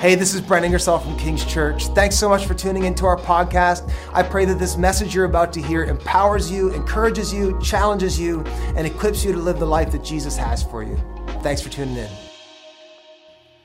Hey, 0.00 0.14
this 0.14 0.32
is 0.32 0.40
Brent 0.40 0.64
Ingersoll 0.64 1.00
from 1.00 1.18
King's 1.18 1.44
Church. 1.44 1.88
Thanks 1.88 2.16
so 2.16 2.28
much 2.28 2.46
for 2.46 2.54
tuning 2.54 2.84
into 2.84 3.04
our 3.04 3.16
podcast. 3.16 3.92
I 4.12 4.22
pray 4.22 4.44
that 4.44 4.56
this 4.56 4.76
message 4.76 5.12
you're 5.12 5.24
about 5.24 5.52
to 5.54 5.60
hear 5.60 5.82
empowers 5.82 6.48
you, 6.48 6.72
encourages 6.72 7.34
you, 7.34 7.60
challenges 7.60 8.16
you, 8.16 8.42
and 8.76 8.86
equips 8.86 9.24
you 9.24 9.32
to 9.32 9.38
live 9.38 9.58
the 9.58 9.66
life 9.66 9.90
that 9.90 10.04
Jesus 10.04 10.36
has 10.36 10.62
for 10.62 10.84
you. 10.84 10.96
Thanks 11.42 11.60
for 11.60 11.68
tuning 11.68 11.96
in. 11.96 12.27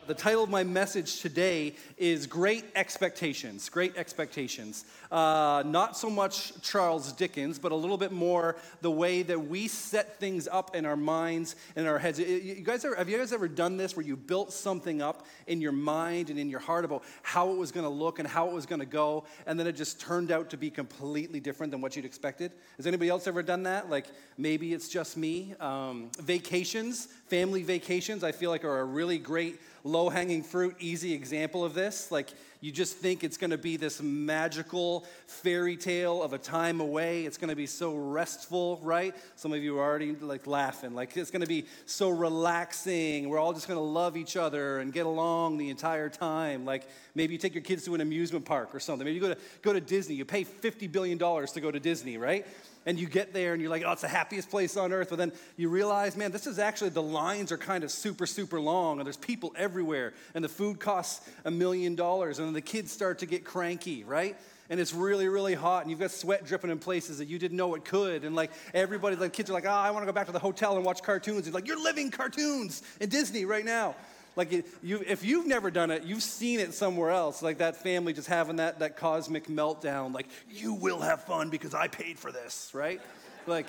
The 0.05 0.13
title 0.13 0.43
of 0.43 0.49
my 0.49 0.65
message 0.65 1.21
today 1.21 1.75
is 1.97 2.27
Great 2.27 2.65
Expectations. 2.75 3.69
Great 3.69 3.95
Expectations. 3.95 4.83
Uh, 5.09 5.63
not 5.65 5.95
so 5.95 6.09
much 6.09 6.59
Charles 6.61 7.13
Dickens, 7.13 7.57
but 7.57 7.71
a 7.71 7.75
little 7.75 7.97
bit 7.97 8.11
more 8.11 8.57
the 8.81 8.91
way 8.91 9.23
that 9.23 9.47
we 9.47 9.69
set 9.69 10.19
things 10.19 10.49
up 10.51 10.75
in 10.75 10.85
our 10.85 10.97
minds 10.97 11.55
and 11.77 11.87
our 11.87 11.99
heads. 11.99 12.19
You 12.19 12.55
guys 12.55 12.83
ever, 12.83 12.95
have 12.95 13.07
you 13.07 13.17
guys 13.17 13.31
ever 13.31 13.47
done 13.47 13.77
this 13.77 13.95
where 13.95 14.05
you 14.05 14.17
built 14.17 14.51
something 14.51 15.01
up 15.01 15.25
in 15.47 15.61
your 15.61 15.71
mind 15.71 16.29
and 16.29 16.37
in 16.37 16.49
your 16.49 16.59
heart 16.59 16.83
about 16.83 17.03
how 17.21 17.51
it 17.51 17.57
was 17.57 17.71
going 17.71 17.85
to 17.85 17.89
look 17.89 18.19
and 18.19 18.27
how 18.27 18.49
it 18.49 18.53
was 18.53 18.65
going 18.65 18.81
to 18.81 18.85
go, 18.85 19.23
and 19.45 19.57
then 19.57 19.67
it 19.67 19.73
just 19.77 20.01
turned 20.01 20.31
out 20.31 20.49
to 20.49 20.57
be 20.57 20.69
completely 20.69 21.39
different 21.39 21.71
than 21.71 21.79
what 21.79 21.95
you'd 21.95 22.03
expected? 22.03 22.51
Has 22.75 22.87
anybody 22.87 23.09
else 23.09 23.25
ever 23.25 23.41
done 23.41 23.63
that? 23.63 23.89
Like 23.89 24.07
maybe 24.37 24.73
it's 24.73 24.89
just 24.89 25.15
me. 25.15 25.53
Um, 25.61 26.09
vacations, 26.19 27.05
family 27.27 27.63
vacations, 27.63 28.21
I 28.23 28.33
feel 28.33 28.49
like 28.49 28.65
are 28.65 28.79
a 28.81 28.85
really 28.85 29.17
great 29.17 29.59
low 29.83 30.09
hanging 30.09 30.43
fruit, 30.43 30.75
easy 30.79 31.13
example 31.13 31.63
of 31.65 31.73
this. 31.73 32.11
Like, 32.11 32.29
you 32.61 32.71
just 32.71 32.95
think 32.95 33.25
it's 33.25 33.35
going 33.35 33.51
to 33.51 33.57
be 33.57 33.75
this 33.75 34.01
magical 34.01 35.05
fairy 35.27 35.75
tale 35.75 36.23
of 36.23 36.31
a 36.31 36.37
time 36.37 36.79
away. 36.79 37.25
It's 37.25 37.37
going 37.37 37.49
to 37.49 37.55
be 37.55 37.65
so 37.65 37.93
restful, 37.93 38.79
right? 38.81 39.13
Some 39.35 39.51
of 39.51 39.61
you 39.61 39.77
are 39.79 39.83
already 39.83 40.15
like 40.15 40.47
laughing. 40.47 40.95
Like, 40.95 41.17
it's 41.17 41.29
going 41.29 41.41
to 41.41 41.47
be 41.47 41.65
so 41.85 42.09
relaxing. 42.09 43.27
We're 43.27 43.39
all 43.39 43.51
just 43.51 43.67
going 43.67 43.77
to 43.77 43.83
love 43.83 44.15
each 44.15 44.37
other 44.37 44.79
and 44.79 44.93
get 44.93 45.05
along 45.05 45.57
the 45.57 45.69
entire 45.69 46.09
time. 46.09 46.63
Like, 46.63 46.87
maybe 47.15 47.33
you 47.33 47.37
take 47.37 47.53
your 47.53 47.63
kids 47.63 47.83
to 47.83 47.95
an 47.95 48.01
amusement 48.01 48.45
park 48.45 48.73
or 48.73 48.79
something. 48.79 49.03
Maybe 49.03 49.15
you 49.15 49.21
go 49.21 49.33
to, 49.33 49.39
go 49.61 49.73
to 49.73 49.81
Disney. 49.81 50.15
You 50.15 50.23
pay 50.23 50.45
$50 50.45 50.89
billion 50.89 51.17
to 51.19 51.61
go 51.61 51.69
to 51.69 51.79
Disney, 51.81 52.17
right? 52.17 52.47
And 52.85 52.99
you 52.99 53.07
get 53.07 53.33
there 53.33 53.53
and 53.53 53.61
you're 53.61 53.71
like, 53.71 53.83
oh, 53.85 53.91
it's 53.91 54.01
the 54.01 54.07
happiest 54.07 54.49
place 54.49 54.77
on 54.77 54.91
earth. 54.91 55.09
But 55.09 55.17
then 55.17 55.31
you 55.57 55.69
realize, 55.69 56.17
man, 56.17 56.31
this 56.31 56.47
is 56.47 56.59
actually, 56.59 56.89
the 56.89 57.01
lines 57.01 57.51
are 57.51 57.57
kind 57.57 57.83
of 57.83 57.91
super, 57.91 58.25
super 58.25 58.59
long 58.59 58.99
and 58.99 59.05
there's 59.05 59.17
people 59.17 59.53
everywhere 59.55 60.13
and 60.33 60.43
the 60.43 60.49
food 60.49 60.79
costs 60.79 61.29
a 61.45 61.51
million 61.51 61.95
dollars 61.95 62.39
and 62.39 62.47
then 62.47 62.53
the 62.53 62.61
kids 62.61 62.91
start 62.91 63.19
to 63.19 63.25
get 63.25 63.43
cranky, 63.43 64.03
right? 64.03 64.37
and 64.69 64.79
it's 64.79 64.93
really, 64.93 65.27
really 65.27 65.53
hot, 65.53 65.83
and 65.83 65.91
you've 65.91 65.99
got 65.99 66.11
sweat 66.11 66.45
dripping 66.45 66.71
in 66.71 66.79
places 66.79 67.17
that 67.17 67.27
you 67.27 67.37
didn't 67.37 67.57
know 67.57 67.75
it 67.75 67.85
could. 67.85 68.23
And 68.23 68.35
like 68.35 68.51
everybody, 68.73 69.15
the 69.15 69.29
kids 69.29 69.49
are 69.49 69.53
like, 69.53 69.65
oh, 69.65 69.69
I 69.69 69.91
want 69.91 70.03
to 70.03 70.05
go 70.05 70.13
back 70.13 70.27
to 70.27 70.31
the 70.31 70.39
hotel 70.39 70.77
and 70.77 70.85
watch 70.85 71.03
cartoons. 71.03 71.45
He's 71.45 71.53
like, 71.53 71.67
you're 71.67 71.81
living 71.81 72.11
cartoons 72.11 72.81
in 72.99 73.09
Disney 73.09 73.45
right 73.45 73.65
now. 73.65 73.95
Like, 74.35 74.65
you, 74.81 75.03
if 75.07 75.23
you've 75.23 75.45
never 75.45 75.69
done 75.69 75.91
it, 75.91 76.03
you've 76.03 76.23
seen 76.23 76.59
it 76.59 76.73
somewhere 76.73 77.11
else. 77.11 77.41
Like 77.41 77.59
that 77.59 77.75
family 77.77 78.13
just 78.13 78.27
having 78.27 78.55
that, 78.55 78.79
that 78.79 78.97
cosmic 78.97 79.47
meltdown. 79.47 80.13
Like, 80.13 80.27
you 80.49 80.73
will 80.73 81.01
have 81.01 81.23
fun 81.23 81.49
because 81.49 81.73
I 81.73 81.87
paid 81.87 82.17
for 82.17 82.31
this, 82.31 82.71
right? 82.73 82.99
like, 83.47 83.67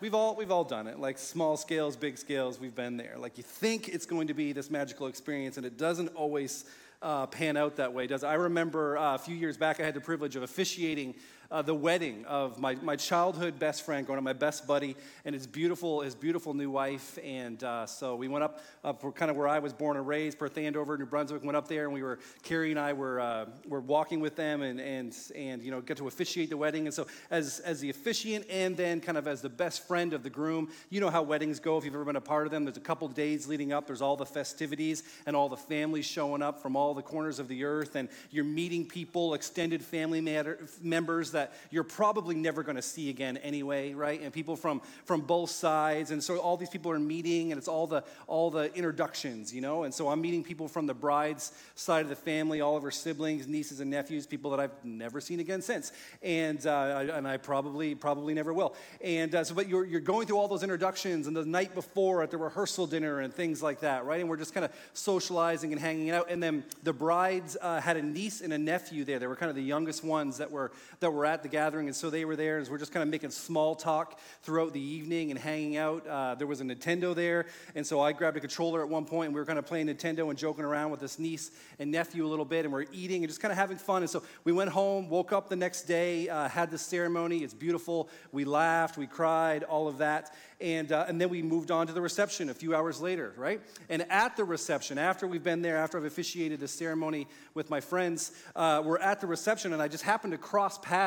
we've 0.00 0.14
all, 0.14 0.34
we've 0.36 0.50
all 0.50 0.64
done 0.64 0.86
it. 0.86 0.98
Like, 0.98 1.18
small 1.18 1.56
scales, 1.56 1.96
big 1.96 2.18
scales, 2.18 2.58
we've 2.58 2.74
been 2.74 2.96
there. 2.96 3.16
Like, 3.18 3.36
you 3.36 3.44
think 3.44 3.88
it's 3.88 4.06
going 4.06 4.28
to 4.28 4.34
be 4.34 4.52
this 4.52 4.70
magical 4.70 5.06
experience, 5.06 5.56
and 5.56 5.66
it 5.66 5.78
doesn't 5.78 6.08
always 6.08 6.64
uh, 7.02 7.26
pan 7.26 7.56
out 7.56 7.76
that 7.76 7.92
way, 7.92 8.06
does 8.06 8.22
it? 8.22 8.26
I 8.26 8.34
remember 8.34 8.98
uh, 8.98 9.14
a 9.14 9.18
few 9.18 9.34
years 9.34 9.56
back, 9.56 9.80
I 9.80 9.84
had 9.84 9.94
the 9.94 10.00
privilege 10.00 10.36
of 10.36 10.42
officiating 10.42 11.14
uh, 11.50 11.62
the 11.62 11.74
wedding 11.74 12.24
of 12.26 12.58
my, 12.58 12.76
my 12.76 12.94
childhood 12.94 13.58
best 13.58 13.82
friend, 13.82 14.06
going 14.06 14.16
to 14.18 14.22
my 14.22 14.32
best 14.32 14.66
buddy, 14.66 14.96
and 15.24 15.34
his 15.34 15.46
beautiful, 15.46 16.00
his 16.00 16.14
beautiful 16.14 16.54
new 16.54 16.70
wife. 16.70 17.18
And 17.24 17.62
uh, 17.64 17.86
so 17.86 18.14
we 18.14 18.28
went 18.28 18.44
up, 18.44 18.60
up 18.84 19.00
for 19.00 19.10
kind 19.10 19.30
of 19.30 19.36
where 19.36 19.48
I 19.48 19.58
was 19.58 19.72
born 19.72 19.96
and 19.96 20.06
raised, 20.06 20.38
Perth 20.38 20.56
Andover, 20.56 20.96
New 20.96 21.06
Brunswick, 21.06 21.42
went 21.42 21.56
up 21.56 21.66
there, 21.66 21.84
and 21.84 21.92
we 21.92 22.02
were, 22.02 22.20
Carrie 22.42 22.70
and 22.70 22.78
I 22.78 22.92
were, 22.92 23.20
uh, 23.20 23.46
were 23.66 23.80
walking 23.80 24.20
with 24.20 24.36
them 24.36 24.62
and, 24.62 24.80
and, 24.80 25.16
and, 25.34 25.62
you 25.62 25.72
know, 25.72 25.80
get 25.80 25.96
to 25.96 26.06
officiate 26.06 26.50
the 26.50 26.56
wedding. 26.56 26.86
And 26.86 26.94
so 26.94 27.06
as, 27.30 27.58
as 27.60 27.80
the 27.80 27.90
officiant 27.90 28.46
and 28.48 28.76
then 28.76 29.00
kind 29.00 29.18
of 29.18 29.26
as 29.26 29.42
the 29.42 29.48
best 29.48 29.88
friend 29.88 30.12
of 30.12 30.22
the 30.22 30.30
groom, 30.30 30.70
you 30.88 31.00
know 31.00 31.10
how 31.10 31.22
weddings 31.22 31.58
go 31.58 31.78
if 31.78 31.84
you've 31.84 31.94
ever 31.94 32.04
been 32.04 32.16
a 32.16 32.20
part 32.20 32.46
of 32.46 32.52
them. 32.52 32.64
There's 32.64 32.76
a 32.76 32.80
couple 32.80 33.08
days 33.08 33.48
leading 33.48 33.72
up, 33.72 33.88
there's 33.88 34.02
all 34.02 34.16
the 34.16 34.26
festivities 34.26 35.02
and 35.26 35.34
all 35.34 35.48
the 35.48 35.56
families 35.56 36.06
showing 36.06 36.42
up 36.42 36.62
from 36.62 36.76
all 36.76 36.94
the 36.94 37.02
corners 37.02 37.40
of 37.40 37.48
the 37.48 37.64
earth, 37.64 37.96
and 37.96 38.08
you're 38.30 38.44
meeting 38.44 38.86
people, 38.86 39.34
extended 39.34 39.82
family 39.82 40.20
matter, 40.20 40.58
members 40.80 41.32
that 41.32 41.39
you're 41.70 41.84
probably 41.84 42.34
never 42.34 42.62
going 42.62 42.76
to 42.76 42.82
see 42.82 43.10
again 43.10 43.36
anyway, 43.38 43.94
right? 43.94 44.20
And 44.20 44.32
people 44.32 44.56
from 44.56 44.80
from 45.04 45.20
both 45.22 45.50
sides, 45.50 46.10
and 46.10 46.22
so 46.22 46.38
all 46.38 46.56
these 46.56 46.68
people 46.70 46.90
are 46.90 46.98
meeting, 46.98 47.52
and 47.52 47.58
it's 47.58 47.68
all 47.68 47.86
the 47.86 48.04
all 48.26 48.50
the 48.50 48.74
introductions, 48.74 49.54
you 49.54 49.60
know. 49.60 49.84
And 49.84 49.94
so 49.94 50.08
I'm 50.08 50.20
meeting 50.20 50.42
people 50.42 50.68
from 50.68 50.86
the 50.86 50.94
bride's 50.94 51.52
side 51.74 52.02
of 52.02 52.08
the 52.08 52.16
family, 52.16 52.60
all 52.60 52.76
of 52.76 52.82
her 52.82 52.90
siblings, 52.90 53.46
nieces 53.46 53.80
and 53.80 53.90
nephews, 53.90 54.26
people 54.26 54.50
that 54.52 54.60
I've 54.60 54.84
never 54.84 55.20
seen 55.20 55.40
again 55.40 55.62
since, 55.62 55.92
and 56.22 56.64
uh, 56.66 56.70
I, 56.70 57.02
and 57.16 57.26
I 57.26 57.36
probably 57.36 57.94
probably 57.94 58.34
never 58.34 58.52
will. 58.52 58.74
And 59.00 59.34
uh, 59.34 59.44
so, 59.44 59.54
but 59.54 59.68
you're 59.68 59.84
you're 59.84 60.00
going 60.00 60.26
through 60.26 60.38
all 60.38 60.48
those 60.48 60.62
introductions, 60.62 61.26
and 61.26 61.36
the 61.36 61.44
night 61.44 61.74
before 61.74 62.22
at 62.22 62.30
the 62.30 62.38
rehearsal 62.38 62.86
dinner 62.86 63.20
and 63.20 63.32
things 63.32 63.62
like 63.62 63.80
that, 63.80 64.04
right? 64.04 64.20
And 64.20 64.28
we're 64.28 64.36
just 64.36 64.54
kind 64.54 64.64
of 64.64 64.72
socializing 64.94 65.72
and 65.72 65.80
hanging 65.80 66.10
out, 66.10 66.30
and 66.30 66.42
then 66.42 66.64
the 66.82 66.92
brides 66.92 67.56
uh, 67.60 67.80
had 67.80 67.96
a 67.96 68.02
niece 68.02 68.40
and 68.40 68.52
a 68.52 68.58
nephew 68.58 69.04
there. 69.04 69.18
They 69.18 69.26
were 69.26 69.36
kind 69.36 69.50
of 69.50 69.56
the 69.56 69.62
youngest 69.62 70.04
ones 70.04 70.38
that 70.38 70.50
were 70.50 70.72
that 71.00 71.10
were 71.10 71.26
at 71.30 71.42
the 71.42 71.48
gathering 71.48 71.86
and 71.86 71.96
so 71.96 72.10
they 72.10 72.24
were 72.24 72.36
there, 72.36 72.58
and 72.58 72.68
we're 72.68 72.78
just 72.78 72.92
kind 72.92 73.02
of 73.02 73.08
making 73.08 73.30
small 73.30 73.74
talk 73.74 74.18
throughout 74.42 74.72
the 74.72 74.80
evening 74.80 75.30
and 75.30 75.38
hanging 75.38 75.76
out. 75.76 76.06
Uh, 76.06 76.34
there 76.34 76.46
was 76.46 76.60
a 76.60 76.64
Nintendo 76.64 77.14
there, 77.14 77.46
and 77.74 77.86
so 77.86 78.00
I 78.00 78.12
grabbed 78.12 78.36
a 78.36 78.40
controller 78.40 78.82
at 78.82 78.88
one 78.88 79.04
point, 79.04 79.26
and 79.26 79.34
we 79.34 79.40
were 79.40 79.46
kind 79.46 79.58
of 79.58 79.66
playing 79.66 79.86
Nintendo 79.86 80.28
and 80.28 80.38
joking 80.38 80.64
around 80.64 80.90
with 80.90 81.00
this 81.00 81.18
niece 81.18 81.50
and 81.78 81.90
nephew 81.90 82.26
a 82.26 82.28
little 82.28 82.44
bit, 82.44 82.64
and 82.64 82.72
we're 82.72 82.86
eating 82.92 83.22
and 83.22 83.28
just 83.28 83.40
kind 83.40 83.52
of 83.52 83.58
having 83.58 83.76
fun. 83.76 84.02
And 84.02 84.10
so 84.10 84.22
we 84.44 84.52
went 84.52 84.70
home, 84.70 85.08
woke 85.08 85.32
up 85.32 85.48
the 85.48 85.56
next 85.56 85.82
day, 85.82 86.28
uh, 86.28 86.48
had 86.48 86.70
the 86.70 86.78
ceremony. 86.78 87.38
It's 87.38 87.54
beautiful. 87.54 88.08
We 88.32 88.44
laughed, 88.44 88.96
we 88.96 89.06
cried, 89.06 89.62
all 89.64 89.88
of 89.88 89.98
that. 89.98 90.34
And, 90.60 90.92
uh, 90.92 91.06
and 91.08 91.18
then 91.18 91.30
we 91.30 91.42
moved 91.42 91.70
on 91.70 91.86
to 91.86 91.92
the 91.94 92.02
reception 92.02 92.50
a 92.50 92.54
few 92.54 92.74
hours 92.74 93.00
later, 93.00 93.32
right? 93.38 93.62
And 93.88 94.04
at 94.10 94.36
the 94.36 94.44
reception, 94.44 94.98
after 94.98 95.26
we've 95.26 95.42
been 95.42 95.62
there, 95.62 95.78
after 95.78 95.96
I've 95.96 96.04
officiated 96.04 96.60
the 96.60 96.68
ceremony 96.68 97.28
with 97.54 97.70
my 97.70 97.80
friends, 97.80 98.32
uh, 98.54 98.82
we're 98.84 98.98
at 98.98 99.22
the 99.22 99.26
reception, 99.26 99.72
and 99.72 99.80
I 99.80 99.88
just 99.88 100.04
happened 100.04 100.32
to 100.32 100.38
cross 100.38 100.76
paths 100.78 101.00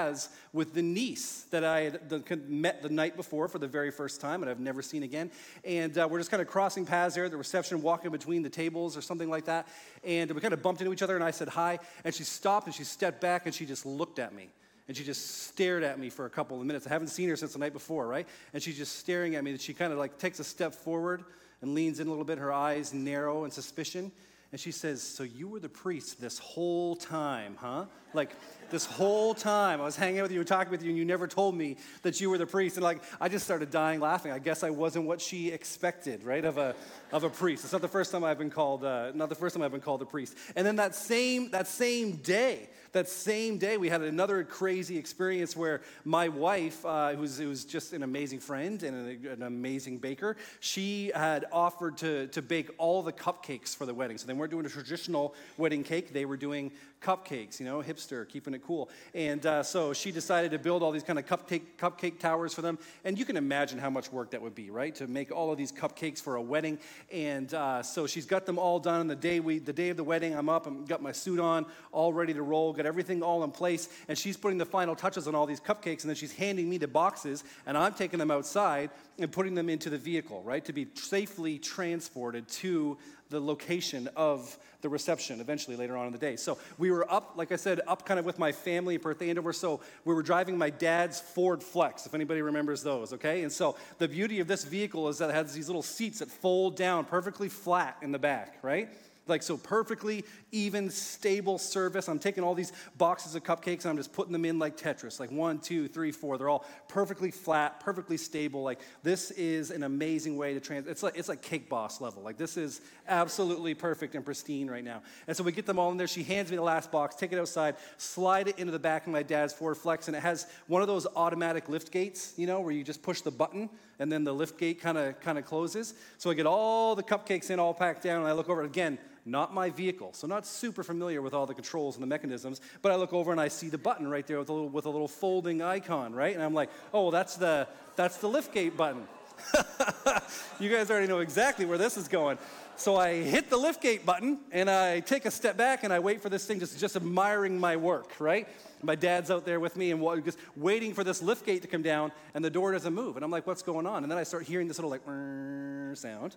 with 0.51 0.74
the 0.74 0.81
niece 0.81 1.44
that 1.51 1.63
I 1.63 1.81
had 1.81 2.50
met 2.50 2.81
the 2.81 2.90
night 2.90 3.16
before 3.16 3.47
for 3.47 3.59
the 3.59 3.68
very 3.68 3.91
first 3.91 4.22
time 4.22 4.41
and 4.41 4.50
I've 4.50 4.59
never 4.59 4.81
seen 4.81 5.03
again. 5.03 5.31
And 5.63 5.97
uh, 5.97 6.07
we're 6.09 6.19
just 6.19 6.31
kind 6.31 6.41
of 6.41 6.47
crossing 6.47 6.85
paths 6.85 7.16
there 7.16 7.25
at 7.25 7.31
the 7.31 7.38
reception, 7.38 7.81
walking 7.81 8.12
between 8.12 8.41
the 8.41 8.50
tables 8.50 8.96
or 8.96 9.01
something 9.01 9.29
like 9.29 9.46
that. 9.46 9.68
And 10.03 10.31
we 10.31 10.41
kind 10.41 10.53
of 10.53 10.62
bumped 10.62 10.81
into 10.81 10.94
each 10.94 11.01
other, 11.01 11.16
and 11.16 11.24
I 11.24 11.31
said 11.31 11.47
hi. 11.50 11.79
And 12.03 12.13
she 12.13 12.24
stopped 12.24 12.68
and 12.68 12.75
she 12.75 12.84
stepped 12.84 13.22
back 13.22 13.46
and 13.46 13.53
she 13.53 13.66
just 13.66 13.85
looked 13.85 14.19
at 14.19 14.34
me. 14.34 14.50
And 14.88 14.97
she 14.97 15.03
just 15.03 15.46
stared 15.47 15.84
at 15.84 15.97
me 15.97 16.09
for 16.09 16.25
a 16.25 16.30
couple 16.30 16.59
of 16.59 16.66
minutes. 16.66 16.85
I 16.85 16.90
haven't 16.90 17.07
seen 17.07 17.30
her 17.30 17.35
since 17.35 17.53
the 17.53 17.59
night 17.59 17.74
before, 17.74 18.06
right? 18.06 18.28
And 18.53 18.62
she's 18.62 18.78
just 18.78 18.97
staring 18.97 19.35
at 19.35 19.44
me. 19.44 19.51
And 19.51 19.62
she 19.62 19.74
kind 19.74 19.94
of 19.94 20.00
like 20.00 20.18
takes 20.18 20.40
a 20.40 20.44
step 20.44 20.74
forward 20.74 21.24
and 21.62 21.74
leans 21.74 22.01
in 22.01 22.07
a 22.07 22.09
little 22.09 22.25
bit, 22.25 22.38
her 22.38 22.51
eyes 22.51 22.94
narrow 22.94 23.45
in 23.45 23.51
suspicion. 23.51 24.12
And 24.53 24.59
she 24.59 24.72
says, 24.72 25.02
So 25.02 25.24
you 25.24 25.47
were 25.47 25.59
the 25.59 25.68
priest 25.68 26.22
this 26.22 26.38
whole 26.38 26.96
time, 26.96 27.58
huh? 27.59 27.86
Like, 28.14 28.36
this 28.69 28.86
whole 28.86 29.34
time 29.34 29.81
I 29.81 29.84
was 29.84 29.96
hanging 29.96 30.19
out 30.19 30.24
with 30.24 30.31
you 30.31 30.40
and 30.41 30.47
talking 30.47 30.69
with 30.69 30.84
you, 30.84 30.90
and 30.90 30.97
you 30.97 31.06
never 31.06 31.28
told 31.28 31.56
me 31.56 31.78
that 32.03 32.22
you 32.22 32.30
were 32.30 32.38
the 32.38 32.46
priest. 32.46 32.78
And 32.78 32.84
like, 32.84 33.02
I 33.19 33.30
just 33.30 33.46
started 33.46 33.72
dying 33.72 34.00
laughing. 34.00 34.31
I 34.31 34.38
guess 34.38 34.62
I 34.62 34.69
wasn't 34.69 35.08
what 35.08 35.22
she 35.22 35.50
expected, 35.50 36.24
right, 36.24 36.46
of 36.46 36.59
a, 36.59 36.75
of 37.12 37.24
a 37.24 37.31
priest. 37.31 37.63
It's 37.63 37.74
not 37.74 37.81
the 37.81 37.88
first 37.88 38.12
time 38.12 38.24
I've 38.24 38.38
been 38.38 38.52
called, 38.52 38.86
uh, 38.86 39.12
not 39.16 39.30
the 39.30 39.36
first 39.36 39.56
time 39.56 39.63
I've 39.63 39.72
been 39.72 39.81
called 39.81 40.03
a 40.03 40.06
priest. 40.06 40.38
And 40.56 40.68
then 40.68 40.75
that 40.75 40.94
same, 40.94 41.50
that 41.50 41.66
same 41.66 42.18
day, 42.18 42.69
that 42.94 43.09
same 43.09 43.58
day, 43.58 43.78
we 43.78 43.90
had 43.90 44.02
another 44.02 44.44
crazy 44.44 44.98
experience 44.98 45.56
where 45.56 45.81
my 46.06 46.30
wife, 46.30 46.86
uh, 46.86 47.12
who, 47.14 47.22
was, 47.22 47.38
who 47.40 47.50
was 47.50 47.66
just 47.66 47.92
an 47.94 48.04
amazing 48.04 48.40
friend 48.40 48.81
and 48.84 48.96
an, 48.96 49.28
an 49.31 49.44
amazing 49.44 49.98
baker, 49.98 50.38
she 50.59 51.12
had 51.14 51.46
offered 51.52 51.98
to, 51.98 52.28
to 52.28 52.42
bake 52.42 52.70
all 52.78 53.02
the 53.02 53.12
cupcakes 53.12 53.76
for 53.76 53.86
the 53.86 53.94
wedding. 53.94 54.18
So 54.18 54.28
they 54.28 54.34
weren't 54.34 54.52
doing 54.52 54.66
a 54.66 54.70
traditional 54.70 55.36
wedding 55.57 55.84
cake, 55.84 56.13
they 56.13 56.25
were 56.25 56.38
doing 56.38 56.72
cupcakes, 57.04 57.60
you 57.60 57.66
know, 57.66 57.81
hipster, 57.81 58.28
keeping 58.28 58.54
it 58.54 58.63
cool. 58.63 58.90
And 59.13 59.45
uh, 59.45 59.62
so 59.62 59.94
she 59.94 60.12
decided 60.12 60.51
to 60.51 60.60
build 60.60 60.81
all 60.81 60.92
these 60.92 61.04
kind 61.04 61.19
of 61.19 61.25
cupcake, 61.25 61.63
cupcake 61.78 62.19
towers 62.19 62.54
for 62.54 62.62
them. 62.62 62.80
And 63.04 63.19
you 63.19 63.25
can 63.25 63.38
imagine 63.38 63.78
how 63.78 63.90
much 63.90 64.12
work 64.12 64.31
that 64.31 64.42
would 64.42 64.56
be, 64.56 64.69
right? 64.69 64.95
To 64.95 65.07
make 65.07 65.31
all 65.31 65.51
of 65.51 65.57
these 65.57 65.72
cupcakes 65.72 66.22
for 66.22 66.36
a 66.36 66.42
wedding. 66.42 66.80
And 67.12 67.54
uh, 67.54 67.84
so 67.84 68.07
she's 68.07 68.25
got 68.25 68.45
them 68.45 68.57
all 68.57 68.80
done. 68.80 69.07
The 69.07 69.16
day, 69.16 69.40
we, 69.40 69.60
the 69.60 69.74
day 69.74 69.90
of 69.90 69.98
the 69.98 70.04
wedding, 70.04 70.34
I'm 70.34 70.50
up, 70.50 70.66
I've 70.66 70.88
got 70.88 71.01
my 71.01 71.12
suit 71.12 71.40
on, 71.40 71.66
all 71.92 72.13
ready 72.13 72.34
to 72.34 72.42
roll, 72.42 72.72
got 72.83 72.88
everything 72.88 73.24
all 73.24 73.44
in 73.44 73.51
place, 73.51 73.89
and 74.07 74.18
she's 74.18 74.38
putting 74.38 74.57
the 74.57 74.65
final 74.65 74.95
touches 74.95 75.27
on 75.27 75.35
all 75.35 75.45
these 75.45 75.62
cupcakes, 75.62 76.01
and 76.01 76.09
then 76.09 76.15
she's 76.15 76.33
handing 76.33 76.69
me 76.69 76.77
the 76.77 76.88
boxes, 76.88 77.44
and 77.65 77.77
I'm 77.77 77.94
taking 77.94 78.19
them 78.19 78.31
outside 78.31 78.89
and 79.18 79.31
putting 79.31 79.56
them 79.56 79.69
into 79.69 79.89
the 79.89 79.97
vehicle, 79.97 80.41
right, 80.44 80.63
to 80.65 80.74
be 80.74 80.88
safely 80.95 81.57
transported 81.57 82.47
to 82.47 82.97
the 83.30 83.39
location 83.39 84.09
of 84.15 84.57
the 84.81 84.89
reception 84.89 85.39
eventually 85.39 85.75
later 85.75 85.95
on 85.95 86.06
in 86.06 86.12
the 86.12 86.19
day. 86.19 86.35
So 86.35 86.57
we 86.77 86.91
were 86.91 87.09
up, 87.12 87.33
like 87.35 87.51
I 87.51 87.56
said, 87.56 87.80
up 87.88 88.06
kind 88.06 88.19
of 88.19 88.25
with 88.25 88.38
my 88.38 88.51
family 88.51 88.95
in 88.95 89.01
Perth 89.01 89.21
Andover. 89.21 89.53
So 89.53 89.80
we 90.06 90.13
were 90.13 90.21
driving 90.21 90.57
my 90.57 90.69
dad's 90.69 91.19
Ford 91.19 91.63
Flex, 91.63 92.06
if 92.06 92.13
anybody 92.13 92.41
remembers 92.41 92.83
those, 92.83 93.13
okay? 93.13 93.44
And 93.44 93.51
so 93.51 93.77
the 93.97 94.07
beauty 94.07 94.39
of 94.39 94.47
this 94.47 94.65
vehicle 94.65 95.07
is 95.07 95.18
that 95.19 95.30
it 95.30 95.33
has 95.33 95.53
these 95.53 95.68
little 95.68 95.81
seats 95.81 96.19
that 96.19 96.30
fold 96.30 96.75
down 96.75 97.06
perfectly 97.06 97.50
flat 97.50 97.97
in 98.01 98.12
the 98.12 98.19
back, 98.19 98.57
right? 98.62 98.89
Like, 99.25 99.41
so 99.41 99.56
perfectly 99.56 100.25
even, 100.54 100.90
stable 100.90 101.58
service. 101.58 102.08
I'm 102.08 102.20
taking 102.20 102.44
all 102.44 102.54
these 102.54 102.72
boxes 102.98 103.36
of 103.36 103.44
cupcakes 103.44 103.82
and 103.82 103.88
I'm 103.88 103.98
just 103.98 104.14
putting 104.14 104.32
them 104.32 104.46
in 104.46 104.60
like 104.60 104.78
Tetris, 104.78 105.20
like 105.20 105.32
one, 105.32 105.60
two, 105.60 105.88
three, 105.88 106.12
four. 106.12 106.38
They're 106.38 106.48
all 106.48 106.66
perfectly 106.88 107.32
flat, 107.32 107.80
perfectly 107.80 108.16
stable. 108.16 108.64
Like, 108.64 108.80
this 109.02 109.32
is 109.32 109.72
an 109.72 109.84
amazing 109.84 110.38
way 110.38 110.54
to 110.54 110.60
trans. 110.60 110.88
It's 110.88 111.04
like, 111.04 111.18
it's 111.18 111.28
like 111.28 111.42
cake 111.42 111.68
boss 111.68 112.00
level. 112.00 112.24
Like, 112.24 112.38
this 112.38 112.56
is 112.56 112.82
absolutely 113.08 113.74
perfect 113.74 114.16
and 114.16 114.24
pristine 114.24 114.70
right 114.70 114.84
now. 114.84 115.02
And 115.28 115.36
so 115.36 115.44
we 115.44 115.52
get 115.52 115.66
them 115.66 115.80
all 115.80 115.92
in 115.92 115.98
there. 115.98 116.08
She 116.08 116.24
hands 116.24 116.52
me 116.52 116.56
the 116.56 116.64
last 116.64 116.92
box, 116.92 117.16
take 117.16 117.34
it 117.34 117.40
outside, 117.40 117.76
slide 117.98 118.48
it 118.48 118.60
into 118.60 118.72
the 118.72 118.80
back 118.80 119.08
of 119.08 119.12
my 119.12 119.24
dad's 119.24 119.54
Ford 119.54 119.76
Flex, 119.76 120.08
and 120.08 120.16
it 120.16 120.22
has 120.22 120.48
one 120.68 120.82
of 120.82 120.88
those 120.88 121.08
automatic 121.16 121.68
lift 121.68 121.92
gates, 121.92 122.34
you 122.38 122.46
know, 122.46 122.62
where 122.62 122.72
you 122.72 122.84
just 122.84 123.02
push 123.02 123.22
the 123.22 123.32
button 123.32 123.70
and 124.00 124.12
then 124.12 124.24
the 124.24 124.34
lift 124.34 124.58
gate 124.58 124.82
kind 124.82 124.98
of 124.98 125.20
kind 125.20 125.38
of 125.38 125.46
closes. 125.46 125.94
So 126.18 126.30
I 126.30 126.34
get 126.34 126.46
all 126.46 126.96
the 126.96 127.04
cupcakes 127.04 127.50
in, 127.50 127.60
all 127.60 127.74
packed 127.74 128.04
down, 128.04 128.20
and 128.20 128.28
I 128.28 128.34
look 128.34 128.50
over 128.50 128.64
again 128.64 128.98
not 129.25 129.54
my 129.54 129.70
vehicle. 129.70 130.12
So 130.14 130.28
not 130.28 130.46
super 130.46 130.84
familiar 130.84 131.22
with 131.22 131.34
all 131.34 131.46
the 131.46 131.54
controls 131.54 131.96
and 131.96 132.04
the 132.04 132.08
mechanisms, 132.08 132.62
but 132.81 132.92
I 132.92 132.96
look 132.96 133.14
over 133.14 133.31
and 133.31 133.40
I 133.40 133.48
see 133.48 133.70
the 133.70 133.78
button 133.78 134.08
right 134.08 134.25
there 134.25 134.40
with 134.40 134.50
a 134.50 134.54
little, 134.54 134.70
with 134.70 134.86
a 134.86 134.90
little 134.90 135.08
folding 135.08 135.62
icon, 135.62 136.14
right? 136.14 136.34
And 136.34 136.44
I'm 136.44 136.54
like, 136.54 136.70
oh, 136.94 137.12
that's 137.12 137.36
the, 137.36 137.68
that's 137.96 138.18
the 138.18 138.30
liftgate 138.30 138.75
button. 138.75 139.08
you 140.60 140.70
guys 140.70 140.90
already 140.92 141.08
know 141.08 141.20
exactly 141.20 141.66
where 141.66 141.78
this 141.78 141.98
is 141.98 142.08
going. 142.08 142.38
So 142.75 142.98
I 142.98 143.22
hit 143.22 143.50
the 143.50 143.58
liftgate 143.58 144.04
button 144.04 144.40
and 144.52 144.70
I 144.70 145.00
take 145.00 145.26
a 145.26 145.31
step 145.31 145.58
back 145.58 145.84
and 145.84 145.94
I 145.94 146.00
wait 146.00 146.22
for 146.22 146.30
this 146.30 146.46
thing 146.46 146.60
just, 146.60 146.80
just 146.80 146.96
admiring 146.96 147.60
my 147.60 147.76
work, 147.76 148.19
right? 148.19 148.48
My 148.81 148.96
dad's 148.96 149.31
out 149.31 149.46
there 149.46 149.60
with 149.60 149.78
me 149.78 149.92
and 149.92 150.26
just 150.26 150.38
waiting 150.56 150.94
for 150.94 151.04
this 151.04 151.22
liftgate 151.22 151.62
to 151.62 151.68
come 151.68 151.84
down 151.84 152.12
and 152.34 152.44
the 152.44 152.50
door 152.50 152.72
doesn't 152.72 152.94
move. 152.94 153.16
And 153.16 153.24
I'm 153.24 153.31
like, 153.31 153.48
what's 153.48 153.62
going 153.62 153.86
on? 153.86 154.04
And 154.04 154.12
then 154.12 154.18
I 154.18 154.24
start 154.24 154.44
hearing 154.44 154.68
this 154.68 154.78
little 154.80 154.90
like 154.90 155.04
sound 155.98 156.36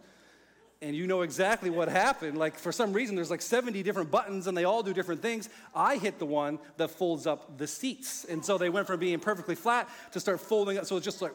and 0.83 0.95
you 0.95 1.07
know 1.07 1.23
exactly 1.23 1.71
what 1.71 1.89
happened. 1.89 2.37
Like, 2.37 2.59
for 2.59 2.71
some 2.71 2.93
reason, 2.93 3.17
there's 3.17 3.31
like 3.31 3.43
70 3.43 3.83
different 3.83 4.11
buttons 4.11 4.47
and 4.47 4.57
they 4.57 4.65
all 4.65 4.83
do 4.83 4.93
different 4.93 5.23
things. 5.23 5.49
I 5.75 5.97
hit 5.97 6.19
the 6.19 6.27
one 6.27 6.59
that 6.77 6.91
folds 6.91 7.27
up 7.27 7.57
the 7.59 7.67
seats. 7.67 8.25
And 8.25 8.45
so 8.45 8.59
they 8.59 8.69
went 8.69 8.87
from 8.87 9.01
being 9.01 9.19
perfectly 9.19 9.55
flat 9.55 9.89
to 10.13 10.21
start 10.21 10.41
folding 10.41 10.79
up. 10.79 10.85
So 10.85 10.97
it's 10.97 11.05
just 11.05 11.23
like, 11.23 11.33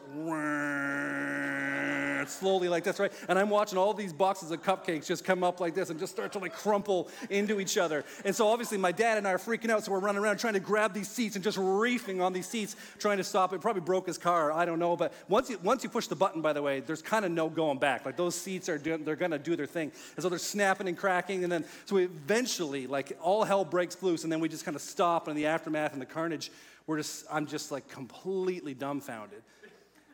slowly 2.28 2.68
like 2.68 2.84
this, 2.84 2.98
right? 2.98 3.12
And 3.28 3.38
I'm 3.38 3.50
watching 3.50 3.78
all 3.78 3.94
these 3.94 4.12
boxes 4.12 4.50
of 4.50 4.62
cupcakes 4.62 5.06
just 5.06 5.24
come 5.24 5.44
up 5.44 5.60
like 5.60 5.74
this 5.74 5.90
and 5.90 5.98
just 5.98 6.12
start 6.12 6.32
to 6.32 6.38
like 6.38 6.52
crumple 6.52 7.08
into 7.30 7.60
each 7.60 7.78
other. 7.78 8.04
And 8.24 8.34
so 8.34 8.48
obviously 8.48 8.78
my 8.78 8.92
dad 8.92 9.18
and 9.18 9.26
I 9.26 9.32
are 9.32 9.38
freaking 9.38 9.70
out, 9.70 9.84
so 9.84 9.92
we're 9.92 9.98
running 9.98 10.22
around 10.22 10.38
trying 10.38 10.54
to 10.54 10.60
grab 10.60 10.92
these 10.94 11.08
seats 11.08 11.36
and 11.36 11.44
just 11.44 11.58
reefing 11.58 12.20
on 12.20 12.32
these 12.32 12.46
seats, 12.46 12.76
trying 12.98 13.18
to 13.18 13.24
stop 13.24 13.52
it. 13.52 13.60
Probably 13.60 13.82
broke 13.82 14.06
his 14.06 14.18
car, 14.18 14.52
I 14.52 14.64
don't 14.64 14.78
know. 14.78 14.96
But 14.96 15.12
once 15.28 15.50
you, 15.50 15.58
once 15.62 15.84
you 15.84 15.90
push 15.90 16.06
the 16.06 16.16
button, 16.16 16.42
by 16.42 16.52
the 16.52 16.62
way, 16.62 16.80
there's 16.80 17.02
kind 17.02 17.24
of 17.24 17.30
no 17.30 17.48
going 17.48 17.78
back. 17.78 18.04
Like 18.04 18.16
those 18.16 18.34
seats 18.34 18.68
are 18.68 18.78
doing, 18.78 19.04
they're 19.04 19.16
gonna 19.16 19.38
do 19.38 19.56
their 19.56 19.66
thing. 19.66 19.92
And 20.16 20.22
so 20.22 20.28
they're 20.28 20.38
snapping 20.38 20.88
and 20.88 20.96
cracking, 20.96 21.44
and 21.44 21.52
then 21.52 21.64
so 21.84 21.96
eventually, 21.96 22.86
like 22.86 23.18
all 23.20 23.44
hell 23.44 23.64
breaks 23.64 24.02
loose, 24.02 24.24
and 24.24 24.32
then 24.32 24.40
we 24.40 24.48
just 24.48 24.64
kind 24.64 24.74
of 24.74 24.82
stop, 24.82 25.28
and 25.28 25.36
the 25.36 25.46
aftermath 25.46 25.92
and 25.92 26.00
the 26.00 26.06
carnage, 26.06 26.50
we're 26.86 26.98
just, 26.98 27.24
I'm 27.30 27.46
just 27.46 27.70
like 27.70 27.88
completely 27.88 28.74
dumbfounded. 28.74 29.42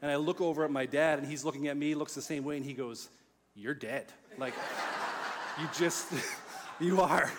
And 0.03 0.11
I 0.11 0.17
look 0.17 0.41
over 0.41 0.65
at 0.65 0.71
my 0.71 0.87
dad, 0.87 1.19
and 1.19 1.27
he's 1.27 1.45
looking 1.45 1.69
at 1.69 1.77
me, 1.77 1.95
looks 1.95 2.15
the 2.15 2.23
same 2.23 2.45
way, 2.45 2.57
and 2.57 2.65
he 2.65 2.73
goes, 2.73 3.09
You're 3.55 3.75
dead. 3.75 4.13
Like, 4.37 4.55
you 5.61 5.69
just, 5.77 6.13
you 6.81 7.01
are. 7.01 7.31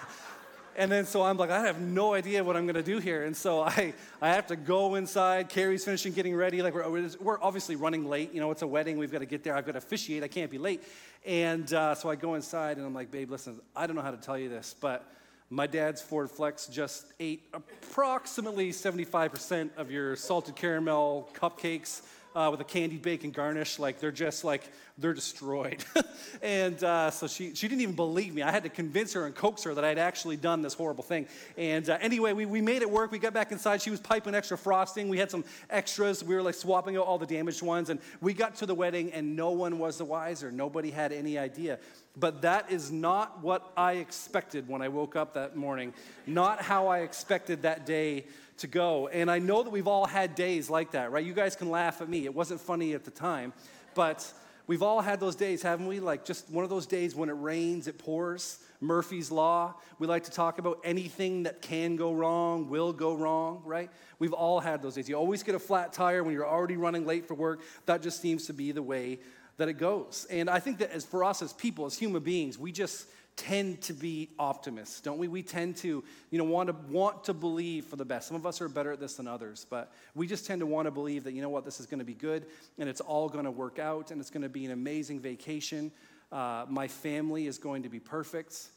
And 0.75 0.89
then 0.89 1.05
so 1.05 1.23
I'm 1.23 1.35
like, 1.35 1.49
I 1.49 1.65
have 1.65 1.81
no 1.81 2.13
idea 2.13 2.41
what 2.41 2.55
I'm 2.55 2.65
gonna 2.65 2.81
do 2.81 2.99
here. 2.99 3.25
And 3.25 3.35
so 3.35 3.61
I, 3.61 3.93
I 4.21 4.29
have 4.29 4.47
to 4.47 4.55
go 4.55 4.95
inside. 4.95 5.49
Carrie's 5.49 5.83
finishing 5.83 6.13
getting 6.13 6.35
ready. 6.35 6.61
Like, 6.61 6.73
we're, 6.73 7.09
we're 7.19 7.41
obviously 7.41 7.75
running 7.75 8.07
late. 8.07 8.33
You 8.33 8.39
know, 8.39 8.51
it's 8.51 8.61
a 8.61 8.67
wedding. 8.67 8.97
We've 8.97 9.11
got 9.11 9.19
to 9.19 9.25
get 9.25 9.43
there. 9.43 9.55
I've 9.55 9.65
got 9.65 9.73
to 9.73 9.79
officiate. 9.79 10.23
I 10.23 10.29
can't 10.29 10.49
be 10.49 10.57
late. 10.57 10.83
And 11.25 11.73
uh, 11.73 11.95
so 11.95 12.09
I 12.09 12.15
go 12.15 12.35
inside, 12.35 12.77
and 12.77 12.85
I'm 12.85 12.93
like, 12.93 13.11
babe, 13.11 13.29
listen, 13.29 13.59
I 13.75 13.87
don't 13.87 13.95
know 13.97 14.01
how 14.01 14.11
to 14.11 14.17
tell 14.17 14.37
you 14.37 14.47
this, 14.47 14.73
but 14.79 15.11
my 15.49 15.67
dad's 15.67 16.01
Ford 16.01 16.29
Flex 16.29 16.67
just 16.67 17.07
ate 17.19 17.43
approximately 17.53 18.71
75% 18.71 19.71
of 19.77 19.91
your 19.91 20.15
salted 20.15 20.55
caramel 20.55 21.29
cupcakes 21.33 22.03
uh, 22.35 22.49
with 22.51 22.61
a 22.61 22.63
candied 22.63 23.01
bacon 23.01 23.31
garnish. 23.31 23.79
Like 23.79 23.99
they're 23.99 24.11
just 24.11 24.43
like, 24.43 24.63
they're 24.97 25.13
destroyed. 25.13 25.83
and 26.41 26.83
uh, 26.83 27.11
so 27.11 27.27
she, 27.27 27.55
she 27.55 27.67
didn't 27.67 27.81
even 27.81 27.95
believe 27.95 28.33
me. 28.33 28.41
I 28.41 28.51
had 28.51 28.63
to 28.63 28.69
convince 28.69 29.13
her 29.13 29.25
and 29.25 29.33
coax 29.33 29.63
her 29.63 29.73
that 29.73 29.83
I'd 29.83 29.97
actually 29.97 30.37
done 30.37 30.61
this 30.61 30.73
horrible 30.73 31.03
thing. 31.03 31.27
And 31.57 31.89
uh, 31.89 31.97
anyway, 32.01 32.33
we, 32.33 32.45
we 32.45 32.61
made 32.61 32.81
it 32.81 32.89
work. 32.89 33.11
We 33.11 33.19
got 33.19 33.33
back 33.33 33.51
inside. 33.51 33.81
She 33.81 33.91
was 33.91 33.99
piping 33.99 34.35
extra 34.35 34.57
frosting. 34.57 35.09
We 35.09 35.17
had 35.17 35.31
some 35.31 35.43
extras. 35.69 36.23
We 36.23 36.35
were 36.35 36.41
like 36.41 36.55
swapping 36.55 36.97
out 36.97 37.05
all 37.05 37.17
the 37.17 37.25
damaged 37.25 37.61
ones. 37.61 37.89
And 37.89 37.99
we 38.21 38.33
got 38.33 38.55
to 38.57 38.65
the 38.65 38.75
wedding 38.75 39.11
and 39.13 39.35
no 39.35 39.51
one 39.51 39.79
was 39.79 39.97
the 39.97 40.05
wiser. 40.05 40.51
Nobody 40.51 40.91
had 40.91 41.11
any 41.11 41.37
idea. 41.37 41.79
But 42.17 42.41
that 42.41 42.71
is 42.71 42.91
not 42.91 43.41
what 43.41 43.71
I 43.77 43.93
expected 43.93 44.67
when 44.67 44.81
I 44.81 44.89
woke 44.89 45.15
up 45.15 45.35
that 45.35 45.55
morning, 45.55 45.93
not 46.27 46.61
how 46.61 46.87
I 46.87 46.99
expected 46.99 47.61
that 47.61 47.85
day 47.85 48.25
to 48.59 48.67
go. 48.67 49.07
And 49.07 49.29
I 49.29 49.39
know 49.39 49.63
that 49.63 49.69
we've 49.69 49.87
all 49.87 50.05
had 50.05 50.35
days 50.35 50.69
like 50.69 50.91
that, 50.91 51.11
right? 51.11 51.25
You 51.25 51.33
guys 51.33 51.55
can 51.55 51.69
laugh 51.69 52.01
at 52.01 52.09
me. 52.09 52.25
It 52.25 52.33
wasn't 52.33 52.61
funny 52.61 52.93
at 52.93 53.05
the 53.05 53.11
time, 53.11 53.53
but 53.95 54.31
we've 54.67 54.83
all 54.83 55.01
had 55.01 55.19
those 55.19 55.35
days, 55.35 55.61
haven't 55.61 55.87
we? 55.87 55.99
Like 55.99 56.25
just 56.25 56.49
one 56.49 56.63
of 56.63 56.69
those 56.69 56.85
days 56.85 57.15
when 57.15 57.29
it 57.29 57.33
rains, 57.33 57.87
it 57.87 57.97
pours. 57.97 58.59
Murphy's 58.81 59.29
Law. 59.29 59.75
We 59.97 60.07
like 60.07 60.23
to 60.23 60.31
talk 60.31 60.57
about 60.57 60.79
anything 60.83 61.43
that 61.43 61.61
can 61.61 61.95
go 61.97 62.13
wrong, 62.13 62.69
will 62.69 62.93
go 62.93 63.13
wrong, 63.13 63.61
right? 63.65 63.89
We've 64.19 64.33
all 64.33 64.59
had 64.59 64.81
those 64.81 64.95
days. 64.95 65.09
You 65.09 65.15
always 65.15 65.43
get 65.43 65.55
a 65.55 65.59
flat 65.59 65.91
tire 65.91 66.23
when 66.23 66.33
you're 66.33 66.47
already 66.47 66.77
running 66.77 67.05
late 67.05 67.27
for 67.27 67.33
work. 67.33 67.61
That 67.87 68.01
just 68.01 68.21
seems 68.21 68.47
to 68.47 68.53
be 68.53 68.71
the 68.71 68.83
way 68.83 69.19
that 69.57 69.67
it 69.67 69.73
goes. 69.73 70.25
And 70.29 70.49
I 70.49 70.59
think 70.59 70.79
that 70.79 70.91
as 70.91 71.05
for 71.05 71.25
us 71.25 71.41
as 71.41 71.51
people, 71.51 71.85
as 71.85 71.97
human 71.97 72.23
beings, 72.23 72.57
we 72.57 72.71
just 72.71 73.05
tend 73.39 73.79
to 73.81 73.93
be 73.93 74.29
optimists, 74.37 74.99
don't 74.99 75.17
we? 75.17 75.29
We 75.29 75.41
tend 75.41 75.77
to, 75.77 76.03
you 76.29 76.37
know, 76.37 76.43
want 76.43 76.67
to 76.67 76.75
want 76.91 77.23
to 77.23 77.33
believe 77.33 77.85
for 77.85 77.95
the 77.95 78.03
best. 78.03 78.27
Some 78.27 78.35
of 78.35 78.45
us 78.45 78.59
are 78.59 78.67
better 78.67 78.91
at 78.91 78.99
this 78.99 79.15
than 79.15 79.29
others, 79.29 79.65
but 79.69 79.93
we 80.13 80.27
just 80.27 80.45
tend 80.45 80.59
to 80.59 80.65
want 80.65 80.87
to 80.87 80.91
believe 80.91 81.23
that, 81.23 81.31
you 81.31 81.41
know 81.41 81.49
what, 81.49 81.63
this 81.63 81.79
is 81.79 81.85
going 81.85 81.99
to 81.99 82.05
be 82.05 82.13
good 82.13 82.45
and 82.77 82.89
it's 82.89 82.99
all 82.99 83.29
going 83.29 83.45
to 83.45 83.51
work 83.51 83.79
out 83.79 84.11
and 84.11 84.19
it's 84.19 84.29
going 84.29 84.43
to 84.43 84.49
be 84.49 84.65
an 84.65 84.71
amazing 84.71 85.21
vacation. 85.21 85.89
Uh, 86.33 86.65
my 86.67 86.87
family 86.89 87.47
is 87.47 87.57
going 87.57 87.83
to 87.83 87.89
be 87.89 87.99
perfect. 87.99 88.67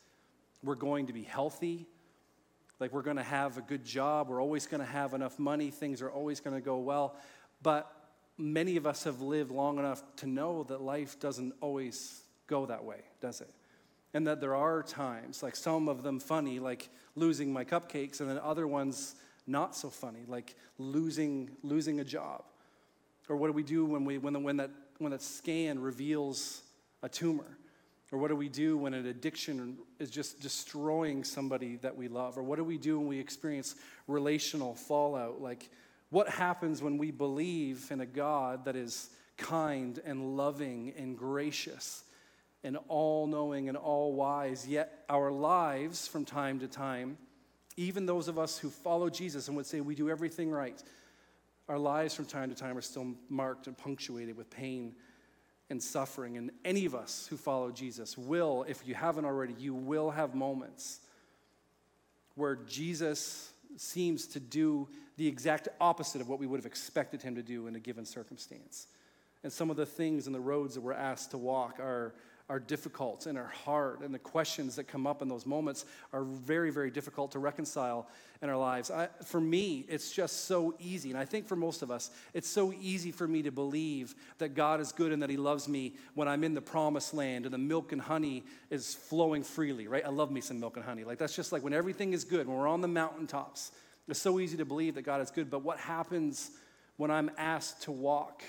We're 0.62 0.76
going 0.76 1.08
to 1.08 1.12
be 1.12 1.25
healthy. 1.25 1.87
Like 2.79 2.93
we're 2.93 3.03
going 3.03 3.17
to 3.17 3.25
have 3.25 3.58
a 3.58 3.62
good 3.62 3.85
job. 3.85 4.29
We're 4.29 4.41
always 4.41 4.67
going 4.67 4.81
to 4.81 4.87
have 4.87 5.12
enough 5.12 5.41
money. 5.41 5.73
Things 5.73 6.03
are 6.03 6.11
always 6.11 6.38
going 6.38 6.55
to 6.55 6.62
go 6.62 6.79
well. 6.79 7.17
But 7.65 7.93
many 8.38 8.76
of 8.76 8.87
us 8.87 9.03
have 9.05 9.20
lived 9.20 9.50
long 9.50 9.81
enough 9.81 10.05
to 10.19 10.26
know 10.26 10.62
that 10.65 10.81
life 10.81 11.19
doesn't 11.19 11.53
always 11.61 12.23
go 12.47 12.67
that 12.67 12.85
way, 12.85 13.00
does 13.20 13.41
it? 13.41 13.50
And 14.14 14.26
that 14.26 14.41
there 14.41 14.55
are 14.55 14.82
times, 14.82 15.43
like 15.43 15.56
some 15.56 15.88
of 15.88 16.03
them 16.03 16.20
funny, 16.20 16.59
like 16.59 16.88
losing 17.17 17.53
my 17.53 17.65
cupcakes, 17.65 18.20
and 18.20 18.29
then 18.29 18.39
other 18.39 18.67
ones 18.67 19.15
not 19.46 19.75
so 19.75 19.91
funny, 19.91 20.25
like 20.29 20.55
losing, 20.79 21.51
losing 21.63 22.01
a 22.01 22.05
job. 22.05 22.44
Or 23.29 23.37
what 23.37 23.46
do 23.46 23.53
we 23.53 23.63
do 23.63 23.84
when, 23.84 24.05
we, 24.05 24.19
when, 24.19 24.32
the, 24.32 24.39
when, 24.39 24.56
that, 24.58 24.70
when 24.98 25.13
that 25.13 25.22
scan 25.22 25.81
reveals 25.81 26.63
a 27.03 27.08
tumor? 27.08 27.58
Or 28.10 28.19
what 28.19 28.29
do 28.29 28.37
we 28.37 28.51
do 28.51 28.77
when 28.77 28.93
an 28.93 29.06
addiction 29.06 29.79
is 29.98 30.10
just 30.10 30.41
destroying 30.41 31.25
somebody 31.25 31.77
that 31.77 31.96
we 31.96 32.08
love? 32.08 32.37
Or 32.37 32.43
what 32.43 32.56
do 32.56 32.65
we 32.65 32.77
do 32.77 32.98
when 32.98 33.08
we 33.08 33.19
experience 33.19 33.75
relational 34.06 34.75
fallout? 34.75 35.41
Like, 35.41 35.70
what 36.10 36.29
happens 36.29 36.82
when 36.82 36.98
we 36.98 37.10
believe 37.10 37.91
in 37.91 38.03
a 38.03 38.06
God 38.06 38.67
that 38.67 38.77
is 38.77 39.08
kind 39.39 39.98
and 40.05 40.37
loving 40.37 40.93
and 40.98 41.17
gracious 41.17 42.05
and 42.65 42.79
all 42.89 43.27
knowing 43.27 43.69
and 43.69 43.77
all 43.77 44.13
wise, 44.13 44.67
yet 44.67 45.05
our 45.09 45.31
lives 45.31 46.07
from 46.07 46.25
time 46.25 46.61
to 46.61 46.69
time, 46.69 47.19
even 47.77 48.07
those 48.07 48.29
of 48.29 48.39
us 48.39 48.59
who 48.59 48.71
follow 48.71 49.09
Jesus 49.11 49.49
and 49.49 49.57
would 49.57 49.67
say 49.67 49.81
we 49.81 49.95
do 49.95 50.11
everything 50.11 50.51
right, 50.51 50.83
our 51.69 51.79
lives 51.79 52.15
from 52.15 52.27
time 52.27 52.51
to 52.51 52.55
time 52.55 52.77
are 52.77 52.83
still 52.83 53.15
marked 53.29 53.67
and 53.67 53.77
punctuated 53.77 54.37
with 54.37 54.51
pain 54.51 54.95
and 55.71 55.83
suffering. 55.83 56.37
And 56.37 56.51
any 56.65 56.85
of 56.85 56.95
us 56.95 57.27
who 57.29 57.37
follow 57.37 57.71
Jesus 57.71 58.19
will, 58.19 58.65
if 58.69 58.87
you 58.87 58.95
haven't 58.95 59.25
already, 59.25 59.55
you 59.59 59.75
will 59.75 60.11
have 60.11 60.35
moments 60.35 61.01
where 62.35 62.57
Jesus 62.57 63.53
seems 63.77 64.27
to 64.29 64.41
do 64.41 64.89
the 65.17 65.27
exact 65.27 65.69
opposite 65.81 66.21
of 66.21 66.29
what 66.29 66.39
we 66.39 66.47
would 66.47 66.59
have 66.59 66.67
expected 66.67 67.23
him 67.23 67.35
to 67.37 67.43
do 67.43 67.67
in 67.67 67.77
a 67.77 67.81
given 67.81 68.05
circumstance. 68.05 68.87
And 69.43 69.53
some 69.53 69.71
of 69.71 69.77
the 69.77 69.87
things 69.87 70.27
and 70.27 70.35
the 70.35 70.41
roads 70.41 70.75
that 70.75 70.81
we're 70.81 70.93
asked 70.93 71.31
to 71.33 71.39
walk 71.39 71.81
are 71.81 72.15
are 72.49 72.58
difficult 72.58 73.27
and 73.27 73.39
are 73.39 73.53
hard, 73.65 74.01
and 74.01 74.13
the 74.13 74.19
questions 74.19 74.77
that 74.77 74.84
come 74.84 75.06
up 75.06 75.22
in 75.22 75.29
those 75.29 75.46
moments 75.46 75.84
are 76.13 76.25
very, 76.25 76.70
very 76.70 76.91
difficult 76.91 77.32
to 77.32 77.39
reconcile 77.39 78.08
in 78.43 78.51
our 78.51 78.56
lives. 78.56 78.91
I, 78.91 79.08
for 79.25 79.41
me, 79.41 79.84
it's 79.89 80.13
just 80.13 80.46
so 80.46 80.75
easy, 80.79 81.11
and 81.11 81.19
I 81.19 81.25
think 81.25 81.46
for 81.46 81.56
most 81.56 81.82
of 81.82 81.91
us, 81.91 82.11
it's 82.34 82.49
so 82.49 82.72
easy 82.81 83.13
for 83.13 83.27
me 83.27 83.43
to 83.43 83.51
believe 83.51 84.15
that 84.39 84.55
God 84.55 84.81
is 84.81 84.93
good 84.93 85.13
and 85.13 85.22
that 85.22 85.31
He 85.31 85.37
loves 85.37 85.69
me 85.69 85.94
when 86.15 86.29
I'm 86.29 86.44
in 86.44 86.55
the 86.55 86.61
promised 86.61 87.15
land 87.15 87.44
and 87.44 87.55
the 87.55 87.58
milk 87.58 87.93
and 87.93 88.01
honey 88.01 88.44
is 88.70 88.94
flowing 88.94 89.43
freely, 89.43 89.87
right? 89.87 90.05
I 90.05 90.11
love 90.11 90.31
me 90.31 90.41
some 90.41 90.61
milk 90.61 90.77
and 90.77 90.84
honey. 90.84 91.05
Like, 91.05 91.19
that's 91.19 91.37
just 91.37 91.53
like 91.53 91.63
when 91.63 91.72
everything 91.72 92.13
is 92.13 92.25
good, 92.25 92.46
when 92.46 92.56
we're 92.56 92.69
on 92.69 92.81
the 92.81 92.89
mountaintops. 92.89 93.72
It's 94.08 94.20
so 94.20 94.41
easy 94.41 94.56
to 94.56 94.65
believe 94.65 94.96
that 94.96 95.03
God 95.03 95.20
is 95.20 95.31
good, 95.31 95.51
but 95.51 95.63
what 95.63 95.79
happens 95.79 96.51
when 96.96 97.11
I'm 97.11 97.31
asked 97.39 97.82
to 97.82 97.93
walk 97.93 98.43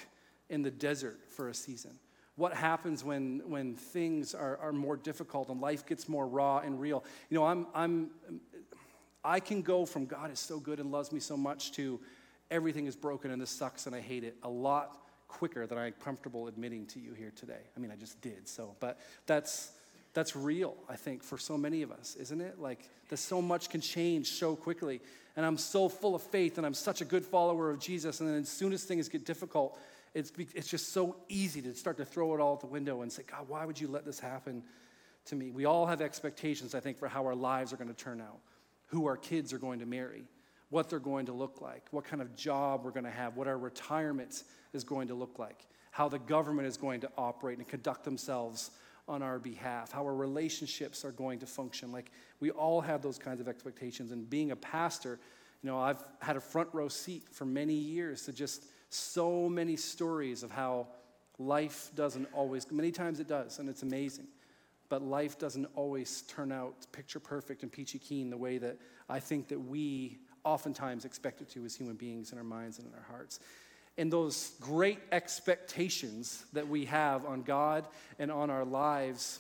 in 0.50 0.62
the 0.62 0.72
desert 0.72 1.20
for 1.30 1.50
a 1.50 1.54
season? 1.54 1.92
What 2.36 2.54
happens 2.54 3.04
when, 3.04 3.42
when 3.46 3.76
things 3.76 4.34
are, 4.34 4.58
are 4.58 4.74
more 4.74 4.98
difficult 4.98 5.50
and 5.50 5.62
life 5.62 5.86
gets 5.86 6.10
more 6.10 6.28
raw 6.28 6.60
and 6.60 6.80
real? 6.80 7.04
You 7.30 7.38
know, 7.38 7.46
I'm, 7.46 7.68
I'm, 7.76 8.10
I 9.24 9.40
can 9.40 9.62
go 9.62 9.86
from 9.86 10.06
God 10.06 10.32
is 10.32 10.40
so 10.40 10.60
good 10.60 10.80
and 10.80 10.92
loves 10.92 11.12
me 11.12 11.20
so 11.20 11.38
much 11.38 11.72
to 11.74 12.00
everything 12.50 12.88
is 12.88 12.96
broken 12.96 13.32
and 13.32 13.42
this 13.42 13.52
sucks 13.52 13.86
and 13.86 13.96
I 13.96 14.02
hate 14.02 14.24
it 14.24 14.36
a 14.44 14.50
lot 14.50 14.98
quicker 15.28 15.66
than 15.68 15.78
I'm 15.78 15.94
comfortable 16.04 16.48
admitting 16.48 16.86
to 16.88 17.00
you 17.00 17.14
here 17.14 17.32
today. 17.36 17.62
I 17.76 17.80
mean, 17.80 17.92
I 17.92 17.96
just 17.96 18.20
did, 18.22 18.48
so, 18.48 18.76
but 18.80 19.00
that's, 19.26 19.72
that's 20.14 20.36
real, 20.36 20.76
I 20.90 20.96
think, 20.96 21.24
for 21.24 21.38
so 21.38 21.58
many 21.58 21.82
of 21.82 21.92
us, 21.92 22.16
isn't 22.20 22.42
it? 22.42 22.60
Like, 22.60 22.90
that 23.10 23.18
so 23.18 23.42
much 23.42 23.70
can 23.70 23.82
change 23.82 24.32
so 24.32 24.56
quickly. 24.56 25.02
And 25.36 25.46
I'm 25.46 25.58
so 25.58 25.90
full 25.90 26.16
of 26.16 26.22
faith 26.22 26.58
and 26.58 26.66
I'm 26.66 26.74
such 26.74 27.02
a 27.02 27.06
good 27.06 27.26
follower 27.26 27.70
of 27.70 27.80
Jesus. 27.80 28.20
And 28.20 28.30
then 28.30 28.42
as 28.42 28.50
soon 28.50 28.74
as 28.74 28.84
things 28.84 29.10
get 29.10 29.26
difficult, 29.26 29.80
it's, 30.14 30.32
it's 30.54 30.68
just 30.68 30.94
so 30.94 31.16
easy 31.28 31.62
to 31.62 31.74
start 31.74 31.98
to 31.98 32.06
throw 32.06 32.34
it 32.36 32.40
all 32.40 32.54
out 32.54 32.62
the 32.62 32.68
window 32.68 33.02
and 33.02 33.12
say, 33.12 33.24
God, 33.24 33.46
why 33.48 33.66
would 33.66 33.80
you 33.80 33.88
let 33.88 34.06
this 34.06 34.20
happen 34.20 34.64
to 35.26 35.36
me? 35.36 35.52
We 35.52 35.66
all 35.66 35.86
have 35.86 36.02
expectations, 36.02 36.76
I 36.76 36.80
think, 36.80 36.98
for 36.98 37.08
how 37.08 37.26
our 37.26 37.36
lives 37.36 37.74
are 37.74 37.78
going 37.78 37.94
to 37.94 37.96
turn 37.96 38.22
out, 38.22 38.40
who 38.88 39.08
our 39.08 39.18
kids 39.18 39.54
are 39.54 39.58
going 39.58 39.80
to 39.80 39.86
marry, 39.86 40.24
what 40.70 40.90
they're 40.90 41.00
going 41.00 41.26
to 41.28 41.34
look 41.34 41.62
like, 41.62 41.88
what 41.92 42.04
kind 42.04 42.22
of 42.22 42.36
job 42.36 42.84
we're 42.84 42.92
going 42.92 43.06
to 43.06 43.12
have, 43.12 43.36
what 43.36 43.48
our 43.48 43.58
retirement 43.58 44.44
is 44.74 44.84
going 44.84 45.08
to 45.08 45.16
look 45.16 45.40
like, 45.40 45.66
how 45.92 46.08
the 46.08 46.20
government 46.20 46.68
is 46.68 46.78
going 46.78 47.02
to 47.02 47.10
operate 47.18 47.58
and 47.58 47.68
conduct 47.68 48.04
themselves 48.04 48.72
on 49.08 49.22
our 49.22 49.40
behalf, 49.40 49.92
how 49.92 50.04
our 50.04 50.16
relationships 50.16 51.04
are 51.04 51.12
going 51.12 51.40
to 51.40 51.46
function. 51.46 51.92
Like 51.92 52.12
we 52.40 52.52
all 52.52 52.82
have 52.82 53.02
those 53.02 53.18
kinds 53.18 53.42
of 53.42 53.48
expectations. 53.48 54.12
And 54.12 54.30
being 54.30 54.52
a 54.52 54.56
pastor, 54.56 55.20
you 55.62 55.70
know, 55.70 55.80
I've 55.80 56.04
had 56.20 56.38
a 56.38 56.42
front 56.42 56.70
row 56.72 56.88
seat 56.88 57.24
for 57.32 57.46
many 57.46 57.74
years 57.74 58.24
to 58.26 58.34
just 58.34 58.66
so 58.94 59.50
many 59.50 59.76
stories 59.76 60.44
of 60.44 60.52
how 60.52 60.88
life 61.40 61.92
doesn't 61.96 62.28
always, 62.34 62.70
many 62.72 62.92
times 62.92 63.20
it 63.20 63.28
does, 63.28 63.60
and 63.60 63.70
it's 63.70 63.84
amazing. 63.84 64.28
But 64.90 65.02
life 65.02 65.40
doesn't 65.40 65.68
always 65.76 66.22
turn 66.24 66.52
out 66.52 66.86
picture 66.92 67.20
perfect 67.20 67.64
and 67.64 67.72
peachy 67.72 67.98
keen 67.98 68.30
the 68.30 68.38
way 68.38 68.58
that 68.60 68.78
I 69.10 69.20
think 69.20 69.48
that 69.48 69.60
we 69.60 70.20
oftentimes 70.44 71.06
expect 71.06 71.42
it 71.42 71.50
to 71.52 71.66
as 71.66 71.76
human 71.76 71.96
beings 71.96 72.32
in 72.32 72.38
our 72.38 72.44
minds 72.44 72.78
and 72.78 72.88
in 72.88 72.94
our 72.94 73.06
hearts 73.10 73.40
and 73.98 74.12
those 74.12 74.54
great 74.60 75.00
expectations 75.12 76.46
that 76.54 76.68
we 76.68 76.86
have 76.86 77.26
on 77.26 77.44
God 77.44 77.88
and 78.18 78.32
on 78.32 78.50
our 78.50 78.66
lives 78.66 79.40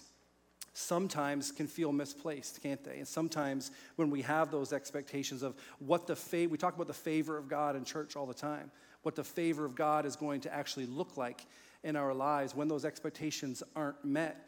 sometimes 0.73 1.51
can 1.51 1.67
feel 1.67 1.91
misplaced, 1.91 2.61
can't 2.61 2.83
they? 2.83 2.97
And 2.97 3.07
sometimes 3.07 3.71
when 3.95 4.09
we 4.09 4.21
have 4.23 4.51
those 4.51 4.73
expectations 4.73 5.43
of 5.43 5.55
what 5.79 6.07
the 6.07 6.15
favor, 6.15 6.51
we 6.51 6.57
talk 6.57 6.75
about 6.75 6.87
the 6.87 6.93
favor 6.93 7.37
of 7.37 7.47
God 7.47 7.75
in 7.75 7.83
church 7.83 8.15
all 8.15 8.25
the 8.25 8.33
time, 8.33 8.71
what 9.03 9.15
the 9.15 9.23
favor 9.23 9.65
of 9.65 9.75
God 9.75 10.05
is 10.05 10.15
going 10.15 10.41
to 10.41 10.53
actually 10.53 10.87
look 10.87 11.15
like 11.15 11.45
in 11.83 11.95
our 11.95 12.13
lives, 12.13 12.55
when 12.55 12.67
those 12.67 12.85
expectations 12.85 13.61
aren't 13.75 14.03
met, 14.03 14.47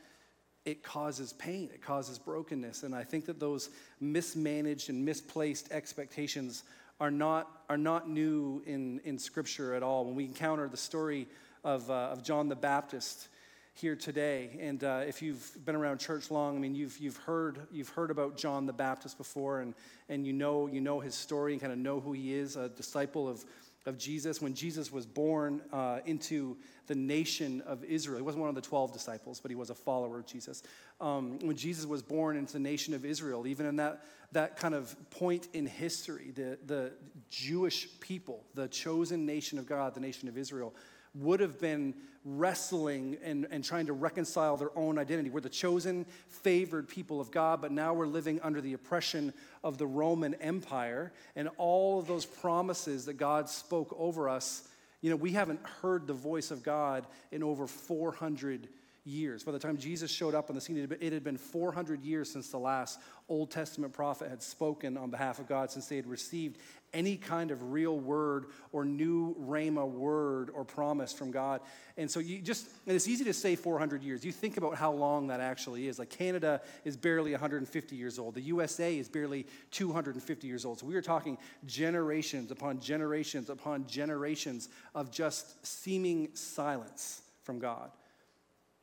it 0.64 0.82
causes 0.82 1.34
pain, 1.34 1.70
it 1.74 1.82
causes 1.82 2.18
brokenness. 2.18 2.84
And 2.84 2.96
I 2.96 3.04
think 3.04 3.26
that 3.26 3.40
those 3.40 3.70
mismanaged 4.00 4.90
and 4.90 5.06
misplaced 5.06 5.72
expectations 5.72 6.64
are 7.00 7.12
not, 7.12 7.64
are 7.70 7.78
not 7.78 8.10
new 8.10 8.64
in, 8.66 9.00
in 9.04 9.20
Scripture 9.20 9.76
at 9.76 9.84
all. 9.84 10.06
When 10.06 10.16
we 10.16 10.26
encounter 10.26 10.68
the 10.68 10.78
story 10.78 11.28
of, 11.64 11.90
uh, 11.92 11.94
of 11.94 12.24
John 12.24 12.48
the 12.48 12.56
Baptist 12.56 13.28
here 13.74 13.96
today, 13.96 14.58
and 14.62 14.84
uh, 14.84 15.02
if 15.06 15.22
you've 15.22 15.58
been 15.66 15.76
around 15.76 16.00
church 16.00 16.32
long, 16.32 16.56
I 16.56 16.60
mean, 16.60 16.74
you've, 16.74 16.98
you've, 16.98 17.18
heard, 17.18 17.68
you've 17.72 17.90
heard 17.90 18.10
about 18.10 18.38
John 18.38 18.66
the 18.66 18.74
Baptist 18.74 19.18
before, 19.18 19.60
and, 19.60 19.76
and 20.08 20.26
you, 20.26 20.32
know, 20.32 20.68
you 20.68 20.80
know 20.80 21.02
his 21.02 21.14
story 21.14 21.52
and 21.52 21.62
kind 21.62 21.74
of 21.74 21.80
know 21.80 22.00
who 22.00 22.14
he 22.14 22.34
is, 22.34 22.56
a 22.56 22.70
disciple 22.70 23.28
of, 23.28 23.44
of 23.86 23.98
Jesus. 23.98 24.42
When 24.42 24.54
Jesus 24.54 24.92
was 24.92 25.06
born 25.06 25.62
uh, 25.72 26.00
into 26.06 26.58
the 26.88 26.96
nation 26.96 27.62
of 27.62 27.84
Israel, 27.84 28.18
he 28.18 28.24
wasn't 28.24 28.42
one 28.42 28.50
of 28.50 28.56
the 28.56 28.62
12 28.62 28.94
disciples, 28.94 29.40
but 29.40 29.52
he 29.52 29.56
was 29.56 29.70
a 29.70 29.76
follower 29.76 30.20
of 30.20 30.26
Jesus. 30.26 30.64
Um, 31.00 31.40
when 31.40 31.56
Jesus 31.56 31.86
was 31.86 32.02
born 32.02 32.38
into 32.38 32.54
the 32.54 32.60
nation 32.60 32.94
of 32.94 33.06
Israel, 33.06 33.48
even 33.48 33.66
in 33.66 33.76
that, 33.78 34.04
that 34.32 34.58
kind 34.58 34.74
of 34.74 34.96
point 35.10 35.48
in 35.54 35.66
history, 35.66 36.32
the, 36.34 36.58
the 36.66 36.94
Jewish 37.30 37.88
people, 38.00 38.44
the 38.54 38.68
chosen 38.68 39.26
nation 39.26 39.60
of 39.60 39.66
God, 39.66 39.94
the 39.94 40.00
nation 40.00 40.28
of 40.28 40.38
Israel, 40.38 40.74
would 41.16 41.40
have 41.40 41.60
been 41.60 41.94
wrestling 42.26 43.18
and, 43.24 43.48
and 43.52 43.64
trying 43.64 43.86
to 43.86 43.94
reconcile 43.94 44.58
their 44.58 44.76
own 44.76 44.98
identity. 44.98 45.30
We're 45.30 45.42
the 45.42 45.50
chosen, 45.50 46.06
favored 46.28 46.88
people 46.88 47.22
of 47.22 47.30
God, 47.30 47.62
but 47.62 47.72
now 47.72 47.94
we're 47.94 48.08
living 48.08 48.40
under 48.42 48.62
the 48.62 48.74
oppression 48.74 49.32
of 49.64 49.78
the 49.78 49.86
Roman 49.86 50.34
Empire. 50.36 51.14
And 51.36 51.50
all 51.58 52.00
of 52.00 52.08
those 52.08 52.26
promises 52.26 53.06
that 53.06 53.14
God 53.14 53.48
spoke 53.48 53.96
over 53.98 54.28
us, 54.28 54.68
you 55.02 55.12
know, 55.12 55.16
we 55.16 55.34
haven't 55.34 55.64
heard 55.82 56.08
the 56.08 56.14
voice 56.14 56.50
of 56.50 56.64
God 56.64 57.06
in 57.32 57.44
over 57.44 57.68
400 57.68 58.68
years. 59.06 59.44
By 59.44 59.52
the 59.52 59.60
time 59.60 59.78
Jesus 59.78 60.12
showed 60.12 60.36
up 60.36 60.50
on 60.50 60.56
the 60.56 60.62
scene, 60.62 60.78
it 61.00 61.14
had 61.14 61.24
been 61.24 61.38
400 61.38 62.04
years 62.04 62.30
since 62.32 62.50
the 62.50 62.58
last 62.58 63.00
Old 63.30 63.52
Testament 63.52 63.94
prophet 63.94 64.30
had 64.30 64.42
spoken 64.42 64.98
on 64.98 65.10
behalf 65.10 65.40
of 65.40 65.48
God, 65.48 65.72
since 65.72 65.88
they 65.88 65.96
had 65.96 66.08
received 66.08 66.58
any 66.94 67.18
kind 67.18 67.52
of 67.52 67.72
real 67.72 68.00
word 68.00 68.46
or 68.72 68.86
new 68.86 69.36
Rhema 69.36 69.88
word 69.88 70.50
or 70.54 70.64
promise 70.64 71.12
from 71.12 71.30
God. 71.30 71.62
And 71.98 72.10
so 72.10 72.20
you 72.20 72.40
just, 72.42 72.68
and 72.88 72.96
it's 72.96 73.08
easy 73.08 73.26
to 73.26 73.34
say 73.34 73.56
400 73.56 74.02
years. 74.02 74.24
You 74.24 74.32
think 74.32 74.58
about 74.58 74.76
how 74.76 74.94
long 74.94 75.28
that 75.28 75.42
actually 75.42 75.88
is. 75.88 76.00
Like 76.00 76.10
Canada 76.10 76.62
is 76.86 76.96
barely 76.96 77.32
150 77.32 77.96
years 77.96 78.18
old, 78.18 78.34
the 78.36 78.42
USA 78.42 78.98
is 78.98 79.10
barely 79.10 79.46
250 79.72 80.48
years 80.48 80.66
old. 80.66 80.80
So 80.80 80.86
we 80.86 80.96
are 80.96 81.02
talking 81.02 81.38
generations 81.66 82.50
upon 82.52 82.80
generations 82.80 83.50
upon 83.50 83.88
generations 83.88 84.70
of 84.94 85.12
just 85.12 85.66
seeming 85.66 86.30
silence 86.34 87.22
from 87.44 87.60
God. 87.60 87.92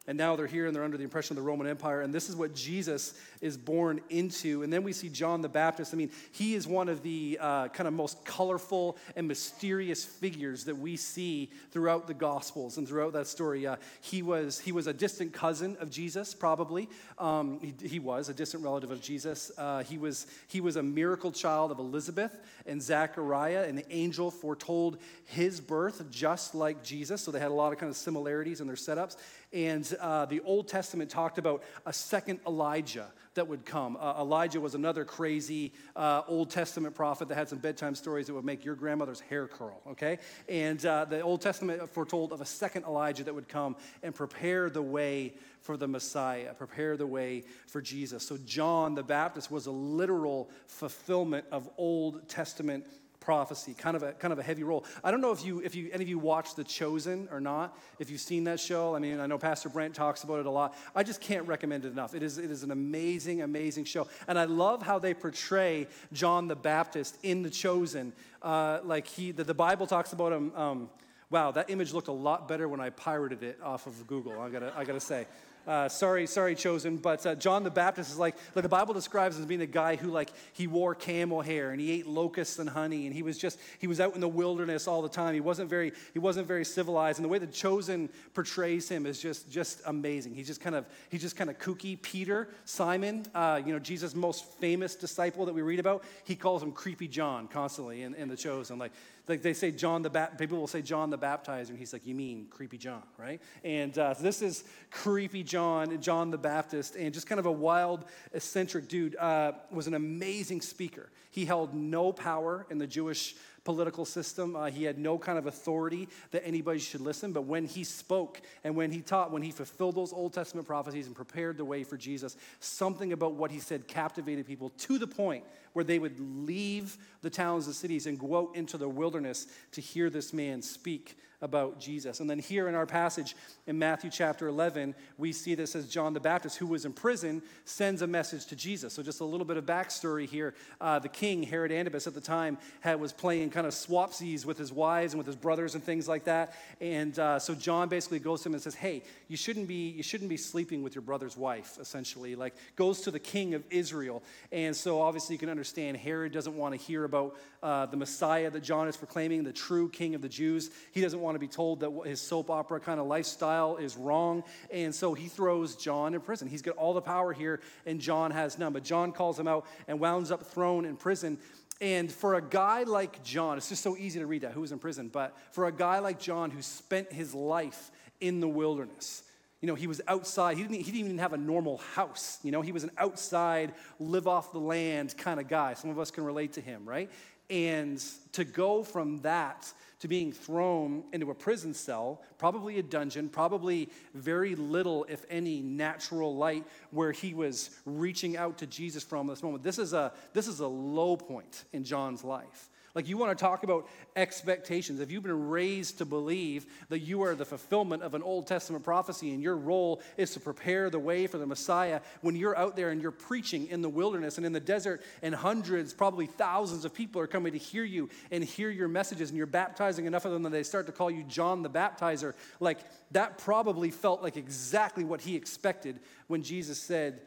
And 0.09 0.19
now 0.19 0.35
they're 0.35 0.49
here 0.49 0.67
and 0.67 0.75
they're 0.75 0.83
under 0.83 0.97
the 0.97 1.05
impression 1.05 1.37
of 1.37 1.45
the 1.45 1.49
Roman 1.49 1.69
Empire. 1.69 2.01
And 2.01 2.13
this 2.13 2.29
is 2.29 2.35
what 2.35 2.57
Jesus 2.57 3.15
is 3.41 3.57
born 3.57 4.01
into. 4.11 4.65
And 4.65 4.73
then 4.73 4.83
we 4.83 4.93
see 4.93 5.09
John 5.09 5.43
the 5.43 5.49
Baptist. 5.49 5.95
I 5.95 5.97
mean, 5.97 6.11
he 6.33 6.55
is 6.55 6.67
one 6.67 6.89
of 6.89 7.05
the 7.05 7.39
uh, 7.41 7.69
kind 7.69 7.87
of 7.87 7.95
most 7.95 8.25
colorful 8.25 8.97
and 9.15 9.29
mysterious 9.29 10.05
figures 10.05 10.65
that 10.65 10.77
we 10.77 10.97
see 10.97 11.51
throughout 11.71 12.09
the 12.09 12.15
Gospels 12.15 12.79
and 12.79 12.89
throughout 12.89 13.13
that 13.13 13.29
story. 13.29 13.65
Uh, 13.65 13.77
he, 14.01 14.23
was, 14.23 14.59
he 14.59 14.73
was 14.73 14.89
a 14.89 14.93
distant 14.93 15.33
cousin 15.33 15.77
of 15.79 15.89
Jesus, 15.89 16.35
probably. 16.35 16.89
Um, 17.17 17.61
he, 17.61 17.75
he, 17.87 17.99
was 18.01 18.29
a 18.29 18.35
distant 18.35 18.65
relative 18.65 18.91
of 18.91 19.01
Jesus. 19.01 19.53
Uh, 19.57 19.85
he, 19.85 19.99
was, 19.99 20.27
he 20.49 20.61
was 20.61 20.75
a 20.75 20.83
miracle 20.83 21.31
child 21.31 21.71
of 21.71 21.79
Elizabeth 21.79 22.37
and 22.67 22.83
Zachariah. 22.83 23.67
And 23.69 23.79
the 23.79 23.93
angel 23.93 24.33
foretold 24.33 24.99
his 25.27 25.61
birth 25.61 26.11
just 26.11 26.57
like 26.57 26.83
Jesus. 26.83 27.23
So 27.23 27.31
they 27.31 27.39
had 27.39 27.53
a 27.53 27.55
lot 27.55 27.73
of 27.73 27.79
kind 27.79 27.89
of 27.89 27.97
similarities 27.97 28.61
in 28.61 28.67
their 28.67 28.75
setups. 28.75 29.17
And 29.53 29.91
uh, 30.01 30.25
the 30.27 30.41
Old 30.41 30.69
Testament 30.69 31.11
talked 31.11 31.39
about 31.39 31.63
a 31.85 31.93
second 31.93 32.41
Elijah 32.47 33.11
that 33.35 33.49
would 33.49 33.65
come. 33.65 33.97
Uh, 33.99 34.15
Elijah 34.19 34.61
was 34.61 34.75
another 34.75 35.05
crazy 35.05 35.73
uh, 35.97 36.23
Old 36.27 36.51
Testament 36.51 36.95
prophet 36.95 37.29
that 37.29 37.35
had 37.35 37.49
some 37.49 37.59
bedtime 37.59 37.95
stories 37.95 38.27
that 38.27 38.35
would 38.35 38.45
make 38.45 38.65
your 38.65 38.75
grandmother's 38.75 39.21
hair 39.21 39.47
curl, 39.47 39.81
okay? 39.87 40.19
And 40.49 40.85
uh, 40.85 41.07
the 41.07 41.21
Old 41.21 41.41
Testament 41.41 41.89
foretold 41.91 42.33
of 42.33 42.41
a 42.41 42.47
second 42.47 42.85
Elijah 42.85 43.25
that 43.25 43.35
would 43.35 43.49
come 43.49 43.77
and 44.03 44.15
prepare 44.15 44.69
the 44.69 44.83
way 44.83 45.35
for 45.61 45.77
the 45.77 45.89
Messiah, 45.89 46.53
prepare 46.55 46.97
the 46.97 47.07
way 47.07 47.45
for 47.67 47.81
Jesus. 47.81 48.27
So 48.27 48.37
John 48.45 48.95
the 48.95 49.03
Baptist 49.03 49.51
was 49.51 49.67
a 49.67 49.71
literal 49.71 50.51
fulfillment 50.67 51.47
of 51.53 51.69
Old 51.79 52.29
Testament 52.29 52.87
prophecy, 53.23 53.73
kind 53.73 53.97
of 53.97 54.03
a 54.03 54.13
kind 54.13 54.33
of 54.33 54.39
a 54.39 54.43
heavy 54.43 54.65
role. 54.65 54.85
I 55.03 55.11
don't 55.11 55.21
know 55.21 55.33
if 55.33 55.45
you 55.45 55.61
if 55.61 55.75
you 55.75 55.91
any 55.93 56.03
of 56.03 56.09
you 56.09 56.19
watched 56.19 56.57
The 56.57 56.65
Chosen 56.65 57.29
or 57.31 57.41
not. 57.41 57.79
If 57.99 58.11
you've 58.11 58.21
seen 58.21 58.45
that 58.45 58.59
show, 58.59 58.95
I 58.95 58.99
mean, 58.99 59.21
I 59.21 59.27
know 59.27 59.39
Pastor 59.39 59.69
Brent 59.69 59.95
talks 59.95 60.25
about 60.25 60.41
it 60.41 60.47
a 60.47 60.51
lot. 60.51 60.77
I 60.95 61.03
just 61.03 61.21
can't 61.21 61.47
recommend 61.47 61.85
it 61.85 61.93
enough. 61.93 62.15
It 62.15 62.23
is 62.23 62.39
it 62.39 62.51
is 62.51 62.63
an 62.63 62.73
amazing, 62.73 63.43
amazing 63.43 63.85
show, 63.85 64.09
and 64.27 64.39
I 64.39 64.45
love 64.45 64.83
how 64.83 64.99
they 64.99 65.15
portray 65.15 65.87
John 66.13 66.49
the 66.49 66.57
Baptist 66.57 67.17
in 67.23 67.43
The 67.43 67.51
Chosen. 67.51 68.13
Uh, 68.43 68.81
like 68.83 69.07
he, 69.07 69.31
the, 69.31 69.45
the, 69.45 69.55
Bible 69.55 69.87
talks 69.87 70.13
about 70.13 70.33
him. 70.33 70.53
Um, 70.57 70.91
wow, 71.31 71.53
that 71.53 71.71
image 71.71 71.93
looked 71.93 72.09
a 72.09 72.13
lot 72.13 72.49
better 72.49 72.69
when 72.69 72.81
I 72.81 72.91
pirated 72.91 73.45
it 73.45 73.61
off 73.63 73.87
of 73.87 74.05
Google. 74.09 74.41
I 74.41 74.49
gotta 74.49 74.73
I 74.77 74.85
gotta 74.85 75.01
say. 75.01 75.27
Uh, 75.67 75.89
sorry, 75.89 76.27
sorry, 76.27 76.55
chosen, 76.57 76.97
but 76.97 77.25
uh, 77.25 77.35
John 77.37 77.63
the 77.63 77.71
Baptist 77.71 78.11
is 78.11 78.19
like, 78.19 78.37
like 78.55 78.65
the 78.65 78.69
Bible 78.69 78.95
describes 78.95 79.37
him 79.37 79.43
as 79.43 79.47
being 79.47 79.61
a 79.61 79.67
guy 79.67 79.95
who 79.95 80.11
like 80.11 80.33
he 80.53 80.67
wore 80.67 80.95
camel 80.95 81.41
hair 81.41 81.71
and 81.71 81.81
he 81.81 81.93
ate 81.93 82.07
locusts 82.07 82.59
and 82.59 82.69
honey 82.69 83.07
and 83.07 83.15
he 83.15 83.23
was 83.23 83.39
just 83.39 83.61
he 83.79 83.87
was 83.87 84.01
out 84.01 84.15
in 84.15 84.21
the 84.21 84.29
wilderness 84.29 84.89
all 84.89 85.03
the 85.03 85.09
time. 85.09 85.35
He 85.35 85.41
wasn't 85.41 85.71
very 85.71 85.93
he 86.13 86.19
wasn't 86.19 86.49
very 86.49 86.65
civilized 86.65 87.19
and 87.19 87.25
the 87.25 87.29
way 87.29 87.39
the 87.39 87.47
chosen 87.47 88.09
portrays 88.35 88.89
him 88.89 89.07
is 89.07 89.21
just 89.21 89.51
just 89.51 89.83
amazing. 89.87 90.35
He's 90.35 90.49
just 90.49 90.61
kind 90.61 90.75
of 90.75 90.85
he's 91.11 91.21
just 91.21 91.37
kind 91.37 91.49
of 91.49 91.59
kooky. 91.59 92.01
Peter, 92.03 92.49
Simon, 92.65 93.25
uh, 93.35 93.61
you 93.65 93.73
know 93.73 93.79
Jesus' 93.79 94.17
most 94.17 94.45
famous 94.59 94.97
disciple 94.97 95.47
that 95.47 95.55
we 95.55 95.63
read 95.63 95.79
about, 95.79 96.03
he 96.25 96.35
calls 96.35 96.63
him 96.63 96.73
creepy 96.73 97.07
John 97.07 97.47
constantly 97.47 98.03
in, 98.03 98.15
in 98.15 98.29
the 98.29 98.37
chosen. 98.37 98.79
Like 98.79 98.93
like 99.29 99.43
they 99.43 99.55
say 99.55 99.71
John 99.71 100.03
the 100.03 100.11
Baptist, 100.11 100.41
people 100.41 100.59
will 100.59 100.67
say 100.67 100.83
John 100.83 101.11
the 101.11 101.19
Baptizer, 101.19 101.71
and 101.71 101.79
he's 101.79 101.93
like, 101.93 102.07
you 102.07 102.15
mean 102.15 102.47
creepy 102.51 102.79
John, 102.79 103.03
right? 103.17 103.41
And 103.63 103.97
uh, 103.97 104.15
this 104.19 104.43
is 104.43 104.65
creepy 104.91 105.45
John, 105.45 106.01
John 106.01 106.31
the 106.31 106.39
Baptist, 106.39 106.97
and 106.97 107.15
just 107.15 107.27
kind 107.27 107.39
of 107.39 107.47
a 107.47 107.53
wild, 107.53 108.05
eccentric 108.33 108.89
dude. 108.89 109.17
Uh, 109.17 109.53
was 109.71 109.87
an 109.87 109.95
amazing 109.95 110.61
speaker. 110.61 111.11
He 111.31 111.45
held 111.45 111.75
no 111.75 112.13
power 112.13 112.67
in 112.69 112.79
the 112.79 112.87
Jewish 112.87 113.37
political 113.65 114.05
system. 114.05 114.57
Uh, 114.57 114.67
he 114.67 114.85
had 114.85 114.99
no 114.99 115.19
kind 115.19 115.39
of 115.39 115.47
authority 115.47 116.09
that 116.33 116.45
anybody 116.45 116.79
should 116.79 117.01
listen. 117.01 117.33
But 117.33 117.43
when 117.43 117.65
he 117.65 117.85
spoke 117.85 118.41
and 118.65 118.75
when 118.75 118.91
he 118.91 119.01
taught, 119.01 119.31
when 119.31 119.43
he 119.43 119.51
fulfilled 119.51 119.95
those 119.95 120.13
Old 120.13 120.33
Testament 120.33 120.67
prophecies 120.67 121.07
and 121.07 121.15
prepared 121.15 121.57
the 121.57 121.65
way 121.65 121.85
for 121.85 121.97
Jesus, 121.97 122.37
something 122.61 123.13
about 123.13 123.35
what 123.35 123.51
he 123.51 123.61
said 123.61 123.87
captivated 123.87 124.47
people 124.47 124.71
to 124.71 124.99
the 124.99 125.07
point 125.07 125.45
where 125.73 125.85
they 125.85 125.99
would 125.99 126.19
leave 126.47 126.97
the 127.23 127.31
towns 127.31 127.67
and 127.67 127.75
cities 127.75 128.07
and 128.07 128.19
go 128.19 128.37
out 128.37 128.57
into 128.57 128.77
the 128.77 128.89
wilderness 128.89 129.47
to 129.73 129.81
hear 129.81 130.11
this 130.11 130.33
man 130.33 130.63
speak 130.63 131.17
about 131.43 131.81
Jesus. 131.81 132.21
And 132.21 132.31
then 132.31 132.39
here 132.39 132.69
in 132.69 132.75
our 132.77 132.87
passage 132.87 133.35
in 133.67 133.77
Matthew 133.79 134.11
chapter 134.11 134.47
11, 134.47 134.95
we 135.19 135.33
see 135.33 135.57
this 135.57 135.75
as 135.75 135.89
John 135.89 136.15
the 136.15 136.21
Baptist, 136.21 136.57
who 136.57 136.69
was 136.69 136.85
in 136.85 136.93
prison, 136.93 137.43
sends 137.65 138.01
a 138.01 138.07
message 138.07 138.47
to 138.47 138.57
Jesus. 138.57 138.95
So 138.95 139.03
just 139.03 139.21
a 139.21 139.25
little 139.25 139.45
bit 139.45 139.57
of 139.57 139.67
backstory 139.67 140.29
here. 140.29 140.55
Uh, 140.81 141.01
the 141.01 141.09
king, 141.09 141.43
Herod 141.43 141.73
Antipas, 141.73 142.07
at 142.07 142.15
the 142.15 142.21
time, 142.21 142.59
had, 142.81 143.01
was 143.01 143.13
playing 143.13 143.51
kind 143.51 143.67
of 143.67 143.73
swapsies 143.73 144.47
with 144.47 144.57
his 144.57 144.73
wives 144.73 145.15
and 145.15 145.19
with 145.19 145.27
his 145.27 145.35
brothers 145.35 145.75
and 145.75 145.83
things 145.83 146.09
like 146.09 146.25
that. 146.25 146.55
And 146.81 147.19
uh, 147.19 147.41
so 147.41 147.57
John 147.57 147.89
basically 147.89 148.21
goes 148.21 148.43
to 148.43 148.49
him 148.49 148.55
and 148.55 148.63
says, 148.63 148.77
hey, 148.77 149.03
you 149.27 149.37
shouldn't, 149.37 149.67
be, 149.67 149.91
you 149.91 150.05
shouldn't 150.05 150.31
be 150.31 150.37
sleeping 150.37 150.85
with 150.85 150.95
your 150.95 151.03
brother's 151.03 151.37
wife, 151.37 151.77
essentially. 151.81 152.37
Like, 152.37 152.55
goes 152.77 153.01
to 153.03 153.11
the 153.11 153.19
king 153.19 153.55
of 153.55 153.65
Israel. 153.69 154.23
And 154.53 154.77
so 154.77 155.01
obviously 155.01 155.35
you 155.35 155.41
can 155.41 155.49
understand 155.49 155.62
Herod 155.95 156.33
doesn't 156.33 156.57
want 156.57 156.75
to 156.75 156.81
hear 156.81 157.05
about 157.05 157.37
uh, 157.63 157.87
the 157.87 157.97
Messiah 157.97 158.51
that 158.51 158.63
John 158.63 158.89
is 158.89 158.97
proclaiming, 158.97 159.45
the 159.45 159.53
true 159.53 159.89
king 159.89 160.15
of 160.15 160.23
the 160.23 160.29
Jews. 160.29 160.71
He 160.93 161.01
doesn't 161.01 161.21
want 161.21 161.35
to 161.35 161.39
be 161.39 161.49
told 161.49 161.81
that 161.81 161.91
his 162.05 162.21
soap 162.21 162.51
opera 162.51 162.81
kind 162.81 162.99
of 162.99 163.07
lifestyle 163.07 163.77
is 163.77 163.97
wrong. 163.97 164.45
And 164.71 164.95
so 164.95 165.15
he 165.15 165.29
throws 165.29 165.77
John 165.77 166.15
in 166.15 166.21
prison. 166.21 166.49
He's 166.49 166.63
got 166.63 166.77
all 166.77 166.95
the 166.95 167.01
power 167.01 167.33
here, 167.33 167.61
and 167.87 168.01
John 168.01 168.31
has 168.31 168.59
none. 168.59 168.73
But 168.73 168.85
John 168.85 169.13
calls 169.13 169.39
him 169.39 169.49
out 169.49 169.67
and 169.89 170.01
wounds 170.01 170.31
up 170.31 170.47
thrown 170.47 170.85
in 170.85 170.97
prison. 170.97 171.39
And 171.81 172.13
for 172.13 172.35
a 172.35 172.41
guy 172.41 172.85
like 172.85 173.25
John, 173.25 173.59
it's 173.59 173.69
just 173.69 173.83
so 173.83 173.97
easy 173.97 174.21
to 174.21 174.27
read 174.27 174.43
that, 174.43 174.53
who 174.53 174.61
was 174.61 174.71
in 174.71 174.79
prison, 174.79 175.09
but 175.09 175.37
for 175.51 175.67
a 175.67 175.73
guy 175.73 175.99
like 175.99 176.21
John 176.21 176.51
who 176.51 176.63
spent 176.63 177.13
his 177.13 177.35
life 177.35 177.91
in 178.21 178.39
the 178.39 178.49
wilderness, 178.49 179.25
you 179.63 179.69
know, 179.69 179.77
he 179.77 179.87
was 179.87 180.01
outside. 180.09 180.57
He 180.59 180.65
didn't, 180.65 180.75
he 180.75 180.91
didn't 180.91 181.07
even 181.07 181.19
have 181.19 181.33
a 181.33 181.39
normal 181.39 181.79
house. 181.95 182.39
You 182.43 182.51
know, 182.51 182.61
he 182.61 182.73
was 182.73 182.83
an 182.83 182.91
outside, 182.99 183.73
live 184.01 184.27
off 184.27 184.53
the 184.53 184.59
land 184.59 185.17
kind 185.17 185.39
of 185.41 185.49
guy. 185.49 185.75
Some 185.75 185.89
of 185.89 185.99
us 186.01 186.11
can 186.11 186.25
relate 186.25 186.55
to 186.55 186.61
him, 186.61 186.85
right? 186.85 187.09
And 187.49 188.03
to 188.33 188.45
go 188.45 188.83
from 188.83 189.21
that 189.21 189.73
to 190.01 190.09
being 190.09 190.33
thrown 190.33 191.05
into 191.13 191.31
a 191.31 191.35
prison 191.35 191.73
cell, 191.73 192.23
probably 192.39 192.81
a 192.81 192.83
dungeon, 192.83 193.29
probably 193.29 193.89
very 194.15 194.57
little, 194.57 195.07
if 195.09 195.25
any, 195.31 195.61
natural 195.61 196.35
light 196.35 196.67
where 196.91 197.13
he 197.13 197.33
was 197.33 197.71
reaching 197.87 198.37
out 198.37 198.59
to 198.59 198.67
Jesus 198.67 199.05
from 199.05 199.29
this 199.29 199.45
moment. 199.45 199.63
This 199.63 199.79
is 199.79 199.93
a, 199.93 200.13
this 200.33 200.49
is 200.49 200.59
a 200.59 200.67
low 200.67 201.17
point 201.17 201.67
in 201.73 201.85
John's 201.85 202.25
life. 202.25 202.69
Like, 202.95 203.09
you 203.09 203.17
want 203.17 203.37
to 203.37 203.43
talk 203.43 203.63
about 203.63 203.89
expectations. 204.17 205.01
If 205.01 205.11
you've 205.11 205.23
been 205.23 205.49
raised 205.49 205.99
to 205.99 206.05
believe 206.05 206.67
that 206.91 206.99
you 206.99 207.23
are 207.23 207.35
the 207.35 207.47
fulfillment 207.47 208.03
of 208.03 208.15
an 208.15 208.23
Old 208.23 208.47
Testament 208.47 208.85
prophecy 208.85 209.33
and 209.33 209.43
your 209.43 209.57
role 209.57 210.03
is 210.19 210.33
to 210.33 210.41
prepare 210.41 210.91
the 210.91 210.99
way 210.99 211.27
for 211.27 211.39
the 211.39 211.47
Messiah, 211.47 212.01
when 212.21 212.37
you're 212.37 212.57
out 212.57 212.77
there 212.77 212.91
and 212.91 213.01
you're 213.01 213.11
preaching 213.11 213.67
in 213.69 213.81
the 213.81 213.89
wilderness 213.89 214.37
and 214.37 214.45
in 214.45 214.53
the 214.53 214.61
desert, 214.61 215.03
and 215.23 215.35
hundreds, 215.35 215.95
probably 215.95 216.27
thousands 216.27 216.85
of 216.85 216.93
people 216.93 217.21
are 217.23 217.27
coming 217.27 217.53
to 217.53 217.59
hear 217.59 217.85
you 217.85 218.11
and 218.31 218.45
hear 218.45 218.69
your 218.69 218.89
messages, 218.89 219.31
and 219.31 219.39
you're 219.39 219.47
baptizing 219.47 220.05
enough 220.05 220.27
of 220.27 220.33
them 220.33 220.43
that 220.43 220.53
they 220.53 220.63
start 220.63 220.85
to 220.85 220.93
call 220.93 221.11
you 221.11 221.23
John 221.25 221.63
the 221.63 221.71
Baptizer, 221.71 222.35
like, 222.61 222.81
that 223.13 223.39
probably 223.39 223.91
felt 223.91 224.23
like 224.23 224.37
exactly 224.37 225.05
what 225.05 225.23
he 225.23 225.35
expected 225.35 225.99
when 226.27 226.43
Jesus 226.43 226.79
said, 226.79 227.21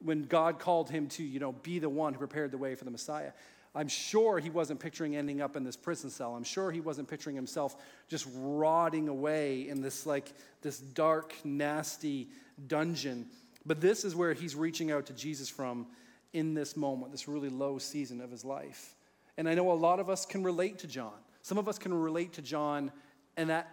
when 0.00 0.24
God 0.24 0.58
called 0.58 0.90
him 0.90 1.06
to, 1.10 1.22
you 1.22 1.38
know, 1.38 1.52
be 1.52 1.78
the 1.78 1.88
one 1.88 2.12
who 2.12 2.18
prepared 2.18 2.50
the 2.50 2.58
way 2.58 2.74
for 2.74 2.84
the 2.84 2.90
Messiah. 2.90 3.30
I'm 3.74 3.88
sure 3.88 4.38
he 4.38 4.50
wasn't 4.50 4.80
picturing 4.80 5.16
ending 5.16 5.40
up 5.40 5.56
in 5.56 5.64
this 5.64 5.76
prison 5.76 6.10
cell. 6.10 6.34
I'm 6.34 6.44
sure 6.44 6.70
he 6.70 6.80
wasn't 6.80 7.08
picturing 7.08 7.36
himself 7.36 7.76
just 8.08 8.26
rotting 8.34 9.08
away 9.08 9.68
in 9.68 9.80
this 9.80 10.04
like 10.04 10.32
this 10.60 10.78
dark, 10.78 11.34
nasty 11.44 12.28
dungeon. 12.66 13.26
But 13.64 13.80
this 13.80 14.04
is 14.04 14.14
where 14.14 14.34
he's 14.34 14.54
reaching 14.54 14.90
out 14.90 15.06
to 15.06 15.14
Jesus 15.14 15.48
from 15.48 15.86
in 16.32 16.54
this 16.54 16.76
moment, 16.76 17.12
this 17.12 17.28
really 17.28 17.48
low 17.48 17.78
season 17.78 18.20
of 18.20 18.30
his 18.30 18.44
life. 18.44 18.94
And 19.38 19.48
I 19.48 19.54
know 19.54 19.70
a 19.70 19.74
lot 19.74 20.00
of 20.00 20.10
us 20.10 20.26
can 20.26 20.42
relate 20.42 20.78
to 20.80 20.86
John. 20.86 21.12
Some 21.42 21.58
of 21.58 21.68
us 21.68 21.78
can 21.78 21.94
relate 21.94 22.34
to 22.34 22.42
John 22.42 22.92
and 23.36 23.48
that 23.50 23.68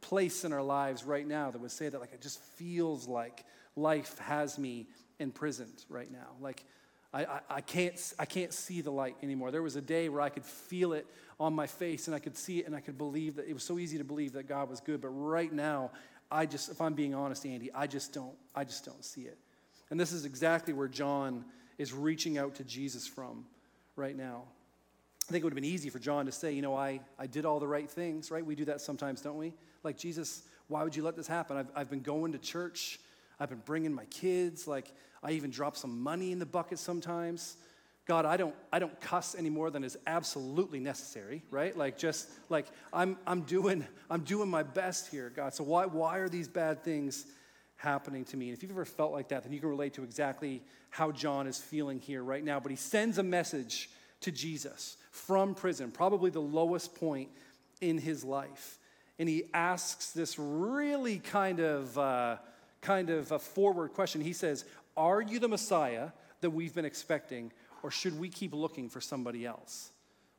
place 0.00 0.44
in 0.44 0.52
our 0.52 0.62
lives 0.62 1.04
right 1.04 1.26
now 1.26 1.50
that 1.50 1.60
would 1.60 1.70
say 1.70 1.88
that 1.88 2.00
like 2.00 2.12
it 2.12 2.20
just 2.20 2.40
feels 2.40 3.06
like 3.06 3.44
life 3.76 4.18
has 4.18 4.58
me 4.58 4.86
imprisoned 5.18 5.84
right 5.88 6.10
now. 6.10 6.28
Like 6.40 6.64
I, 7.14 7.22
I, 7.22 7.40
I, 7.48 7.60
can't, 7.60 8.14
I 8.18 8.24
can't 8.24 8.52
see 8.52 8.80
the 8.80 8.90
light 8.90 9.16
anymore. 9.22 9.52
There 9.52 9.62
was 9.62 9.76
a 9.76 9.80
day 9.80 10.08
where 10.08 10.20
I 10.20 10.28
could 10.28 10.44
feel 10.44 10.92
it 10.92 11.06
on 11.38 11.54
my 11.54 11.68
face 11.68 12.08
and 12.08 12.14
I 12.14 12.18
could 12.18 12.36
see 12.36 12.58
it 12.58 12.66
and 12.66 12.74
I 12.74 12.80
could 12.80 12.98
believe 12.98 13.36
that 13.36 13.48
it 13.48 13.54
was 13.54 13.62
so 13.62 13.78
easy 13.78 13.98
to 13.98 14.04
believe 14.04 14.32
that 14.32 14.48
God 14.48 14.68
was 14.68 14.80
good. 14.80 15.00
But 15.00 15.10
right 15.10 15.52
now, 15.52 15.92
I 16.30 16.44
just, 16.44 16.70
if 16.70 16.80
I'm 16.80 16.94
being 16.94 17.14
honest, 17.14 17.46
Andy, 17.46 17.70
I 17.72 17.86
just 17.86 18.12
don't, 18.12 18.34
I 18.54 18.64
just 18.64 18.84
don't 18.84 19.04
see 19.04 19.22
it. 19.22 19.38
And 19.90 20.00
this 20.00 20.12
is 20.12 20.24
exactly 20.24 20.74
where 20.74 20.88
John 20.88 21.44
is 21.78 21.92
reaching 21.92 22.36
out 22.36 22.56
to 22.56 22.64
Jesus 22.64 23.06
from 23.06 23.44
right 23.94 24.16
now. 24.16 24.42
I 25.28 25.32
think 25.32 25.42
it 25.42 25.44
would 25.44 25.52
have 25.52 25.62
been 25.62 25.64
easy 25.70 25.90
for 25.90 26.00
John 26.00 26.26
to 26.26 26.32
say, 26.32 26.52
you 26.52 26.62
know, 26.62 26.76
I, 26.76 27.00
I 27.16 27.28
did 27.28 27.46
all 27.46 27.60
the 27.60 27.68
right 27.68 27.88
things, 27.88 28.32
right? 28.32 28.44
We 28.44 28.56
do 28.56 28.64
that 28.66 28.80
sometimes, 28.80 29.20
don't 29.20 29.38
we? 29.38 29.54
Like, 29.84 29.96
Jesus, 29.96 30.42
why 30.66 30.82
would 30.82 30.96
you 30.96 31.04
let 31.04 31.14
this 31.14 31.28
happen? 31.28 31.56
I've, 31.56 31.70
I've 31.76 31.90
been 31.90 32.02
going 32.02 32.32
to 32.32 32.38
church. 32.38 32.98
I've 33.40 33.50
been 33.50 33.62
bringing 33.64 33.92
my 33.92 34.04
kids. 34.06 34.66
Like, 34.66 34.92
I 35.22 35.32
even 35.32 35.50
drop 35.50 35.76
some 35.76 36.02
money 36.02 36.32
in 36.32 36.38
the 36.38 36.46
bucket 36.46 36.78
sometimes. 36.78 37.56
God, 38.06 38.26
I 38.26 38.36
don't, 38.36 38.54
I 38.70 38.78
don't 38.78 39.00
cuss 39.00 39.34
any 39.34 39.48
more 39.48 39.70
than 39.70 39.82
is 39.82 39.96
absolutely 40.06 40.78
necessary, 40.78 41.42
right? 41.50 41.74
Like 41.76 41.96
just 41.96 42.28
like 42.50 42.66
I'm, 42.92 43.16
I'm 43.26 43.42
doing, 43.42 43.86
I'm 44.10 44.24
doing 44.24 44.50
my 44.50 44.62
best 44.62 45.10
here, 45.10 45.32
God. 45.34 45.54
So 45.54 45.64
why, 45.64 45.86
why 45.86 46.18
are 46.18 46.28
these 46.28 46.46
bad 46.46 46.84
things 46.84 47.26
happening 47.76 48.26
to 48.26 48.36
me? 48.36 48.48
And 48.48 48.56
if 48.56 48.62
you've 48.62 48.72
ever 48.72 48.84
felt 48.84 49.12
like 49.12 49.28
that, 49.28 49.42
then 49.42 49.52
you 49.54 49.60
can 49.60 49.70
relate 49.70 49.94
to 49.94 50.04
exactly 50.04 50.62
how 50.90 51.12
John 51.12 51.46
is 51.46 51.58
feeling 51.58 51.98
here 51.98 52.22
right 52.22 52.44
now. 52.44 52.60
But 52.60 52.70
he 52.70 52.76
sends 52.76 53.16
a 53.16 53.22
message 53.22 53.88
to 54.20 54.30
Jesus 54.30 54.98
from 55.10 55.54
prison, 55.54 55.90
probably 55.90 56.30
the 56.30 56.40
lowest 56.40 56.94
point 56.94 57.30
in 57.80 57.96
his 57.96 58.22
life. 58.22 58.78
And 59.18 59.28
he 59.28 59.44
asks 59.54 60.10
this 60.10 60.38
really 60.38 61.20
kind 61.20 61.60
of, 61.60 61.96
uh, 61.96 62.36
kind 62.84 63.10
of 63.10 63.32
a 63.32 63.38
forward 63.38 63.92
question. 63.92 64.20
He 64.20 64.32
says, 64.32 64.64
Are 64.96 65.20
you 65.20 65.40
the 65.40 65.48
Messiah 65.48 66.10
that 66.40 66.50
we've 66.50 66.74
been 66.74 66.84
expecting, 66.84 67.52
or 67.82 67.90
should 67.90 68.18
we 68.18 68.28
keep 68.28 68.54
looking 68.54 68.88
for 68.88 69.00
somebody 69.00 69.44
else? 69.44 69.90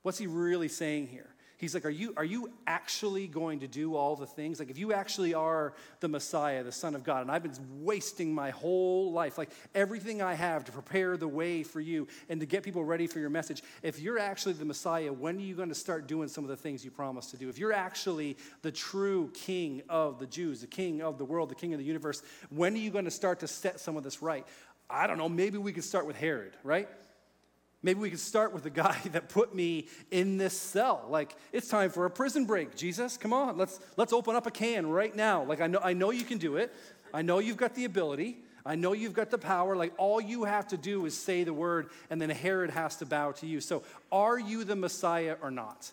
What's 0.03 0.17
he 0.17 0.27
really 0.27 0.69
saying 0.69 1.07
here? 1.07 1.34
He's 1.65 1.73
like, 1.73 1.85
are 1.85 1.89
you, 1.89 2.13
are 2.15 2.23
you 2.23 2.51
actually 2.67 3.25
going 3.25 3.61
to 3.61 3.67
do 3.67 3.95
all 3.95 4.15
the 4.15 4.27
things? 4.27 4.59
Like, 4.59 4.69
if 4.69 4.77
you 4.77 4.93
actually 4.93 5.33
are 5.33 5.73
the 5.99 6.07
Messiah, 6.07 6.63
the 6.63 6.71
Son 6.71 6.93
of 6.93 7.03
God, 7.03 7.23
and 7.23 7.31
I've 7.31 7.41
been 7.41 7.55
wasting 7.83 8.35
my 8.35 8.51
whole 8.51 9.11
life, 9.11 9.39
like 9.39 9.49
everything 9.73 10.21
I 10.21 10.35
have 10.35 10.63
to 10.65 10.71
prepare 10.71 11.17
the 11.17 11.27
way 11.27 11.63
for 11.63 11.81
you 11.81 12.07
and 12.29 12.39
to 12.39 12.45
get 12.45 12.61
people 12.61 12.85
ready 12.85 13.07
for 13.07 13.17
your 13.17 13.31
message, 13.31 13.63
if 13.81 13.99
you're 13.99 14.19
actually 14.19 14.53
the 14.53 14.63
Messiah, 14.63 15.11
when 15.11 15.37
are 15.37 15.39
you 15.39 15.55
going 15.55 15.69
to 15.69 15.73
start 15.73 16.05
doing 16.05 16.27
some 16.27 16.43
of 16.43 16.51
the 16.51 16.55
things 16.55 16.85
you 16.85 16.91
promised 16.91 17.31
to 17.31 17.37
do? 17.37 17.49
If 17.49 17.57
you're 17.57 17.73
actually 17.73 18.37
the 18.61 18.71
true 18.71 19.31
King 19.33 19.81
of 19.89 20.19
the 20.19 20.27
Jews, 20.27 20.61
the 20.61 20.67
King 20.67 21.01
of 21.01 21.17
the 21.17 21.25
world, 21.25 21.49
the 21.49 21.55
King 21.55 21.73
of 21.73 21.79
the 21.79 21.85
universe, 21.85 22.21
when 22.51 22.75
are 22.75 22.77
you 22.77 22.91
going 22.91 23.05
to 23.05 23.11
start 23.11 23.39
to 23.39 23.47
set 23.47 23.79
some 23.79 23.97
of 23.97 24.03
this 24.03 24.21
right? 24.21 24.45
I 24.87 25.07
don't 25.07 25.17
know, 25.17 25.29
maybe 25.29 25.57
we 25.57 25.73
could 25.73 25.83
start 25.83 26.05
with 26.05 26.15
Herod, 26.15 26.53
right? 26.63 26.87
Maybe 27.85 27.99
we 27.99 28.09
could 28.09 28.19
start 28.19 28.51
with 28.51 28.63
the 28.63 28.71
guy 28.71 28.99
that 29.11 29.29
put 29.29 29.53
me 29.53 29.85
in 30.09 30.37
this 30.37 30.59
cell. 30.59 31.05
Like, 31.07 31.35
it's 31.53 31.67
time 31.67 31.91
for 31.91 32.07
a 32.07 32.09
prison 32.09 32.45
break, 32.45 32.75
Jesus. 32.75 33.15
Come 33.15 33.31
on, 33.31 33.59
let's, 33.59 33.79
let's 33.95 34.11
open 34.11 34.35
up 34.35 34.47
a 34.47 34.51
can 34.51 34.87
right 34.87 35.15
now. 35.15 35.43
Like, 35.43 35.61
I 35.61 35.67
know, 35.67 35.79
I 35.83 35.93
know 35.93 36.09
you 36.09 36.23
can 36.23 36.39
do 36.39 36.57
it. 36.57 36.73
I 37.13 37.21
know 37.21 37.37
you've 37.37 37.57
got 37.57 37.75
the 37.75 37.85
ability. 37.85 38.39
I 38.65 38.73
know 38.73 38.93
you've 38.93 39.13
got 39.13 39.29
the 39.29 39.37
power. 39.37 39.75
Like, 39.75 39.93
all 39.97 40.19
you 40.19 40.45
have 40.45 40.67
to 40.69 40.77
do 40.77 41.05
is 41.05 41.15
say 41.15 41.43
the 41.43 41.53
word, 41.53 41.89
and 42.09 42.19
then 42.19 42.31
Herod 42.31 42.71
has 42.71 42.95
to 42.97 43.05
bow 43.05 43.33
to 43.33 43.45
you. 43.45 43.61
So, 43.61 43.83
are 44.11 44.39
you 44.39 44.63
the 44.63 44.75
Messiah 44.75 45.35
or 45.39 45.51
not? 45.51 45.91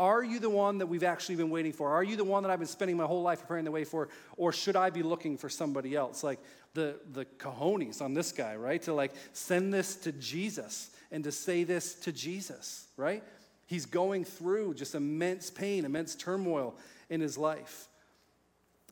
Are 0.00 0.24
you 0.24 0.38
the 0.38 0.48
one 0.48 0.78
that 0.78 0.86
we've 0.86 1.04
actually 1.04 1.36
been 1.36 1.50
waiting 1.50 1.74
for? 1.74 1.90
Are 1.90 2.02
you 2.02 2.16
the 2.16 2.24
one 2.24 2.42
that 2.42 2.50
I've 2.50 2.58
been 2.58 2.66
spending 2.66 2.96
my 2.96 3.04
whole 3.04 3.20
life 3.20 3.40
preparing 3.40 3.66
the 3.66 3.70
way 3.70 3.84
for? 3.84 4.08
Or 4.38 4.50
should 4.50 4.74
I 4.74 4.88
be 4.88 5.02
looking 5.02 5.36
for 5.36 5.50
somebody 5.50 5.94
else? 5.94 6.24
Like 6.24 6.40
the, 6.72 6.98
the 7.12 7.26
cojones 7.26 8.00
on 8.00 8.14
this 8.14 8.32
guy, 8.32 8.56
right? 8.56 8.80
To 8.84 8.94
like 8.94 9.12
send 9.34 9.74
this 9.74 9.96
to 9.96 10.12
Jesus 10.12 10.88
and 11.12 11.22
to 11.24 11.30
say 11.30 11.64
this 11.64 11.96
to 11.96 12.12
Jesus, 12.12 12.86
right? 12.96 13.22
He's 13.66 13.84
going 13.84 14.24
through 14.24 14.72
just 14.72 14.94
immense 14.94 15.50
pain, 15.50 15.84
immense 15.84 16.14
turmoil 16.14 16.76
in 17.10 17.20
his 17.20 17.36
life. 17.36 17.86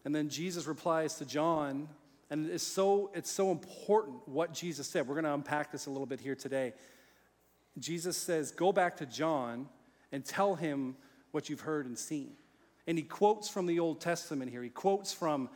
And 0.04 0.14
then 0.14 0.28
Jesus 0.28 0.66
replies 0.66 1.14
to 1.14 1.24
John, 1.24 1.88
and 2.28 2.50
it's 2.50 2.62
so, 2.62 3.10
it's 3.14 3.30
so 3.30 3.50
important 3.50 4.28
what 4.28 4.52
Jesus 4.52 4.86
said. 4.86 5.08
We're 5.08 5.14
going 5.14 5.24
to 5.24 5.32
unpack 5.32 5.72
this 5.72 5.86
a 5.86 5.90
little 5.90 6.04
bit 6.04 6.20
here 6.20 6.34
today. 6.34 6.74
Jesus 7.78 8.18
says, 8.18 8.50
Go 8.50 8.72
back 8.72 8.98
to 8.98 9.06
John 9.06 9.70
and 10.12 10.24
tell 10.24 10.54
him 10.54 10.96
what 11.30 11.48
you've 11.48 11.60
heard 11.60 11.86
and 11.86 11.98
seen. 11.98 12.32
And 12.86 12.96
he 12.96 13.04
quotes 13.04 13.48
from 13.48 13.66
the 13.66 13.80
Old 13.80 14.00
Testament 14.00 14.50
here. 14.50 14.62
He 14.62 14.70
quotes 14.70 15.12
from 15.12 15.50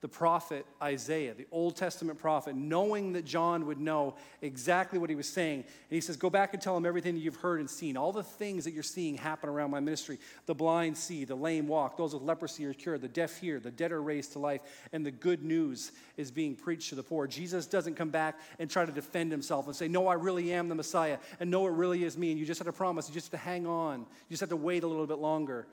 the 0.00 0.08
prophet 0.08 0.64
Isaiah, 0.80 1.34
the 1.34 1.46
Old 1.50 1.74
Testament 1.74 2.20
prophet, 2.20 2.54
knowing 2.54 3.14
that 3.14 3.24
John 3.24 3.66
would 3.66 3.80
know 3.80 4.14
exactly 4.42 4.96
what 4.96 5.10
he 5.10 5.16
was 5.16 5.28
saying. 5.28 5.60
And 5.60 5.90
he 5.90 6.00
says, 6.00 6.16
Go 6.16 6.30
back 6.30 6.54
and 6.54 6.62
tell 6.62 6.76
him 6.76 6.86
everything 6.86 7.14
that 7.14 7.20
you've 7.20 7.36
heard 7.36 7.58
and 7.58 7.68
seen, 7.68 7.96
all 7.96 8.12
the 8.12 8.22
things 8.22 8.64
that 8.64 8.72
you're 8.72 8.84
seeing 8.84 9.16
happen 9.16 9.48
around 9.48 9.72
my 9.72 9.80
ministry. 9.80 10.18
The 10.46 10.54
blind 10.54 10.96
see, 10.96 11.24
the 11.24 11.34
lame 11.34 11.66
walk, 11.66 11.96
those 11.96 12.14
with 12.14 12.22
leprosy 12.22 12.64
are 12.66 12.74
cured, 12.74 13.02
the 13.02 13.08
deaf 13.08 13.38
hear, 13.38 13.58
the 13.58 13.72
dead 13.72 13.90
are 13.90 14.00
raised 14.00 14.32
to 14.32 14.38
life, 14.38 14.60
and 14.92 15.04
the 15.04 15.10
good 15.10 15.42
news 15.42 15.90
is 16.16 16.30
being 16.30 16.54
preached 16.54 16.90
to 16.90 16.94
the 16.94 17.02
poor. 17.02 17.26
Jesus 17.26 17.66
doesn't 17.66 17.96
come 17.96 18.10
back 18.10 18.38
and 18.60 18.70
try 18.70 18.86
to 18.86 18.92
defend 18.92 19.32
himself 19.32 19.66
and 19.66 19.74
say, 19.74 19.88
No, 19.88 20.06
I 20.06 20.14
really 20.14 20.52
am 20.52 20.68
the 20.68 20.76
Messiah, 20.76 21.18
and 21.40 21.50
no, 21.50 21.66
it 21.66 21.72
really 21.72 22.04
is 22.04 22.16
me. 22.16 22.30
And 22.30 22.38
you 22.38 22.46
just 22.46 22.60
have 22.60 22.66
to 22.66 22.72
promise, 22.72 23.08
you 23.08 23.14
just 23.14 23.32
have 23.32 23.40
to 23.40 23.44
hang 23.44 23.66
on, 23.66 24.00
you 24.00 24.30
just 24.30 24.40
have 24.40 24.50
to 24.50 24.56
wait 24.56 24.84
a 24.84 24.86
little 24.86 25.08
bit 25.08 25.18
longer. 25.18 25.66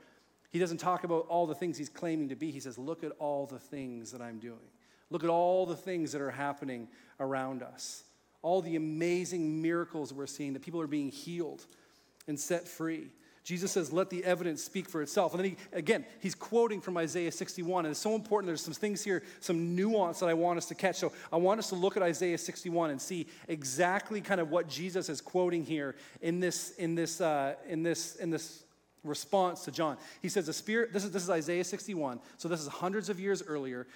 He 0.55 0.59
doesn't 0.59 0.77
talk 0.77 1.03
about 1.03 1.25
all 1.27 1.47
the 1.47 1.53
things 1.53 1.77
he's 1.77 1.89
claiming 1.89 2.29
to 2.29 2.35
be. 2.37 2.49
He 2.49 2.61
says, 2.61 2.77
Look 2.77 3.03
at 3.03 3.11
all 3.19 3.45
the 3.45 3.59
things 3.59 4.13
that 4.13 4.21
I'm 4.21 4.39
doing. 4.39 4.69
Look 5.09 5.21
at 5.21 5.29
all 5.29 5.65
the 5.65 5.75
things 5.75 6.13
that 6.13 6.21
are 6.21 6.31
happening 6.31 6.87
around 7.19 7.61
us. 7.61 8.05
All 8.41 8.61
the 8.61 8.77
amazing 8.77 9.61
miracles 9.61 10.13
we're 10.13 10.27
seeing, 10.27 10.53
that 10.53 10.61
people 10.61 10.79
are 10.79 10.87
being 10.87 11.11
healed 11.11 11.65
and 12.29 12.39
set 12.39 12.69
free. 12.69 13.09
Jesus 13.43 13.73
says, 13.73 13.91
let 13.91 14.09
the 14.09 14.23
evidence 14.23 14.63
speak 14.63 14.87
for 14.87 15.01
itself. 15.01 15.33
And 15.33 15.43
then 15.43 15.49
he, 15.51 15.57
again, 15.73 16.05
he's 16.21 16.33
quoting 16.33 16.79
from 16.79 16.95
Isaiah 16.95 17.33
61. 17.33 17.83
And 17.83 17.91
it's 17.91 17.99
so 17.99 18.15
important. 18.15 18.47
There's 18.47 18.63
some 18.63 18.73
things 18.73 19.03
here, 19.03 19.23
some 19.41 19.75
nuance 19.75 20.21
that 20.21 20.29
I 20.29 20.35
want 20.35 20.57
us 20.57 20.67
to 20.67 20.75
catch. 20.75 20.95
So 20.95 21.11
I 21.33 21.35
want 21.35 21.59
us 21.59 21.67
to 21.67 21.75
look 21.75 21.97
at 21.97 22.01
Isaiah 22.01 22.37
61 22.37 22.91
and 22.91 23.01
see 23.01 23.27
exactly 23.49 24.21
kind 24.21 24.39
of 24.39 24.51
what 24.51 24.69
Jesus 24.69 25.09
is 25.09 25.19
quoting 25.19 25.65
here 25.65 25.97
in 26.21 26.39
this, 26.39 26.71
in 26.77 26.95
this, 26.95 27.19
uh, 27.19 27.55
in 27.67 27.83
this, 27.83 28.15
in 28.15 28.29
this 28.29 28.63
response 29.05 29.63
to 29.65 29.71
John. 29.71 29.97
He 30.21 30.29
says, 30.29 30.47
The 30.47 30.53
Spirit, 30.53 30.93
this 30.93 31.03
is, 31.03 31.11
this 31.11 31.23
is 31.23 31.29
Isaiah 31.29 31.63
61, 31.63 32.19
so 32.37 32.47
this 32.47 32.61
is 32.61 32.67
hundreds 32.67 33.09
of 33.09 33.19
years 33.19 33.43
earlier, 33.47 33.87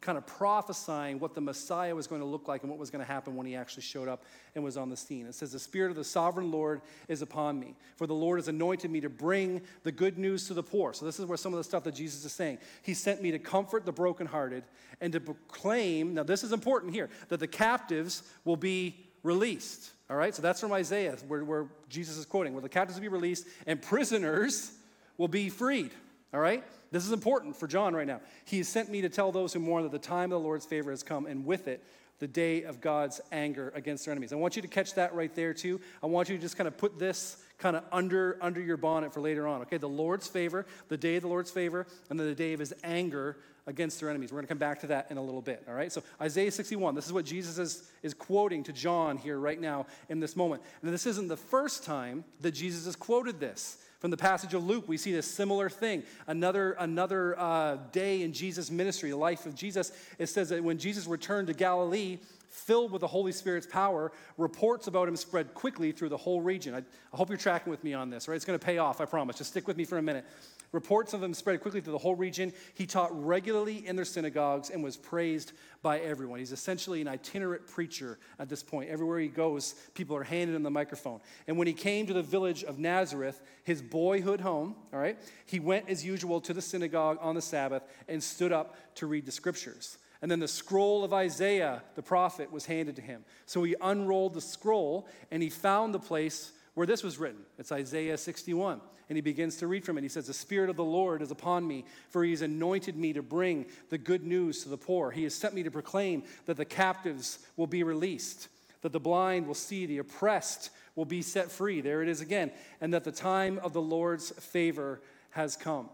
kind 0.00 0.16
of 0.16 0.26
prophesying 0.26 1.20
what 1.20 1.34
the 1.34 1.40
Messiah 1.42 1.94
was 1.94 2.06
going 2.06 2.22
to 2.22 2.26
look 2.26 2.48
like 2.48 2.62
and 2.62 2.70
what 2.70 2.78
was 2.78 2.90
going 2.90 3.04
to 3.04 3.10
happen 3.10 3.36
when 3.36 3.46
he 3.46 3.54
actually 3.54 3.82
showed 3.82 4.08
up 4.08 4.24
and 4.54 4.64
was 4.64 4.78
on 4.78 4.88
the 4.88 4.96
scene. 4.96 5.26
It 5.26 5.34
says, 5.34 5.52
The 5.52 5.58
Spirit 5.58 5.90
of 5.90 5.96
the 5.96 6.04
sovereign 6.04 6.50
Lord 6.50 6.80
is 7.08 7.20
upon 7.20 7.60
me, 7.60 7.76
for 7.96 8.06
the 8.06 8.14
Lord 8.14 8.38
has 8.38 8.48
anointed 8.48 8.90
me 8.90 9.00
to 9.02 9.10
bring 9.10 9.60
the 9.82 9.92
good 9.92 10.16
news 10.16 10.46
to 10.48 10.54
the 10.54 10.62
poor. 10.62 10.94
So, 10.94 11.04
this 11.04 11.20
is 11.20 11.26
where 11.26 11.36
some 11.36 11.52
of 11.52 11.58
the 11.58 11.64
stuff 11.64 11.84
that 11.84 11.94
Jesus 11.94 12.24
is 12.24 12.32
saying. 12.32 12.58
He 12.82 12.94
sent 12.94 13.22
me 13.22 13.30
to 13.32 13.38
comfort 13.38 13.84
the 13.84 13.92
brokenhearted 13.92 14.64
and 15.00 15.12
to 15.12 15.20
proclaim, 15.20 16.14
now, 16.14 16.22
this 16.22 16.44
is 16.44 16.52
important 16.52 16.94
here, 16.94 17.10
that 17.28 17.40
the 17.40 17.46
captives 17.46 18.22
will 18.44 18.56
be 18.56 19.06
released. 19.22 19.90
All 20.10 20.16
right, 20.16 20.34
so 20.34 20.42
that's 20.42 20.60
from 20.60 20.72
Isaiah, 20.72 21.16
where, 21.28 21.44
where 21.44 21.66
Jesus 21.88 22.18
is 22.18 22.26
quoting, 22.26 22.52
where 22.52 22.62
the 22.62 22.68
captives 22.68 22.98
will 22.98 23.02
be 23.02 23.08
released 23.08 23.46
and 23.66 23.80
prisoners 23.80 24.72
will 25.16 25.28
be 25.28 25.48
freed. 25.48 25.92
All 26.32 26.40
right? 26.40 26.62
This 26.90 27.06
is 27.06 27.12
important 27.12 27.56
for 27.56 27.66
John 27.66 27.94
right 27.94 28.06
now. 28.06 28.20
He 28.44 28.58
has 28.58 28.68
sent 28.68 28.90
me 28.90 29.00
to 29.00 29.08
tell 29.08 29.32
those 29.32 29.52
who 29.52 29.60
mourn 29.60 29.82
that 29.84 29.92
the 29.92 29.98
time 29.98 30.32
of 30.32 30.40
the 30.42 30.46
Lord's 30.46 30.66
favor 30.66 30.90
has 30.90 31.02
come, 31.02 31.26
and 31.26 31.46
with 31.46 31.68
it, 31.68 31.82
the 32.18 32.28
day 32.28 32.62
of 32.62 32.80
God's 32.80 33.20
anger 33.32 33.72
against 33.74 34.04
their 34.04 34.12
enemies. 34.12 34.32
I 34.32 34.36
want 34.36 34.56
you 34.56 34.62
to 34.62 34.68
catch 34.68 34.94
that 34.94 35.14
right 35.14 35.34
there 35.34 35.52
too. 35.52 35.80
I 36.02 36.06
want 36.06 36.28
you 36.28 36.36
to 36.36 36.40
just 36.40 36.56
kind 36.56 36.68
of 36.68 36.76
put 36.76 36.98
this 36.98 37.42
kind 37.58 37.76
of 37.76 37.84
under 37.90 38.38
under 38.40 38.60
your 38.60 38.76
bonnet 38.76 39.12
for 39.12 39.20
later 39.20 39.48
on. 39.48 39.62
Okay, 39.62 39.78
the 39.78 39.88
Lord's 39.88 40.28
favor, 40.28 40.66
the 40.88 40.96
day 40.96 41.16
of 41.16 41.22
the 41.22 41.28
Lord's 41.28 41.50
favor, 41.50 41.86
and 42.10 42.18
then 42.18 42.26
the 42.26 42.34
day 42.34 42.52
of 42.52 42.60
his 42.60 42.72
anger 42.84 43.38
against 43.66 44.00
their 44.00 44.10
enemies. 44.10 44.32
We're 44.32 44.36
going 44.36 44.46
to 44.46 44.48
come 44.48 44.58
back 44.58 44.80
to 44.80 44.86
that 44.88 45.10
in 45.10 45.16
a 45.16 45.22
little 45.22 45.40
bit, 45.40 45.64
all 45.68 45.74
right? 45.74 45.90
So, 45.90 46.02
Isaiah 46.20 46.50
61, 46.50 46.94
this 46.94 47.06
is 47.06 47.12
what 47.12 47.24
Jesus 47.24 47.58
is, 47.58 47.90
is 48.02 48.14
quoting 48.14 48.62
to 48.64 48.72
John 48.72 49.16
here 49.16 49.38
right 49.38 49.60
now 49.60 49.86
in 50.08 50.20
this 50.20 50.36
moment. 50.36 50.62
And 50.82 50.92
this 50.92 51.06
isn't 51.06 51.28
the 51.28 51.36
first 51.36 51.84
time 51.84 52.24
that 52.40 52.52
Jesus 52.52 52.84
has 52.84 52.96
quoted 52.96 53.40
this. 53.40 53.78
From 54.00 54.10
the 54.10 54.18
passage 54.18 54.52
of 54.52 54.62
Luke, 54.62 54.84
we 54.86 54.98
see 54.98 55.12
this 55.12 55.26
similar 55.26 55.70
thing. 55.70 56.02
Another, 56.26 56.72
another 56.72 57.38
uh, 57.38 57.78
day 57.90 58.20
in 58.20 58.34
Jesus' 58.34 58.70
ministry, 58.70 59.08
the 59.08 59.16
life 59.16 59.46
of 59.46 59.54
Jesus, 59.54 59.92
it 60.18 60.26
says 60.26 60.50
that 60.50 60.62
when 60.62 60.76
Jesus 60.76 61.06
returned 61.06 61.46
to 61.46 61.54
Galilee, 61.54 62.18
filled 62.54 62.92
with 62.92 63.00
the 63.00 63.06
Holy 63.06 63.32
Spirit's 63.32 63.66
power, 63.66 64.12
reports 64.38 64.86
about 64.86 65.08
him 65.08 65.16
spread 65.16 65.52
quickly 65.54 65.90
through 65.90 66.08
the 66.08 66.16
whole 66.16 66.40
region. 66.40 66.72
I, 66.72 66.78
I 66.78 67.16
hope 67.16 67.28
you're 67.28 67.36
tracking 67.36 67.70
with 67.70 67.82
me 67.82 67.94
on 67.94 68.10
this, 68.10 68.28
right? 68.28 68.36
It's 68.36 68.44
going 68.44 68.58
to 68.58 68.64
pay 68.64 68.78
off, 68.78 69.00
I 69.00 69.06
promise. 69.06 69.36
Just 69.36 69.50
stick 69.50 69.66
with 69.66 69.76
me 69.76 69.84
for 69.84 69.98
a 69.98 70.02
minute. 70.02 70.24
Reports 70.70 71.14
of 71.14 71.22
him 71.22 71.34
spread 71.34 71.60
quickly 71.60 71.80
through 71.80 71.92
the 71.92 71.98
whole 71.98 72.14
region. 72.14 72.52
He 72.74 72.86
taught 72.86 73.10
regularly 73.24 73.84
in 73.86 73.96
their 73.96 74.04
synagogues 74.04 74.70
and 74.70 74.84
was 74.84 74.96
praised 74.96 75.52
by 75.82 75.98
everyone. 75.98 76.38
He's 76.38 76.52
essentially 76.52 77.00
an 77.00 77.08
itinerant 77.08 77.66
preacher 77.66 78.18
at 78.38 78.48
this 78.48 78.62
point. 78.62 78.88
Everywhere 78.88 79.18
he 79.18 79.28
goes, 79.28 79.74
people 79.94 80.16
are 80.16 80.22
handing 80.22 80.54
him 80.54 80.62
the 80.62 80.70
microphone. 80.70 81.20
And 81.48 81.58
when 81.58 81.66
he 81.66 81.72
came 81.72 82.06
to 82.06 82.12
the 82.12 82.22
village 82.22 82.62
of 82.62 82.78
Nazareth, 82.78 83.42
his 83.64 83.82
boyhood 83.82 84.40
home, 84.40 84.76
all 84.92 85.00
right, 85.00 85.18
he 85.44 85.58
went 85.58 85.88
as 85.88 86.04
usual 86.04 86.40
to 86.42 86.54
the 86.54 86.62
synagogue 86.62 87.18
on 87.20 87.34
the 87.34 87.42
Sabbath 87.42 87.82
and 88.08 88.22
stood 88.22 88.52
up 88.52 88.76
to 88.96 89.06
read 89.06 89.26
the 89.26 89.32
scriptures. 89.32 89.98
And 90.22 90.30
then 90.30 90.40
the 90.40 90.48
scroll 90.48 91.04
of 91.04 91.12
Isaiah, 91.12 91.82
the 91.94 92.02
prophet, 92.02 92.50
was 92.50 92.66
handed 92.66 92.96
to 92.96 93.02
him. 93.02 93.24
So 93.46 93.62
he 93.62 93.74
unrolled 93.80 94.34
the 94.34 94.40
scroll 94.40 95.06
and 95.30 95.42
he 95.42 95.50
found 95.50 95.92
the 95.92 95.98
place 95.98 96.52
where 96.74 96.86
this 96.86 97.02
was 97.02 97.18
written. 97.18 97.42
It's 97.58 97.72
Isaiah 97.72 98.16
61. 98.16 98.80
And 99.08 99.16
he 99.16 99.22
begins 99.22 99.56
to 99.56 99.66
read 99.66 99.84
from 99.84 99.98
it. 99.98 100.02
He 100.02 100.08
says, 100.08 100.26
The 100.26 100.32
Spirit 100.32 100.70
of 100.70 100.76
the 100.76 100.84
Lord 100.84 101.20
is 101.20 101.30
upon 101.30 101.66
me, 101.66 101.84
for 102.08 102.24
he 102.24 102.30
has 102.30 102.42
anointed 102.42 102.96
me 102.96 103.12
to 103.12 103.22
bring 103.22 103.66
the 103.90 103.98
good 103.98 104.24
news 104.24 104.62
to 104.62 104.70
the 104.70 104.78
poor. 104.78 105.10
He 105.10 105.24
has 105.24 105.34
sent 105.34 105.54
me 105.54 105.62
to 105.62 105.70
proclaim 105.70 106.22
that 106.46 106.56
the 106.56 106.64
captives 106.64 107.40
will 107.56 107.66
be 107.66 107.82
released, 107.82 108.48
that 108.80 108.92
the 108.92 109.00
blind 109.00 109.46
will 109.46 109.54
see, 109.54 109.84
the 109.84 109.98
oppressed 109.98 110.70
will 110.96 111.04
be 111.04 111.20
set 111.20 111.50
free. 111.50 111.80
There 111.82 112.02
it 112.02 112.08
is 112.08 112.22
again. 112.22 112.50
And 112.80 112.94
that 112.94 113.04
the 113.04 113.12
time 113.12 113.58
of 113.62 113.74
the 113.74 113.82
Lord's 113.82 114.30
favor 114.30 115.02
has 115.30 115.54
come. 115.54 115.90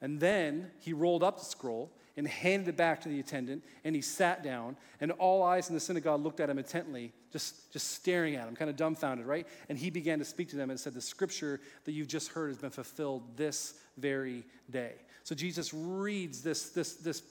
And 0.00 0.20
then 0.20 0.70
he 0.78 0.92
rolled 0.92 1.24
up 1.24 1.38
the 1.38 1.44
scroll 1.44 1.92
and 2.18 2.26
handed 2.26 2.68
it 2.68 2.76
back 2.76 3.00
to 3.00 3.08
the 3.08 3.20
attendant, 3.20 3.62
and 3.84 3.94
he 3.94 4.02
sat 4.02 4.42
down, 4.42 4.76
and 5.00 5.12
all 5.12 5.44
eyes 5.44 5.68
in 5.68 5.74
the 5.74 5.80
synagogue 5.80 6.20
looked 6.20 6.40
at 6.40 6.50
him 6.50 6.58
intently, 6.58 7.12
just, 7.32 7.72
just 7.72 7.92
staring 7.92 8.34
at 8.34 8.48
him, 8.48 8.56
kind 8.56 8.68
of 8.68 8.76
dumbfounded, 8.76 9.24
right? 9.24 9.46
And 9.68 9.78
he 9.78 9.88
began 9.88 10.18
to 10.18 10.24
speak 10.24 10.48
to 10.48 10.56
them 10.56 10.68
and 10.68 10.78
said, 10.78 10.94
The 10.94 11.00
scripture 11.00 11.60
that 11.84 11.92
you've 11.92 12.08
just 12.08 12.32
heard 12.32 12.48
has 12.48 12.58
been 12.58 12.70
fulfilled 12.70 13.36
this 13.36 13.74
very 13.96 14.44
day. 14.68 14.94
So 15.22 15.36
Jesus 15.36 15.72
reads 15.72 16.42
this, 16.42 16.70
this, 16.70 16.94
this 16.94 17.22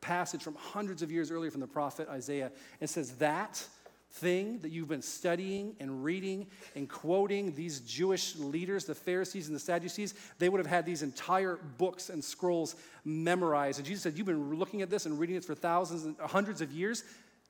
passage 0.00 0.42
from 0.42 0.56
hundreds 0.56 1.00
of 1.00 1.12
years 1.12 1.30
earlier 1.30 1.52
from 1.52 1.60
the 1.60 1.68
prophet 1.68 2.08
Isaiah 2.08 2.50
and 2.80 2.90
says, 2.90 3.12
That 3.12 3.64
thing 4.14 4.60
that 4.60 4.70
you've 4.70 4.88
been 4.88 5.02
studying 5.02 5.74
and 5.80 6.04
reading 6.04 6.46
and 6.76 6.88
quoting 6.88 7.52
these 7.54 7.80
Jewish 7.80 8.36
leaders, 8.36 8.84
the 8.84 8.94
Pharisees 8.94 9.48
and 9.48 9.56
the 9.56 9.60
Sadducees, 9.60 10.14
they 10.38 10.48
would 10.48 10.58
have 10.60 10.68
had 10.68 10.86
these 10.86 11.02
entire 11.02 11.56
books 11.78 12.10
and 12.10 12.22
scrolls 12.22 12.76
memorized. 13.04 13.78
And 13.78 13.86
Jesus 13.86 14.04
said, 14.04 14.16
You've 14.16 14.26
been 14.26 14.56
looking 14.56 14.82
at 14.82 14.90
this 14.90 15.06
and 15.06 15.18
reading 15.18 15.34
it 15.36 15.44
for 15.44 15.56
thousands 15.56 16.04
and 16.04 16.14
uh, 16.20 16.28
hundreds 16.28 16.60
of 16.60 16.70
years, 16.70 17.02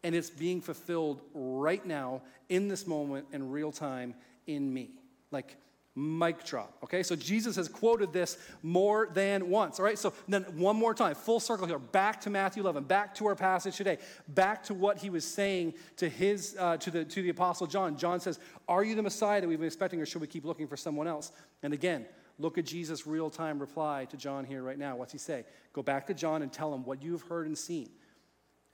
and 0.03 0.15
it's 0.15 0.31
being 0.31 0.63
fulfilled 0.63 1.21
right 1.35 1.85
now, 1.85 2.23
in 2.49 2.69
this 2.69 2.87
moment, 2.87 3.27
in 3.33 3.51
real 3.51 3.71
time, 3.71 4.15
in 4.47 4.73
me. 4.73 4.91
Like, 5.31 5.57
Mic 5.97 6.45
drop. 6.45 6.77
Okay, 6.83 7.05
so 7.05 7.15
Jesus 7.15 7.55
has 7.55 7.69
quoted 7.69 8.13
this 8.13 8.37
more 8.65 9.09
than 9.13 9.49
once. 9.49 9.79
All 9.79 9.85
right, 9.85 9.97
so 9.97 10.13
then 10.27 10.43
one 10.57 10.75
more 10.75 10.93
time, 10.93 11.15
full 11.15 11.39
circle 11.39 11.69
here, 11.69 11.79
back 11.79 12.21
to 12.23 12.31
Matthew 12.31 12.65
11, 12.65 12.83
back 12.83 13.15
to 13.17 13.27
our 13.27 13.37
passage 13.37 13.77
today, 13.77 13.99
back 14.27 14.65
to 14.65 14.75
what 14.75 14.99
he 14.99 15.09
was 15.09 15.25
saying 15.25 15.75
to 15.99 16.09
his 16.09 16.57
uh, 16.59 16.77
to 16.79 16.91
the 16.91 17.05
to 17.05 17.23
the 17.23 17.29
apostle 17.29 17.69
John. 17.69 17.97
John 17.97 18.19
says, 18.19 18.41
"Are 18.67 18.83
you 18.83 18.97
the 18.97 19.03
Messiah 19.03 19.41
that 19.41 19.47
we've 19.47 19.59
been 19.59 19.67
expecting, 19.67 20.01
or 20.01 20.07
should 20.07 20.21
we 20.21 20.27
keep 20.27 20.45
looking 20.45 20.67
for 20.67 20.77
someone 20.77 21.07
else?" 21.07 21.31
And 21.63 21.73
again, 21.73 22.07
look 22.41 22.59
at 22.59 22.65
Jesus' 22.65 23.07
real 23.07 23.31
time 23.31 23.61
reply 23.61 24.07
to 24.07 24.17
John 24.17 24.45
here 24.45 24.65
right 24.65 24.79
now. 24.79 24.97
What's 24.97 25.13
he 25.13 25.19
say? 25.19 25.45
Go 25.73 25.83
back 25.85 26.09
to 26.09 26.15
John 26.15 26.43
and 26.43 26.53
tell 26.53 26.75
him 26.75 26.85
what 26.85 27.05
you've 27.05 27.23
heard 27.23 27.47
and 27.47 27.57
seen. 27.57 27.91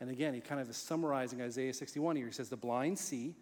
And 0.01 0.09
again, 0.09 0.33
he 0.33 0.41
kind 0.41 0.59
of 0.59 0.71
is 0.71 0.79
summarizing 0.79 1.43
Isaiah 1.43 1.75
61 1.75 2.17
here. 2.17 2.29
He 2.29 2.33
says, 2.33 2.49
"The 2.49 2.57
blind 2.57 2.99
see, 2.99 3.37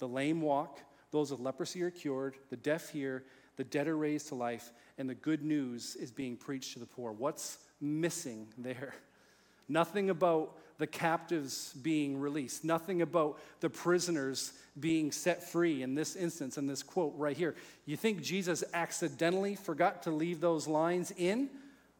the 0.00 0.08
lame 0.08 0.40
walk." 0.40 0.80
Those 1.10 1.30
with 1.30 1.40
leprosy 1.40 1.82
are 1.82 1.90
cured, 1.90 2.36
the 2.50 2.56
deaf 2.56 2.90
hear, 2.90 3.24
the 3.56 3.64
dead 3.64 3.88
are 3.88 3.96
raised 3.96 4.28
to 4.28 4.34
life, 4.34 4.72
and 4.96 5.08
the 5.08 5.14
good 5.14 5.42
news 5.42 5.96
is 5.96 6.10
being 6.10 6.36
preached 6.36 6.74
to 6.74 6.78
the 6.78 6.86
poor. 6.86 7.12
What's 7.12 7.58
missing 7.80 8.46
there? 8.56 8.94
Nothing 9.68 10.10
about 10.10 10.56
the 10.78 10.86
captives 10.86 11.74
being 11.82 12.18
released, 12.18 12.64
nothing 12.64 13.02
about 13.02 13.38
the 13.60 13.68
prisoners 13.68 14.54
being 14.80 15.12
set 15.12 15.46
free 15.46 15.82
in 15.82 15.94
this 15.94 16.16
instance, 16.16 16.56
in 16.56 16.66
this 16.66 16.82
quote 16.82 17.12
right 17.18 17.36
here. 17.36 17.54
You 17.84 17.98
think 17.98 18.22
Jesus 18.22 18.64
accidentally 18.72 19.56
forgot 19.56 20.02
to 20.04 20.10
leave 20.10 20.40
those 20.40 20.66
lines 20.66 21.12
in? 21.18 21.50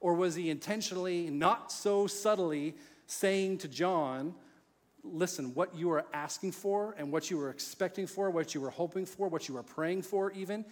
Or 0.00 0.14
was 0.14 0.34
he 0.34 0.48
intentionally, 0.48 1.28
not 1.28 1.70
so 1.70 2.06
subtly, 2.06 2.74
saying 3.06 3.58
to 3.58 3.68
John, 3.68 4.34
listen, 5.02 5.54
what 5.54 5.74
you 5.74 5.90
are 5.90 6.04
asking 6.12 6.52
for 6.52 6.94
and 6.98 7.12
what 7.12 7.30
you 7.30 7.40
are 7.40 7.50
expecting 7.50 8.06
for, 8.06 8.30
what 8.30 8.54
you 8.54 8.64
are 8.64 8.70
hoping 8.70 9.06
for, 9.06 9.28
what 9.28 9.48
you 9.48 9.56
are 9.56 9.62
praying 9.62 10.02
for, 10.02 10.30
even, 10.32 10.64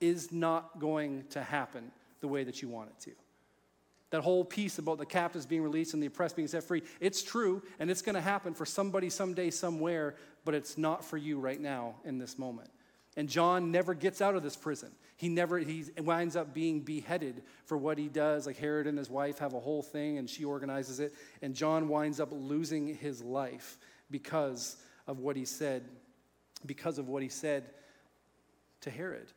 is 0.00 0.32
not 0.32 0.78
going 0.78 1.24
to 1.30 1.42
happen 1.42 1.90
the 2.20 2.28
way 2.28 2.44
that 2.44 2.62
you 2.62 2.68
want 2.68 2.90
it 2.90 3.00
to. 3.00 3.10
That 4.10 4.22
whole 4.22 4.44
piece 4.44 4.78
about 4.78 4.98
the 4.98 5.06
captives 5.06 5.46
being 5.46 5.62
released 5.62 5.94
and 5.94 6.02
the 6.02 6.06
oppressed 6.06 6.36
being 6.36 6.48
set 6.48 6.64
free, 6.64 6.82
it's 7.00 7.22
true 7.22 7.62
and 7.78 7.90
it's 7.90 8.02
going 8.02 8.14
to 8.14 8.20
happen 8.20 8.54
for 8.54 8.64
somebody 8.64 9.10
someday, 9.10 9.50
somewhere, 9.50 10.14
but 10.44 10.54
it's 10.54 10.78
not 10.78 11.04
for 11.04 11.16
you 11.16 11.40
right 11.40 11.60
now 11.60 11.96
in 12.04 12.18
this 12.18 12.38
moment. 12.38 12.70
And 13.16 13.28
John 13.28 13.72
never 13.72 13.94
gets 13.94 14.20
out 14.20 14.36
of 14.36 14.42
this 14.42 14.56
prison. 14.56 14.92
He 15.16 15.30
never, 15.30 15.58
he 15.58 15.84
winds 15.98 16.36
up 16.36 16.52
being 16.52 16.80
beheaded 16.80 17.42
for 17.64 17.78
what 17.78 17.96
he 17.96 18.08
does. 18.08 18.46
Like 18.46 18.58
Herod 18.58 18.86
and 18.86 18.98
his 18.98 19.08
wife 19.08 19.38
have 19.38 19.54
a 19.54 19.60
whole 19.60 19.82
thing 19.82 20.18
and 20.18 20.28
she 20.28 20.44
organizes 20.44 21.00
it. 21.00 21.14
And 21.40 21.54
John 21.54 21.88
winds 21.88 22.20
up 22.20 22.28
losing 22.32 22.94
his 22.94 23.22
life 23.22 23.78
because 24.10 24.76
of 25.06 25.20
what 25.20 25.34
he 25.34 25.46
said, 25.46 25.84
because 26.66 26.98
of 26.98 27.08
what 27.08 27.22
he 27.22 27.30
said 27.30 27.64
to 28.82 28.90
Herod. 28.90 29.32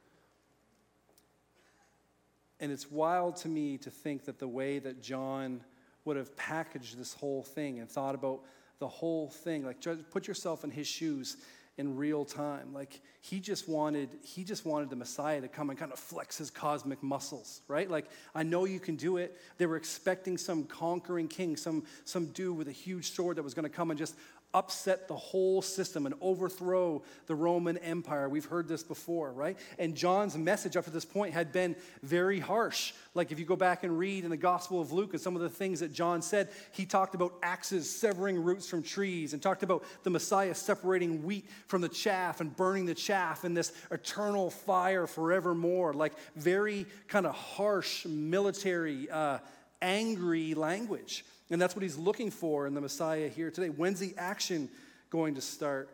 And 2.60 2.74
it's 2.74 2.92
wild 2.92 3.38
to 3.38 3.48
me 3.48 3.78
to 3.78 3.89
think 3.89 4.26
that 4.26 4.38
the 4.38 4.50
way 4.50 4.80
that 4.80 5.02
John 5.02 5.62
would 6.04 6.18
have 6.18 6.36
packaged 6.36 6.98
this 6.98 7.13
whole 7.13 7.44
thing 7.44 7.80
and 7.80 7.89
thought 7.89 8.15
about 8.15 8.42
the 8.80 8.88
whole 8.88 9.30
thing, 9.30 9.65
like 9.65 9.78
put 10.12 10.28
yourself 10.28 10.65
in 10.65 10.72
his 10.72 10.88
shoes 10.88 11.38
in 11.80 11.96
real 11.96 12.26
time. 12.26 12.74
Like 12.74 13.00
he 13.22 13.39
just 13.39 13.70
wanted, 13.70 14.10
he 14.22 14.44
just 14.44 14.65
wanted 14.65 14.89
the 14.89 14.98
Messiah 14.98 15.39
to 15.39 15.48
come 15.48 15.70
and 15.70 15.80
kind 15.80 15.94
of 15.94 15.98
flex 15.98 16.38
his 16.38 16.52
cosmic 16.52 17.02
muscles, 17.02 17.62
right? 17.70 17.89
Like 17.89 18.08
I 18.36 18.44
know 18.44 18.65
you 18.65 18.82
can 18.82 18.98
do 18.98 19.15
it. 19.15 19.39
They 19.58 19.65
were 19.65 19.78
expecting 19.78 20.38
some 20.38 20.65
conquering 20.65 21.30
king, 21.30 21.56
some 21.56 21.86
some 22.04 22.28
dude 22.28 22.58
with 22.58 22.68
a 22.68 22.74
huge 22.74 23.12
sword 23.12 23.38
that 23.38 23.44
was 23.44 23.54
going 23.54 23.63
to 23.63 23.70
come 23.70 23.92
and 23.92 23.98
just 23.98 24.15
upset 24.53 25.07
the 25.07 25.15
whole 25.15 25.62
system 25.62 26.05
and 26.05 26.15
overthrow 26.21 27.03
the 27.27 27.35
Roman 27.35 27.77
Empire. 27.77 28.27
We've 28.27 28.45
heard 28.45 28.67
this 28.67 28.83
before, 28.83 29.31
right? 29.31 29.57
And 29.77 29.95
John's 29.95 30.35
message 30.38 30.75
up 30.75 30.85
to 30.85 30.89
this 30.89 31.05
point 31.05 31.33
had 31.33 31.51
been 31.51 31.75
very 32.01 32.39
harsh. 32.39 32.93
Like 33.13 33.31
if 33.31 33.39
you 33.39 33.45
go 33.45 33.55
back 33.55 33.83
and 33.83 33.97
read 33.97 34.23
in 34.23 34.31
the 34.31 34.38
Gospel 34.38 34.81
of 34.81 34.91
Luke 34.91 35.13
and 35.13 35.21
some 35.21 35.35
of 35.35 35.41
the 35.41 35.49
things 35.49 35.81
that 35.81 35.93
John 35.93 36.21
said, 36.21 36.49
he 36.71 36.85
talked 36.85 37.13
about 37.13 37.33
axes 37.43 37.89
severing 37.89 38.43
roots 38.43 38.67
from 38.67 38.81
trees 38.81 39.33
and 39.33 39.41
talked 39.41 39.62
about 39.62 39.83
the 40.03 40.09
Messiah 40.09 40.55
separating 40.55 41.23
wheat 41.23 41.45
from 41.67 41.81
the 41.81 41.89
chaff 41.89 42.41
and 42.41 42.55
burning 42.55 42.85
the 42.85 42.95
chaff 42.95 43.45
in 43.45 43.53
this 43.53 43.71
eternal 43.91 44.49
fire 44.49 45.05
forevermore. 45.05 45.93
Like 45.93 46.13
very 46.35 46.88
kind 47.07 47.27
of 47.27 47.35
harsh 47.35 48.05
military, 48.05 49.09
uh, 49.12 49.39
angry 49.81 50.55
language. 50.55 51.23
And 51.49 51.62
that's 51.62 51.75
what 51.75 51.83
he's 51.83 51.97
looking 51.97 52.31
for 52.31 52.67
in 52.67 52.73
the 52.73 52.81
Messiah 52.81 53.27
here 53.27 53.49
today. 53.49 53.69
When's 53.69 53.99
the 53.99 54.13
action 54.17 54.69
going 55.09 55.35
to 55.35 55.41
start? 55.41 55.89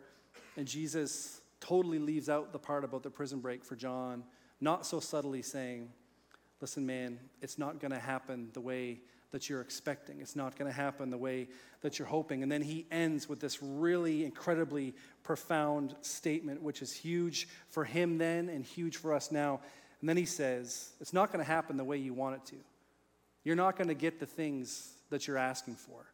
And 0.56 0.66
Jesus 0.66 1.40
totally 1.60 1.98
leaves 1.98 2.28
out 2.28 2.52
the 2.52 2.58
part 2.58 2.84
about 2.84 3.02
the 3.02 3.10
prison 3.10 3.40
break 3.40 3.64
for 3.64 3.76
John, 3.76 4.22
not 4.60 4.86
so 4.86 5.00
subtly 5.00 5.42
saying, 5.42 5.90
Listen, 6.60 6.86
man, 6.86 7.18
it's 7.42 7.58
not 7.58 7.80
going 7.80 7.92
to 7.92 7.98
happen 7.98 8.48
the 8.54 8.62
way 8.62 9.00
that 9.30 9.50
you're 9.50 9.60
expecting. 9.60 10.22
It's 10.22 10.36
not 10.36 10.56
going 10.56 10.70
to 10.70 10.74
happen 10.74 11.10
the 11.10 11.18
way 11.18 11.48
that 11.82 11.98
you're 11.98 12.08
hoping. 12.08 12.42
And 12.42 12.50
then 12.50 12.62
he 12.62 12.86
ends 12.90 13.28
with 13.28 13.40
this 13.40 13.62
really 13.62 14.24
incredibly 14.24 14.94
profound 15.22 15.94
statement, 16.00 16.62
which 16.62 16.80
is 16.80 16.94
huge 16.94 17.48
for 17.68 17.84
him 17.84 18.16
then 18.16 18.48
and 18.48 18.64
huge 18.64 18.96
for 18.96 19.12
us 19.12 19.30
now. 19.30 19.60
And 20.00 20.08
then 20.08 20.16
he 20.16 20.24
says, 20.24 20.92
It's 21.00 21.12
not 21.12 21.30
going 21.30 21.44
to 21.44 21.50
happen 21.50 21.76
the 21.76 21.84
way 21.84 21.98
you 21.98 22.14
want 22.14 22.36
it 22.36 22.46
to. 22.46 22.56
You're 23.44 23.56
not 23.56 23.76
going 23.76 23.88
to 23.88 23.94
get 23.94 24.18
the 24.18 24.26
things 24.26 24.95
that 25.10 25.26
you're 25.26 25.38
asking 25.38 25.74
for. 25.74 26.06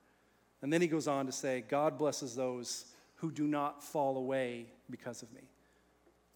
And 0.61 0.73
then 0.73 0.81
he 0.81 0.87
goes 0.87 1.09
on 1.09 1.27
to 1.27 1.33
say, 1.33 1.65
God 1.69 1.99
blesses 1.99 2.35
those 2.35 2.87
who 3.17 3.31
do 3.31 3.47
not 3.47 3.83
fall 3.83 4.17
away 4.17 4.67
because 4.91 5.23
of 5.23 5.33
me. 5.33 5.43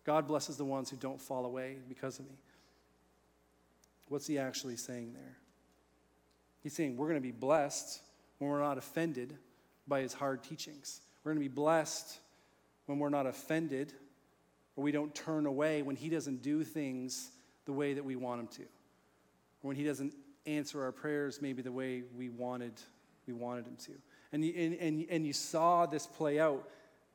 God 0.04 0.26
blesses 0.26 0.56
the 0.56 0.64
ones 0.64 0.90
who 0.90 0.96
don't 0.96 1.20
fall 1.20 1.44
away 1.44 1.76
because 1.88 2.18
of 2.18 2.26
me. 2.26 2.36
What's 4.08 4.26
he 4.26 4.38
actually 4.38 4.76
saying 4.76 5.12
there? 5.14 5.36
He's 6.62 6.72
saying 6.72 6.96
we're 6.96 7.08
going 7.08 7.20
to 7.20 7.26
be 7.26 7.32
blessed 7.32 8.00
when 8.38 8.50
we're 8.50 8.60
not 8.60 8.78
offended 8.78 9.36
by 9.88 10.00
his 10.00 10.12
hard 10.12 10.42
teachings. 10.42 11.00
We're 11.22 11.32
going 11.32 11.42
to 11.42 11.48
be 11.48 11.54
blessed 11.54 12.18
when 12.86 12.98
we're 12.98 13.08
not 13.08 13.26
offended 13.26 13.92
or 14.76 14.84
we 14.84 14.92
don't 14.92 15.14
turn 15.14 15.46
away 15.46 15.82
when 15.82 15.96
he 15.96 16.08
doesn't 16.08 16.42
do 16.42 16.62
things 16.62 17.30
the 17.64 17.72
way 17.72 17.94
that 17.94 18.04
we 18.04 18.14
want 18.14 18.40
him 18.40 18.46
to, 18.48 18.62
or 18.62 19.68
when 19.68 19.76
he 19.76 19.84
doesn't 19.84 20.14
answer 20.46 20.82
our 20.82 20.92
prayers 20.92 21.40
maybe 21.42 21.62
the 21.62 21.72
way 21.72 22.02
we 22.16 22.28
wanted, 22.28 22.74
we 23.26 23.32
wanted 23.32 23.66
him 23.66 23.76
to. 23.76 23.92
And 24.32 24.44
you, 24.44 24.52
and, 24.56 24.74
and, 24.74 25.06
and 25.11 25.26
you 25.26 25.32
saw 25.32 25.87
this 25.87 26.06
play 26.06 26.38
out 26.38 26.68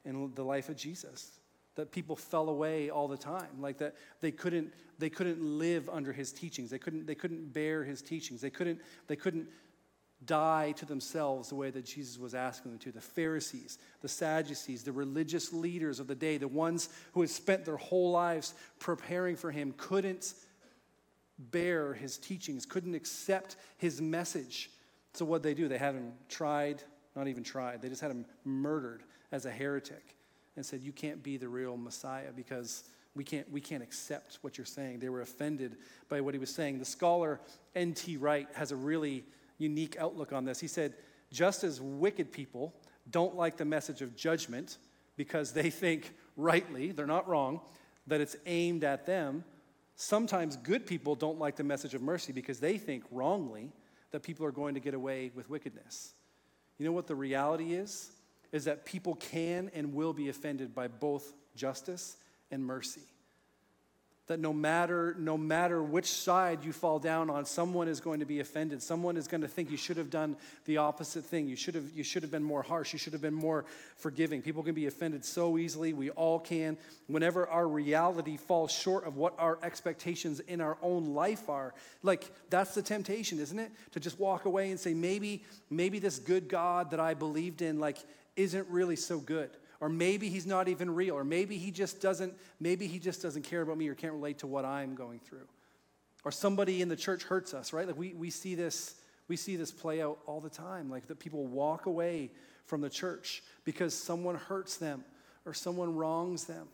in 0.06 0.32
the 0.36 0.44
life 0.44 0.70
of 0.70 0.76
Jesus 0.76 1.40
that 1.76 1.92
people 1.92 2.16
fell 2.16 2.50
away 2.50 2.90
all 2.90 3.08
the 3.08 3.18
time 3.18 3.50
like 3.60 3.78
that 3.78 3.96
they 4.20 4.32
couldn't 4.32 4.74
they 5.00 5.10
couldn't 5.10 5.42
live 5.42 5.90
under 5.90 6.14
his 6.14 6.32
teachings. 6.32 6.70
They 6.70 6.78
couldn't 6.78 7.08
they 7.08 7.16
couldn't 7.16 7.54
bear 7.54 7.84
his 7.84 8.02
teachings. 8.02 8.42
They 8.42 8.50
couldn't 8.50 8.82
they 9.08 9.16
couldn't 9.16 9.48
die 10.26 10.72
to 10.74 10.86
themselves 10.86 11.50
the 11.50 11.56
way 11.56 11.72
that 11.72 11.84
jesus 11.84 12.20
was 12.20 12.36
asking 12.36 12.72
them 12.72 12.80
to. 12.80 12.92
The 12.92 13.02
pharisees 13.02 13.80
the 14.02 14.08
sadducees 14.08 14.84
the 14.84 14.92
religious 14.92 15.52
leaders 15.52 16.00
of 16.00 16.08
the 16.08 16.16
day 16.16 16.38
the 16.38 16.48
ones 16.48 16.90
who 17.14 17.22
had 17.22 17.30
spent 17.30 17.66
their 17.66 17.78
whole 17.78 18.12
lives 18.12 18.54
preparing 18.80 19.36
for 19.36 19.50
him 19.50 19.74
couldn't 19.78 20.34
bear 21.50 21.94
his 21.94 22.18
teachings, 22.18 22.66
couldn't 22.66 22.94
accept 22.94 23.56
his 23.78 24.02
message. 24.02 24.70
So, 25.14 25.26
what 25.26 25.44
they 25.44 25.54
do, 25.54 25.68
they 25.68 25.78
had 25.78 25.96
him 25.96 26.14
tried, 26.30 26.84
not 27.16 27.28
even 27.28 27.44
tried, 27.44 27.82
they 27.82 27.90
just 27.90 28.02
had 28.02 28.12
him 28.12 28.26
murdered 28.46 29.04
as 29.32 29.46
a 29.46 29.52
heretic 29.52 30.16
and 30.56 30.66
said, 30.66 30.82
You 30.82 30.92
can't 30.92 31.24
be 31.24 31.38
the 31.38 31.50
real 31.50 31.78
Messiah 31.78 32.32
because 32.36 32.84
we 33.16 33.24
can't, 33.24 33.50
we 33.52 33.60
can't 33.60 33.84
accept 33.84 34.40
what 34.42 34.58
you're 34.58 34.66
saying. 34.66 35.00
They 35.00 35.10
were 35.10 35.22
offended 35.22 35.78
by 36.08 36.22
what 36.22 36.34
he 36.34 36.40
was 36.40 36.54
saying. 36.54 36.80
The 36.80 36.86
scholar 36.86 37.42
N.T. 37.76 38.18
Wright 38.18 38.48
has 38.54 38.72
a 38.72 38.76
really 38.76 39.26
unique 39.58 39.98
outlook 40.00 40.34
on 40.34 40.46
this. 40.46 40.60
He 40.60 40.68
said, 40.68 40.94
Just 41.32 41.64
as 41.64 41.82
wicked 41.82 42.32
people 42.32 42.74
don't 43.10 43.36
like 43.36 43.58
the 43.58 43.66
message 43.66 44.02
of 44.02 44.16
judgment 44.16 44.78
because 45.18 45.52
they 45.52 45.70
think 45.70 46.14
rightly, 46.38 46.92
they're 46.92 47.06
not 47.06 47.28
wrong, 47.28 47.62
that 48.08 48.22
it's 48.22 48.36
aimed 48.46 48.84
at 48.84 49.06
them, 49.06 49.44
Sometimes 50.02 50.56
good 50.56 50.88
people 50.88 51.14
don't 51.14 51.38
like 51.38 51.56
the 51.56 51.64
message 51.64 51.94
of 51.94 52.02
mercy 52.02 52.34
because 52.34 52.60
they 52.60 52.80
think 52.80 53.04
wrongly 53.12 53.72
that 54.10 54.24
people 54.24 54.48
are 54.48 54.52
going 54.52 54.74
to 54.74 54.80
get 54.80 54.96
away 54.96 55.32
with 55.36 55.48
wickedness. 55.48 56.16
You 56.80 56.88
know 56.88 56.92
what 56.92 57.06
the 57.06 57.14
reality 57.14 57.76
is? 57.76 58.10
Is 58.52 58.66
that 58.66 58.84
people 58.84 59.14
can 59.14 59.70
and 59.76 59.94
will 59.94 60.12
be 60.12 60.30
offended 60.30 60.74
by 60.74 60.88
both 60.88 61.34
justice 61.56 62.18
and 62.50 62.66
mercy 62.66 63.04
that 64.28 64.40
no 64.40 64.54
matter 64.54 65.16
no 65.20 65.38
matter 65.38 65.82
which 65.82 66.06
side 66.06 66.64
you 66.64 66.72
fall 66.72 67.00
down 67.00 67.30
on 67.30 67.46
someone 67.46 67.88
is 67.88 68.00
going 68.00 68.20
to 68.20 68.26
be 68.26 68.40
offended. 68.40 68.82
Someone 68.82 69.18
is 69.18 69.28
going 69.28 69.42
to 69.42 69.48
think 69.48 69.72
you 69.72 69.78
should 69.78 69.98
have 69.98 70.10
done 70.10 70.38
the 70.66 70.78
opposite 70.78 71.26
thing. 71.26 71.48
You 71.48 71.56
should 71.56 71.76
have 71.76 71.92
you 71.94 72.04
should 72.04 72.22
have 72.24 72.32
been 72.32 72.44
more 72.44 72.62
harsh. 72.62 72.94
You 72.94 73.00
should 73.00 73.14
have 73.14 73.22
been 73.22 73.34
more 73.34 73.66
forgiving. 73.98 74.42
People 74.42 74.64
can 74.64 74.76
be 74.76 74.86
offended 74.86 75.26
so 75.26 75.58
easily. 75.58 75.94
We 75.94 76.12
all 76.12 76.40
can. 76.40 76.78
Whenever 77.08 77.48
our 77.48 77.68
reality 77.68 78.38
falls 78.38 78.72
short 78.72 79.06
of 79.06 79.18
what 79.18 79.34
our 79.38 79.60
expectations 79.64 80.40
in 80.40 80.62
our 80.62 80.78
own 80.82 81.14
life 81.14 81.50
are 81.50 81.74
like 82.04 82.32
that's 82.50 82.74
the 82.74 82.82
temptation 82.82 83.40
isn't 83.40 83.60
it? 83.60 83.72
To 83.92 84.00
just 84.00 84.20
walk 84.20 84.46
away 84.46 84.72
and 84.72 84.80
say 84.80 84.94
maybe 84.94 85.44
maybe 85.70 86.00
this 86.00 86.20
good 86.20 86.48
god 86.48 86.92
that 86.92 87.00
i 87.00 87.14
believed 87.14 87.62
in 87.62 87.80
like 87.80 87.98
isn't 88.36 88.68
really 88.70 88.96
so 88.96 89.20
good 89.20 89.50
or 89.82 89.90
maybe 89.90 90.30
he's 90.30 90.46
not 90.46 90.68
even 90.70 90.94
real 90.94 91.16
or 91.16 91.26
maybe 91.26 91.58
he 91.58 91.72
just 91.72 92.00
doesn't 92.00 92.34
maybe 92.60 92.88
he 92.88 93.00
just 93.00 93.22
doesn't 93.22 93.42
care 93.42 93.62
about 93.62 93.78
me 93.78 93.90
or 93.90 93.96
can't 93.96 94.14
relate 94.14 94.38
to 94.38 94.48
what 94.48 94.64
i'm 94.64 94.96
going 94.96 95.20
through. 95.20 95.48
Or 96.24 96.32
somebody 96.32 96.84
in 96.84 96.88
the 96.88 96.96
church 96.96 97.24
hurts 97.24 97.54
us 97.54 97.74
right? 97.74 97.86
Like 97.86 97.98
we, 97.98 98.14
we 98.14 98.30
see 98.30 98.56
this 98.56 98.96
we 99.28 99.36
see 99.36 99.58
this 99.58 99.72
play 99.72 100.02
out 100.02 100.20
all 100.28 100.40
the 100.40 100.50
time 100.50 100.90
like 100.90 101.08
that 101.08 101.20
people 101.20 101.46
walk 101.46 101.88
away 101.88 102.32
from 102.66 102.80
the 102.80 102.90
church 102.90 103.44
because 103.66 103.94
someone 103.94 104.36
hurts 104.36 104.78
them 104.78 105.04
or 105.46 105.54
someone 105.54 105.96
wrongs 105.96 106.46
them. 106.46 106.68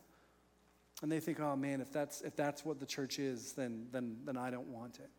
And 1.02 1.10
they 1.10 1.18
think 1.18 1.40
oh 1.40 1.56
man 1.56 1.80
if 1.80 1.90
that's 1.90 2.20
if 2.20 2.36
that's 2.36 2.64
what 2.64 2.78
the 2.78 2.86
church 2.86 3.18
is 3.18 3.54
then 3.54 3.86
then 3.90 4.18
then 4.24 4.36
i 4.36 4.50
don't 4.50 4.68
want 4.68 4.98
it. 4.98 5.10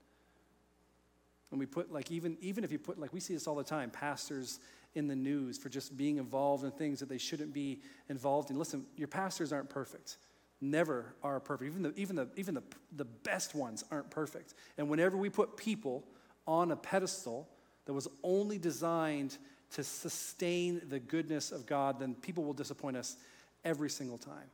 And 1.49 1.60
we 1.60 1.65
put 1.65 1.91
like 1.91 2.12
even 2.12 2.38
even 2.39 2.63
if 2.63 2.71
you 2.71 2.78
put 2.78 2.99
like 2.99 3.13
we 3.13 3.19
see 3.19 3.34
this 3.34 3.47
all 3.47 3.56
the 3.56 3.63
time 3.63 3.89
pastors 3.89 4.60
in 4.95 5.08
the 5.08 5.15
news 5.15 5.58
for 5.58 5.69
just 5.69 5.95
being 5.97 6.17
involved 6.17 6.63
in 6.63 6.71
things 6.71 6.99
that 6.99 7.10
they 7.10 7.17
shouldn't 7.17 7.54
be 7.54 7.82
involved 8.10 8.49
in. 8.49 8.58
Listen, 8.58 8.86
your 8.95 9.08
pastors 9.08 9.54
aren't 9.54 9.69
perfect. 9.69 10.17
Never 10.62 11.13
are 11.23 11.39
perfect. 11.39 11.69
Even 11.69 11.84
the, 11.84 11.93
even 11.95 12.15
the, 12.15 12.28
even 12.36 12.54
the, 12.54 12.63
the 12.95 13.06
best 13.06 13.56
ones 13.56 13.84
aren't 13.91 14.10
perfect. 14.10 14.56
And 14.78 14.89
whenever 14.89 15.15
we 15.15 15.30
put 15.30 15.56
people 15.56 16.04
on 16.47 16.71
a 16.71 16.75
pedestal 16.75 17.47
that 17.86 17.93
was 17.93 18.08
only 18.23 18.58
designed 18.58 19.38
to 19.71 19.84
sustain 19.84 20.82
the 20.89 20.99
goodness 20.99 21.52
of 21.52 21.65
God, 21.65 21.99
then 21.99 22.15
people 22.15 22.43
will 22.43 22.54
disappoint 22.54 22.97
us 22.97 23.15
every 23.63 23.89
single 23.89 24.17
time. 24.17 24.49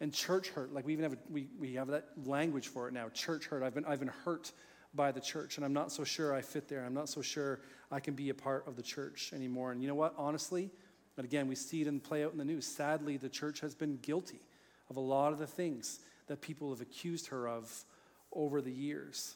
And 0.00 0.12
church 0.12 0.48
hurt, 0.48 0.72
like 0.72 0.84
we 0.84 0.92
even 0.92 1.04
have, 1.04 1.12
a, 1.12 1.18
we, 1.30 1.46
we 1.60 1.74
have 1.74 1.86
that 1.88 2.08
language 2.26 2.68
for 2.68 2.88
it 2.88 2.92
now, 2.92 3.08
church 3.10 3.46
hurt. 3.46 3.62
I've 3.62 3.74
been, 3.74 3.84
I've 3.84 4.00
been 4.00 4.10
hurt 4.24 4.50
by 4.94 5.12
the 5.12 5.20
church, 5.20 5.56
and 5.56 5.64
I'm 5.64 5.72
not 5.72 5.90
so 5.90 6.04
sure 6.04 6.34
I 6.34 6.42
fit 6.42 6.68
there. 6.68 6.84
I'm 6.84 6.94
not 6.94 7.08
so 7.08 7.22
sure 7.22 7.60
I 7.90 8.00
can 8.00 8.14
be 8.14 8.28
a 8.28 8.34
part 8.34 8.66
of 8.66 8.76
the 8.76 8.82
church 8.82 9.32
anymore. 9.34 9.72
And 9.72 9.80
you 9.80 9.88
know 9.88 9.94
what? 9.94 10.14
Honestly, 10.18 10.70
and 11.16 11.24
again, 11.24 11.48
we 11.48 11.54
see 11.54 11.82
it 11.82 11.88
and 11.88 12.02
play 12.02 12.24
out 12.24 12.32
in 12.32 12.38
the 12.38 12.44
news. 12.44 12.66
Sadly, 12.66 13.16
the 13.16 13.28
church 13.28 13.60
has 13.60 13.74
been 13.74 13.98
guilty 13.98 14.40
of 14.88 14.96
a 14.96 15.00
lot 15.00 15.32
of 15.32 15.38
the 15.38 15.46
things 15.46 16.00
that 16.26 16.40
people 16.40 16.70
have 16.70 16.80
accused 16.80 17.28
her 17.28 17.48
of 17.48 17.84
over 18.32 18.60
the 18.60 18.72
years. 18.72 19.34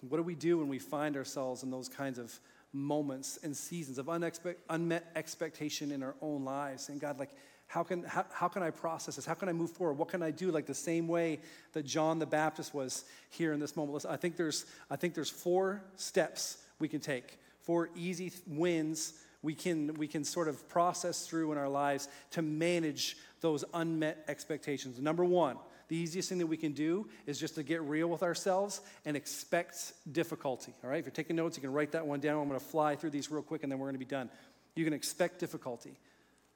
What 0.00 0.18
do 0.18 0.22
we 0.22 0.34
do 0.34 0.58
when 0.58 0.68
we 0.68 0.78
find 0.78 1.16
ourselves 1.16 1.62
in 1.62 1.70
those 1.70 1.88
kinds 1.88 2.18
of 2.18 2.38
moments 2.72 3.38
and 3.42 3.56
seasons 3.56 3.98
of 3.98 4.06
unexpe- 4.06 4.56
unmet 4.68 5.10
expectation 5.16 5.90
in 5.90 6.02
our 6.02 6.14
own 6.20 6.44
lives? 6.44 6.88
And 6.88 7.00
God, 7.00 7.18
like, 7.18 7.30
How 7.66 7.82
can, 7.82 8.04
how, 8.04 8.24
how 8.32 8.48
can 8.48 8.62
I 8.62 8.70
process 8.70 9.16
this? 9.16 9.26
How 9.26 9.34
can 9.34 9.48
I 9.48 9.52
move 9.52 9.70
forward? 9.70 9.94
What 9.94 10.08
can 10.08 10.22
I 10.22 10.30
do? 10.30 10.50
Like 10.50 10.66
the 10.66 10.74
same 10.74 11.08
way 11.08 11.40
that 11.72 11.84
John 11.84 12.18
the 12.18 12.26
Baptist 12.26 12.74
was 12.74 13.04
here 13.30 13.52
in 13.52 13.60
this 13.60 13.76
moment. 13.76 14.04
I 14.08 14.16
think 14.16 14.36
there's, 14.36 14.66
I 14.90 14.96
think 14.96 15.14
there's 15.14 15.30
four 15.30 15.82
steps 15.96 16.58
we 16.78 16.88
can 16.88 17.00
take, 17.00 17.38
four 17.62 17.90
easy 17.96 18.32
wins 18.46 19.14
we 19.44 19.54
can, 19.54 19.92
we 19.94 20.08
can 20.08 20.24
sort 20.24 20.48
of 20.48 20.66
process 20.70 21.26
through 21.26 21.52
in 21.52 21.58
our 21.58 21.68
lives 21.68 22.08
to 22.30 22.40
manage 22.40 23.18
those 23.42 23.62
unmet 23.74 24.24
expectations. 24.26 24.98
Number 24.98 25.24
one, 25.24 25.58
the 25.88 25.96
easiest 25.96 26.30
thing 26.30 26.38
that 26.38 26.46
we 26.46 26.56
can 26.56 26.72
do 26.72 27.06
is 27.26 27.38
just 27.38 27.56
to 27.56 27.62
get 27.62 27.82
real 27.82 28.08
with 28.08 28.22
ourselves 28.22 28.80
and 29.04 29.18
expect 29.18 29.92
difficulty. 30.10 30.72
All 30.82 30.88
right, 30.88 30.98
if 30.98 31.04
you're 31.04 31.12
taking 31.12 31.36
notes, 31.36 31.58
you 31.58 31.60
can 31.60 31.74
write 31.74 31.92
that 31.92 32.06
one 32.06 32.20
down. 32.20 32.40
I'm 32.40 32.48
going 32.48 32.58
to 32.58 32.64
fly 32.64 32.96
through 32.96 33.10
these 33.10 33.30
real 33.30 33.42
quick 33.42 33.62
and 33.62 33.70
then 33.70 33.78
we're 33.78 33.86
going 33.86 33.96
to 33.96 33.98
be 33.98 34.06
done. 34.06 34.30
You 34.76 34.84
can 34.84 34.94
expect 34.94 35.40
difficulty 35.40 35.98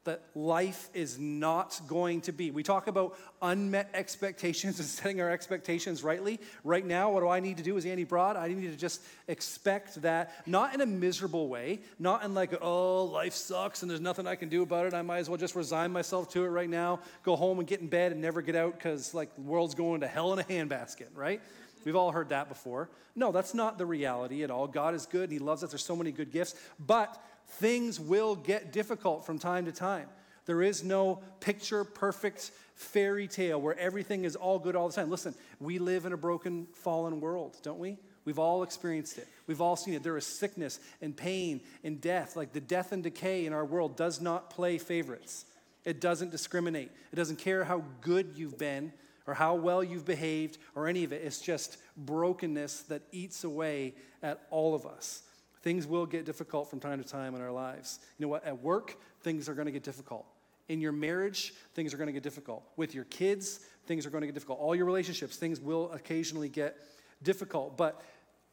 that 0.08 0.22
life 0.34 0.88
is 0.94 1.18
not 1.18 1.80
going 1.86 2.22
to 2.22 2.32
be. 2.32 2.50
We 2.50 2.62
talk 2.62 2.86
about 2.86 3.18
unmet 3.42 3.90
expectations 3.92 4.78
and 4.80 4.88
setting 4.88 5.20
our 5.20 5.30
expectations 5.30 6.02
rightly. 6.02 6.40
Right 6.64 6.84
now, 6.84 7.10
what 7.12 7.20
do 7.20 7.28
I 7.28 7.40
need 7.40 7.58
to 7.58 7.62
do 7.62 7.76
as 7.76 7.84
Andy 7.84 8.04
Broad? 8.04 8.36
I 8.36 8.48
need 8.48 8.70
to 8.70 8.76
just 8.76 9.02
expect 9.28 10.00
that, 10.02 10.32
not 10.46 10.74
in 10.74 10.80
a 10.80 10.86
miserable 10.86 11.48
way, 11.48 11.80
not 11.98 12.24
in 12.24 12.32
like, 12.32 12.52
oh, 12.62 13.04
life 13.04 13.34
sucks 13.34 13.82
and 13.82 13.90
there's 13.90 14.00
nothing 14.00 14.26
I 14.26 14.34
can 14.34 14.48
do 14.48 14.62
about 14.62 14.86
it. 14.86 14.94
I 14.94 15.02
might 15.02 15.18
as 15.18 15.28
well 15.28 15.38
just 15.38 15.54
resign 15.54 15.92
myself 15.92 16.32
to 16.32 16.44
it 16.44 16.48
right 16.48 16.70
now, 16.70 17.00
go 17.22 17.36
home 17.36 17.58
and 17.58 17.68
get 17.68 17.80
in 17.80 17.88
bed 17.88 18.12
and 18.12 18.20
never 18.20 18.40
get 18.40 18.56
out 18.56 18.72
because 18.72 19.12
like 19.12 19.34
the 19.34 19.42
world's 19.42 19.74
going 19.74 20.00
to 20.00 20.08
hell 20.08 20.32
in 20.32 20.38
a 20.38 20.44
handbasket, 20.44 21.08
right? 21.14 21.42
We've 21.84 21.96
all 21.96 22.12
heard 22.12 22.30
that 22.30 22.48
before. 22.48 22.88
No, 23.14 23.32
that's 23.32 23.54
not 23.54 23.78
the 23.78 23.86
reality 23.86 24.42
at 24.42 24.50
all. 24.50 24.66
God 24.66 24.94
is 24.94 25.06
good. 25.06 25.24
And 25.24 25.32
He 25.32 25.38
loves 25.38 25.62
us. 25.62 25.70
There's 25.70 25.84
so 25.84 25.96
many 25.96 26.12
good 26.12 26.30
gifts. 26.30 26.54
But 26.78 27.20
things 27.48 27.98
will 27.98 28.36
get 28.36 28.72
difficult 28.72 29.26
from 29.26 29.38
time 29.38 29.64
to 29.66 29.72
time. 29.72 30.08
There 30.46 30.62
is 30.62 30.82
no 30.82 31.20
picture 31.40 31.84
perfect 31.84 32.50
fairy 32.74 33.28
tale 33.28 33.60
where 33.60 33.78
everything 33.78 34.24
is 34.24 34.36
all 34.36 34.58
good 34.58 34.76
all 34.76 34.88
the 34.88 34.94
time. 34.94 35.10
Listen, 35.10 35.34
we 35.60 35.78
live 35.78 36.06
in 36.06 36.12
a 36.12 36.16
broken, 36.16 36.66
fallen 36.72 37.20
world, 37.20 37.56
don't 37.62 37.78
we? 37.78 37.98
We've 38.24 38.38
all 38.38 38.62
experienced 38.62 39.18
it. 39.18 39.26
We've 39.46 39.60
all 39.60 39.76
seen 39.76 39.94
it. 39.94 40.02
There 40.02 40.16
is 40.16 40.26
sickness 40.26 40.80
and 41.00 41.16
pain 41.16 41.60
and 41.82 42.00
death. 42.00 42.36
Like 42.36 42.52
the 42.52 42.60
death 42.60 42.92
and 42.92 43.02
decay 43.02 43.46
in 43.46 43.52
our 43.52 43.64
world 43.64 43.96
does 43.96 44.20
not 44.20 44.50
play 44.50 44.78
favorites. 44.78 45.44
It 45.84 46.00
doesn't 46.00 46.30
discriminate. 46.30 46.90
It 47.12 47.16
doesn't 47.16 47.38
care 47.38 47.64
how 47.64 47.84
good 48.00 48.32
you've 48.36 48.58
been 48.58 48.92
or 49.26 49.34
how 49.34 49.54
well 49.54 49.82
you've 49.82 50.06
behaved 50.06 50.58
or 50.74 50.88
any 50.88 51.04
of 51.04 51.12
it. 51.12 51.22
It's 51.24 51.40
just 51.40 51.78
brokenness 51.96 52.82
that 52.82 53.02
eats 53.12 53.44
away 53.44 53.94
at 54.22 54.46
all 54.50 54.74
of 54.74 54.86
us. 54.86 55.22
Things 55.68 55.86
will 55.86 56.06
get 56.06 56.24
difficult 56.24 56.70
from 56.70 56.80
time 56.80 56.98
to 56.98 57.06
time 57.06 57.34
in 57.34 57.42
our 57.42 57.52
lives. 57.52 57.98
You 58.16 58.24
know 58.24 58.30
what? 58.30 58.42
At 58.46 58.62
work, 58.62 58.96
things 59.20 59.50
are 59.50 59.54
going 59.54 59.66
to 59.66 59.70
get 59.70 59.82
difficult. 59.82 60.24
In 60.70 60.80
your 60.80 60.92
marriage, 60.92 61.52
things 61.74 61.92
are 61.92 61.98
going 61.98 62.06
to 62.06 62.12
get 62.14 62.22
difficult. 62.22 62.62
With 62.78 62.94
your 62.94 63.04
kids, 63.04 63.60
things 63.84 64.06
are 64.06 64.10
going 64.10 64.22
to 64.22 64.26
get 64.26 64.32
difficult. 64.32 64.60
All 64.60 64.74
your 64.74 64.86
relationships, 64.86 65.36
things 65.36 65.60
will 65.60 65.92
occasionally 65.92 66.48
get 66.48 66.78
difficult. 67.22 67.76
But 67.76 68.00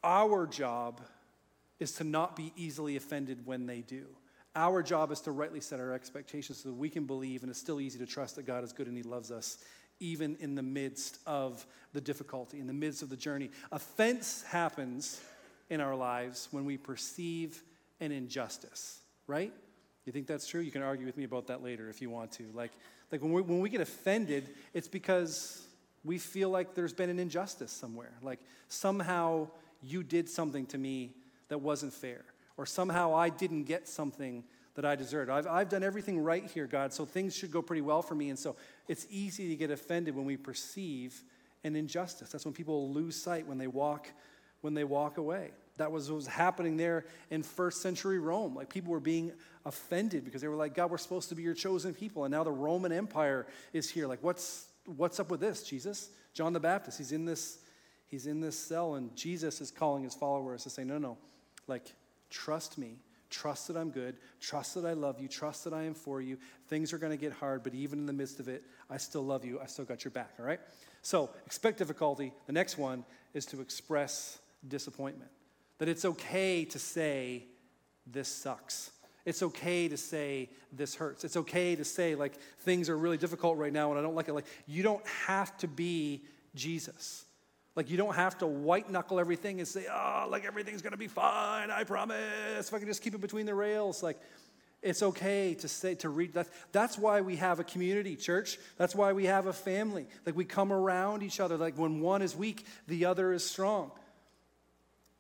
our 0.04 0.45
job 0.45 0.99
is 1.80 1.93
to 1.93 2.04
not 2.04 2.36
be 2.36 2.51
easily 2.58 2.97
offended 2.97 3.45
when 3.45 3.65
they 3.65 3.80
do. 3.80 4.08
Our 4.54 4.84
job 4.84 5.10
is 5.13 5.21
to 5.21 5.32
rightly 5.32 5.62
set 5.62 5.80
our 5.80 5.93
expectations 5.93 6.63
so 6.63 6.67
that 6.67 6.75
we 6.75 6.89
can 6.89 7.06
believe, 7.06 7.43
and 7.43 7.49
it's 7.49 7.62
still 7.62 7.80
easy 7.80 7.97
to 7.99 8.06
trust 8.06 8.36
that 8.36 8.45
God 8.45 8.62
is 8.65 8.73
good 8.73 8.88
and 8.88 8.97
He 8.97 9.04
loves 9.04 9.32
us, 9.32 9.60
even 10.01 10.36
in 10.41 10.56
the 10.56 10.63
midst 10.63 11.19
of 11.25 11.65
the 11.93 12.01
difficulty, 12.01 12.60
in 12.60 12.67
the 12.67 12.73
midst 12.73 13.01
of 13.01 13.10
the 13.10 13.15
journey. 13.15 13.51
Offense 13.71 14.43
happens 14.43 15.21
in 15.69 15.82
our 15.82 15.95
lives 15.95 16.47
when 16.51 16.65
we 16.65 16.78
perceive 16.78 17.63
an 17.99 18.12
injustice, 18.12 18.99
right? 19.28 19.54
You 20.06 20.12
think 20.12 20.28
that's 20.28 20.47
true? 20.47 20.62
You 20.62 20.71
can 20.71 20.84
argue 20.84 21.06
with 21.06 21.17
me 21.17 21.23
about 21.23 21.47
that 21.47 21.63
later 21.63 21.89
if 21.89 22.01
you 22.01 22.10
want 22.10 22.32
to. 22.34 22.43
Like, 22.54 22.71
like 23.12 23.21
when, 23.21 23.32
we 23.32 23.41
when 23.41 23.60
we 23.60 23.69
get 23.69 23.82
offended, 23.82 24.49
it's 24.73 24.88
because 24.88 25.65
we 26.04 26.19
feel 26.19 26.49
like 26.49 26.75
there's 26.75 26.93
been 26.93 27.10
an 27.10 27.19
injustice 27.19 27.71
somewhere. 27.71 28.13
Like 28.21 28.39
somehow 28.67 29.47
you 29.82 30.04
did 30.04 30.30
something 30.30 30.65
to 30.67 30.78
me 30.78 31.15
that 31.47 31.60
wasn't 31.60 31.93
fair, 31.93 32.23
or 32.58 32.65
somehow 32.65 33.15
I 33.15 33.30
didn't 33.30 33.63
get 33.63 33.88
something 33.88 34.43
that 34.75 34.86
I 34.86 34.95
deserved. 34.95 35.30
I've, 35.32 35.47
I've 35.47 35.69
done 35.69 35.84
everything 35.84 36.19
right 36.19 36.45
here, 36.45 36.67
God, 36.67 36.93
so 36.93 37.06
things 37.06 37.36
should 37.36 37.51
go 37.51 37.62
pretty 37.62 37.82
well 37.82 38.01
for 38.01 38.13
me. 38.13 38.30
And 38.30 38.38
so 38.38 38.56
it's 38.88 39.08
easy 39.10 39.47
to 39.49 39.56
get 39.56 39.71
offended 39.71 40.15
when 40.15 40.25
we 40.25 40.38
perceive 40.38 41.23
an 41.63 41.75
injustice. 41.75 42.30
That's 42.30 42.45
when 42.45 42.54
people 42.54 42.91
lose 42.91 43.15
sight 43.15 43.47
when 43.47 43.58
they 43.58 43.67
walk 43.67 44.08
when 44.65 44.73
they 44.73 44.84
walk 44.84 45.19
away. 45.19 45.51
That 45.78 45.91
was 45.91 46.10
what 46.10 46.15
was 46.15 46.28
happening 46.28 46.75
there 46.75 47.06
in 47.30 47.43
first 47.43 47.84
century 47.84 48.17
Rome. 48.17 48.56
Like 48.56 48.67
people 48.67 48.91
were 48.91 48.99
being 48.99 49.32
offended 49.63 50.25
because 50.25 50.41
they 50.41 50.47
were 50.47 50.56
like, 50.56 50.73
God, 50.73 50.89
we're 50.89 50.97
supposed 50.97 51.30
to 51.30 51.36
be 51.36 51.43
your 51.43 51.54
chosen 51.54 51.93
people. 51.93 52.25
And 52.25 52.32
now 52.32 52.43
the 52.43 52.51
Roman 52.51 52.91
Empire 52.91 53.45
is 53.73 53.89
here. 53.89 54.08
Like, 54.08 54.23
what's 54.23 54.67
what's 54.97 55.19
up 55.19 55.30
with 55.30 55.39
this, 55.39 55.62
Jesus? 55.62 56.10
John 56.34 56.51
the 56.51 56.60
Baptist, 56.60 56.97
he's 56.97 57.12
in 57.12 57.25
this, 57.25 57.60
he's 58.08 58.25
in 58.25 58.41
this 58.41 58.58
cell, 58.58 58.95
and 58.95 59.15
Jesus 59.15 59.62
is 59.62 59.69
calling 59.69 60.04
his 60.04 60.15
followers 60.15 60.63
to 60.63 60.71
say, 60.71 60.84
No, 60.84 60.97
no, 60.97 61.17
like, 61.67 61.93
trust 62.32 62.78
me. 62.80 62.97
Trust 63.32 63.67
that 63.67 63.75
I'm 63.75 63.89
good. 63.89 64.15
Trust 64.39 64.75
that 64.75 64.86
I 64.86 64.93
love 64.93 65.19
you. 65.19 65.28
Trust 65.28 65.65
that 65.65 65.73
I 65.73 65.84
am 65.84 65.93
for 65.93 66.21
you. 66.21 66.38
Things 66.69 66.93
are 66.93 66.97
going 66.97 67.12
to 67.12 67.17
get 67.17 67.34
hard, 67.34 67.63
but 67.63 67.73
even 67.73 67.99
in 67.99 68.06
the 68.06 68.13
midst 68.13 68.39
of 68.39 68.47
it, 68.47 68.63
I 68.89 68.97
still 68.97 69.23
love 69.23 69.43
you. 69.43 69.60
I 69.60 69.65
still 69.65 69.84
got 69.84 70.06
your 70.06 70.12
back, 70.12 70.32
all 70.39 70.45
right? 70.45 70.60
So 71.01 71.32
expect 71.45 71.80
difficulty. 71.80 72.32
The 72.45 72.54
next 72.54 72.78
one 72.78 73.04
is 73.34 73.45
to 73.47 73.62
express 73.62 74.39
disappointment. 74.67 75.32
That 75.78 75.89
it's 75.89 76.06
okay 76.06 76.65
to 76.65 76.80
say, 76.80 77.45
this 78.08 78.28
sucks. 78.28 78.91
It's 79.25 79.41
okay 79.41 79.88
to 79.88 79.97
say 79.97 80.49
this 80.71 80.95
hurts. 80.95 81.23
It's 81.23 81.36
okay 81.36 81.75
to 81.75 81.84
say, 81.84 82.15
like, 82.15 82.36
things 82.60 82.89
are 82.89 82.97
really 82.97 83.17
difficult 83.17 83.58
right 83.58 83.73
now 83.73 83.89
and 83.89 83.99
I 83.99 84.04
don't 84.04 84.15
like 84.15 84.28
it. 84.28 84.34
Like, 84.34 84.45
you 84.67 84.84
don't 84.84 85.06
have 85.28 85.58
to 85.58 85.67
be 85.67 86.23
Jesus. 86.54 87.25
Like, 87.75 87.89
you 87.89 87.97
don't 87.97 88.15
have 88.15 88.38
to 88.38 88.47
white 88.47 88.89
knuckle 88.89 89.19
everything 89.19 89.60
and 89.60 89.67
say, 89.67 89.88
oh, 89.91 90.28
like, 90.30 90.45
everything's 90.45 90.82
gonna 90.82 90.95
be 90.95 91.08
fine, 91.08 91.71
I 91.71 91.84
promise. 91.84 92.67
If 92.67 92.73
I 92.73 92.78
can 92.78 92.88
just 92.88 93.01
keep 93.01 93.15
it 93.15 93.21
between 93.21 93.45
the 93.45 93.56
rails. 93.56 94.04
Like, 94.04 94.19
it's 94.82 95.01
okay 95.01 95.56
to 95.56 95.67
say, 95.67 95.95
to 95.95 96.10
read. 96.10 96.34
That. 96.34 96.47
That's 96.71 96.97
why 96.97 97.21
we 97.21 97.38
have 97.38 97.60
a 97.60 97.63
community, 97.63 98.15
church. 98.15 98.60
That's 98.78 98.93
why 98.93 99.13
we 99.13 99.25
have 99.25 99.47
a 99.47 99.54
family. 99.54 100.06
Like, 100.25 100.36
we 100.36 100.45
come 100.45 100.71
around 100.71 101.23
each 101.23 101.39
other. 101.39 101.58
Like, 101.58 101.75
when 101.75 101.99
one 101.99 102.21
is 102.21 102.36
weak, 102.36 102.65
the 102.88 103.06
other 103.06 103.34
is 103.34 103.43
strong. 103.43 103.91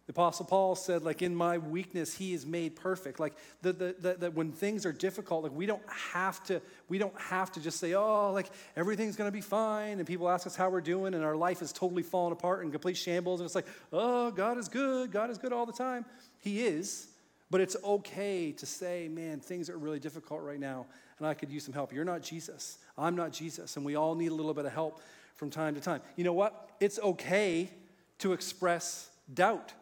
The 0.07 0.11
Apostle 0.11 0.45
Paul 0.45 0.75
said, 0.75 1.03
like, 1.03 1.23
in 1.23 1.35
my 1.35 1.57
weakness, 1.57 2.13
he 2.13 2.33
is 2.33 2.45
made 2.45 2.75
perfect. 2.75 3.19
Like, 3.19 3.33
that 3.63 3.79
the, 3.79 3.95
the, 3.99 4.13
the, 4.13 4.31
when 4.31 4.51
things 4.51 4.85
are 4.85 4.91
difficult, 4.91 5.43
like, 5.43 5.55
we 5.55 5.65
don't 5.65 5.81
have 5.89 6.43
to, 6.43 6.61
we 6.89 6.99
don't 6.99 7.19
have 7.19 7.51
to 7.53 7.59
just 7.59 7.79
say, 7.79 7.95
oh, 7.95 8.31
like, 8.31 8.51
everything's 8.75 9.15
to 9.15 9.31
be 9.31 9.41
fine. 9.41 9.97
And 9.97 10.05
people 10.05 10.29
ask 10.29 10.45
us 10.45 10.55
how 10.55 10.69
we're 10.69 10.81
doing, 10.81 11.15
and 11.15 11.23
our 11.23 11.35
life 11.35 11.63
is 11.63 11.73
totally 11.73 12.03
falling 12.03 12.33
apart 12.33 12.63
in 12.63 12.71
complete 12.71 12.97
shambles. 12.97 13.39
And 13.39 13.47
it's 13.47 13.55
like, 13.55 13.65
oh, 13.91 14.29
God 14.29 14.59
is 14.59 14.67
good. 14.67 15.11
God 15.11 15.31
is 15.31 15.39
good 15.39 15.51
all 15.51 15.65
the 15.65 15.73
time. 15.73 16.05
He 16.39 16.67
is. 16.67 17.07
But 17.49 17.61
it's 17.61 17.75
okay 17.83 18.51
to 18.51 18.65
say, 18.65 19.07
man, 19.07 19.39
things 19.39 19.71
are 19.71 19.77
really 19.77 19.99
difficult 19.99 20.41
right 20.41 20.59
now, 20.59 20.85
and 21.17 21.27
I 21.27 21.33
could 21.33 21.51
use 21.51 21.63
some 21.63 21.73
help. 21.73 21.93
You're 21.93 22.05
not 22.05 22.21
Jesus. 22.21 22.77
I'm 22.95 23.15
not 23.15 23.31
Jesus. 23.31 23.75
And 23.75 23.85
we 23.85 23.95
all 23.95 24.13
need 24.13 24.31
a 24.31 24.35
little 24.35 24.53
bit 24.53 24.65
of 24.65 24.73
help 24.73 25.01
from 25.35 25.49
time 25.49 25.73
to 25.73 25.81
time. 25.81 26.01
You 26.15 26.23
know 26.23 26.33
what? 26.33 26.69
It's 26.79 26.99
okay 26.99 27.71
to 28.19 28.33
express 28.33 29.09
doubt. 29.33 29.73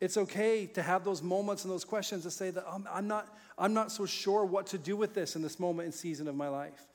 It's 0.00 0.16
okay 0.16 0.66
to 0.66 0.82
have 0.82 1.04
those 1.04 1.22
moments 1.22 1.64
and 1.64 1.72
those 1.72 1.84
questions 1.84 2.24
to 2.24 2.30
say 2.30 2.50
that 2.50 2.64
I'm, 2.70 2.86
I'm, 2.92 3.06
not, 3.06 3.28
I'm 3.56 3.74
not 3.74 3.92
so 3.92 4.06
sure 4.06 4.44
what 4.44 4.66
to 4.68 4.78
do 4.78 4.96
with 4.96 5.14
this 5.14 5.36
in 5.36 5.42
this 5.42 5.58
moment 5.58 5.86
and 5.86 5.94
season 5.94 6.28
of 6.28 6.34
my 6.34 6.48
life. 6.48 6.88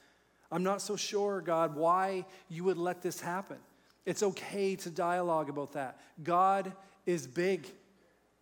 I'm 0.51 0.63
not 0.63 0.81
so 0.81 0.95
sure, 0.95 1.41
God, 1.41 1.75
why 1.75 2.25
you 2.49 2.63
would 2.65 2.77
let 2.77 3.01
this 3.01 3.21
happen. 3.21 3.57
It's 4.05 4.23
okay 4.23 4.75
to 4.77 4.89
dialogue 4.89 5.49
about 5.49 5.73
that. 5.73 5.99
God 6.23 6.73
is 7.05 7.27
big, 7.27 7.67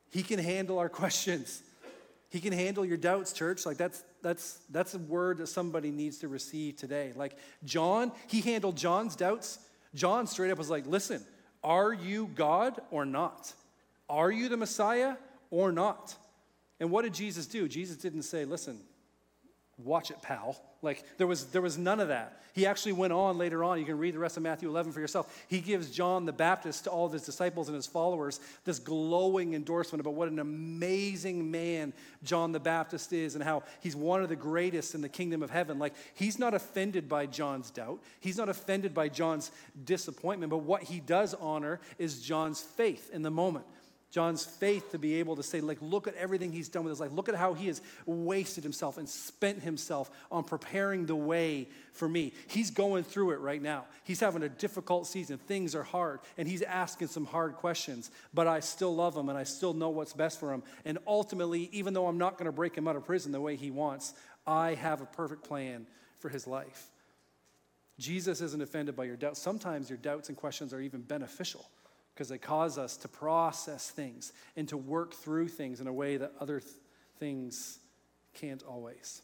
He 0.10 0.24
can 0.24 0.40
handle 0.40 0.80
our 0.80 0.90
questions. 1.02 1.64
He 2.30 2.42
can 2.42 2.52
handle 2.52 2.86
your 2.86 2.98
doubts, 2.98 3.32
church. 3.32 3.66
Like 3.66 3.78
that's 3.78 4.04
that's 4.22 4.60
that's 4.70 4.94
a 4.94 5.00
word 5.00 5.38
that 5.38 5.48
somebody 5.48 5.92
needs 5.92 6.18
to 6.20 6.28
receive 6.28 6.76
today. 6.76 7.14
Like 7.16 7.38
John, 7.64 8.12
he 8.28 8.42
handled 8.42 8.76
John's 8.76 9.16
doubts. 9.16 9.60
John 9.96 10.28
straight 10.28 10.52
up 10.52 10.58
was 10.58 10.70
like, 10.70 10.86
"Listen, 10.86 11.24
are 11.64 11.94
you 11.94 12.30
God 12.36 12.80
or 12.92 13.06
not?" 13.06 13.54
Are 14.10 14.32
you 14.32 14.50
the 14.50 14.58
Messiah 14.58 15.16
or 15.50 15.72
not? 15.72 16.16
And 16.80 16.92
what 16.92 17.04
did 17.04 17.14
Jesus 17.14 17.46
do? 17.48 17.68
Jesus 17.68 17.98
didn't 17.98 18.24
say, 18.24 18.46
listen, 18.46 18.80
watch 19.78 20.12
it, 20.12 20.22
pal. 20.22 20.62
Like 20.82 21.04
there 21.18 21.28
was 21.28 21.46
there 21.48 21.62
was 21.62 21.78
none 21.78 22.00
of 22.00 22.10
that. 22.10 22.42
He 22.54 22.66
actually 22.66 22.94
went 22.94 23.14
on 23.14 23.38
later 23.38 23.64
on. 23.64 23.78
You 23.78 23.86
can 23.86 24.00
read 24.00 24.16
the 24.16 24.20
rest 24.20 24.36
of 24.36 24.42
Matthew 24.42 24.68
11 24.68 24.92
for 24.92 25.00
yourself. 25.00 25.46
He 25.48 25.60
gives 25.60 25.92
John 25.92 26.26
the 26.26 26.34
Baptist 26.34 26.86
to 26.86 26.90
all 26.90 27.06
of 27.06 27.14
his 27.14 27.24
disciples 27.24 27.68
and 27.68 27.76
his 27.76 27.86
followers 27.86 28.40
this 28.64 28.80
glowing 28.80 29.54
endorsement 29.54 30.00
about 30.00 30.16
what 30.16 30.28
an 30.28 30.40
amazing 30.40 31.52
man 31.52 31.94
John 32.24 32.52
the 32.52 32.60
Baptist 32.60 33.14
is 33.14 33.36
and 33.36 33.44
how 33.44 33.62
he's 33.80 33.96
one 33.96 34.24
of 34.24 34.30
the 34.30 34.36
greatest 34.36 34.96
in 34.96 35.02
the 35.02 35.10
kingdom 35.10 35.44
of 35.44 35.52
heaven. 35.52 35.78
Like 35.78 35.94
he's 36.16 36.40
not 36.40 36.56
offended 36.56 37.08
by 37.08 37.28
John's 37.28 37.70
doubt. 37.70 38.02
He's 38.20 38.38
not 38.38 38.50
offended 38.50 38.94
by 38.94 39.10
John's 39.10 39.52
disappointment, 39.86 40.50
but 40.50 40.60
what 40.60 40.84
he 40.84 41.00
does 41.00 41.36
honor 41.36 41.80
is 42.00 42.22
John's 42.22 42.62
faith 42.62 43.12
in 43.14 43.22
the 43.22 43.32
moment. 43.32 43.66
John's 44.10 44.46
faith 44.46 44.92
to 44.92 45.00
be 45.00 45.16
able 45.16 45.36
to 45.36 45.44
say, 45.44 45.60
like, 45.60 45.80
look 45.82 46.08
at 46.08 46.16
everything 46.16 46.54
he's 46.54 46.70
done 46.70 46.86
with 46.86 46.92
his 46.92 47.00
life. 47.00 47.12
Look 47.12 47.28
at 47.28 47.36
how 47.36 47.54
he 47.54 47.68
has 47.68 47.82
wasted 48.06 48.64
himself 48.64 48.98
and 48.98 49.08
spent 49.08 49.62
himself 49.62 50.10
on 50.32 50.46
preparing 50.46 51.06
the 51.06 51.16
way 51.16 51.68
for 51.92 52.08
me. 52.08 52.34
He's 52.48 52.72
going 52.72 53.04
through 53.04 53.32
it 53.32 53.40
right 53.40 53.62
now. 53.62 53.84
He's 54.06 54.22
having 54.22 54.44
a 54.44 54.50
difficult 54.50 55.08
season. 55.08 55.38
Things 55.38 55.76
are 55.76 55.84
hard, 55.84 56.22
and 56.38 56.48
he's 56.48 56.62
asking 56.62 57.10
some 57.10 57.26
hard 57.26 57.56
questions. 57.56 58.10
But 58.34 58.48
I 58.48 58.62
still 58.62 58.96
love 58.96 59.16
him, 59.16 59.28
and 59.28 59.38
I 59.38 59.44
still 59.44 59.74
know 59.74 59.90
what's 59.90 60.14
best 60.14 60.40
for 60.40 60.54
him. 60.54 60.64
And 60.86 61.00
ultimately, 61.06 61.70
even 61.74 61.94
though 61.94 62.08
I'm 62.08 62.18
not 62.18 62.38
going 62.38 62.46
to 62.46 62.54
break 62.54 62.76
him 62.76 62.88
out 62.88 62.96
of 62.96 63.06
prison 63.06 63.34
the 63.34 63.42
way 63.42 63.58
he 63.58 63.72
wants, 63.72 64.14
I 64.46 64.76
have 64.76 65.02
a 65.02 65.06
perfect 65.06 65.44
plan 65.44 65.86
for 66.20 66.30
his 66.30 66.48
life. 66.48 66.88
Jesus 68.00 68.40
isn't 68.40 68.62
offended 68.62 68.96
by 68.96 69.04
your 69.04 69.18
doubts. 69.18 69.42
Sometimes 69.42 69.90
your 69.90 69.98
doubts 69.98 70.30
and 70.30 70.38
questions 70.38 70.72
are 70.72 70.80
even 70.80 71.02
beneficial 71.02 71.66
because 72.18 72.30
they 72.30 72.40
cause 72.40 72.80
us 72.80 72.98
to 72.98 73.08
process 73.08 73.92
things 73.92 74.34
and 74.56 74.68
to 74.68 74.76
work 74.76 75.14
through 75.14 75.48
things 75.48 75.80
in 75.80 75.86
a 75.86 75.94
way 75.94 76.18
that 76.18 76.32
other 76.40 76.60
th- 76.60 76.74
things 77.20 77.78
can't 78.34 78.64
always. 78.64 79.22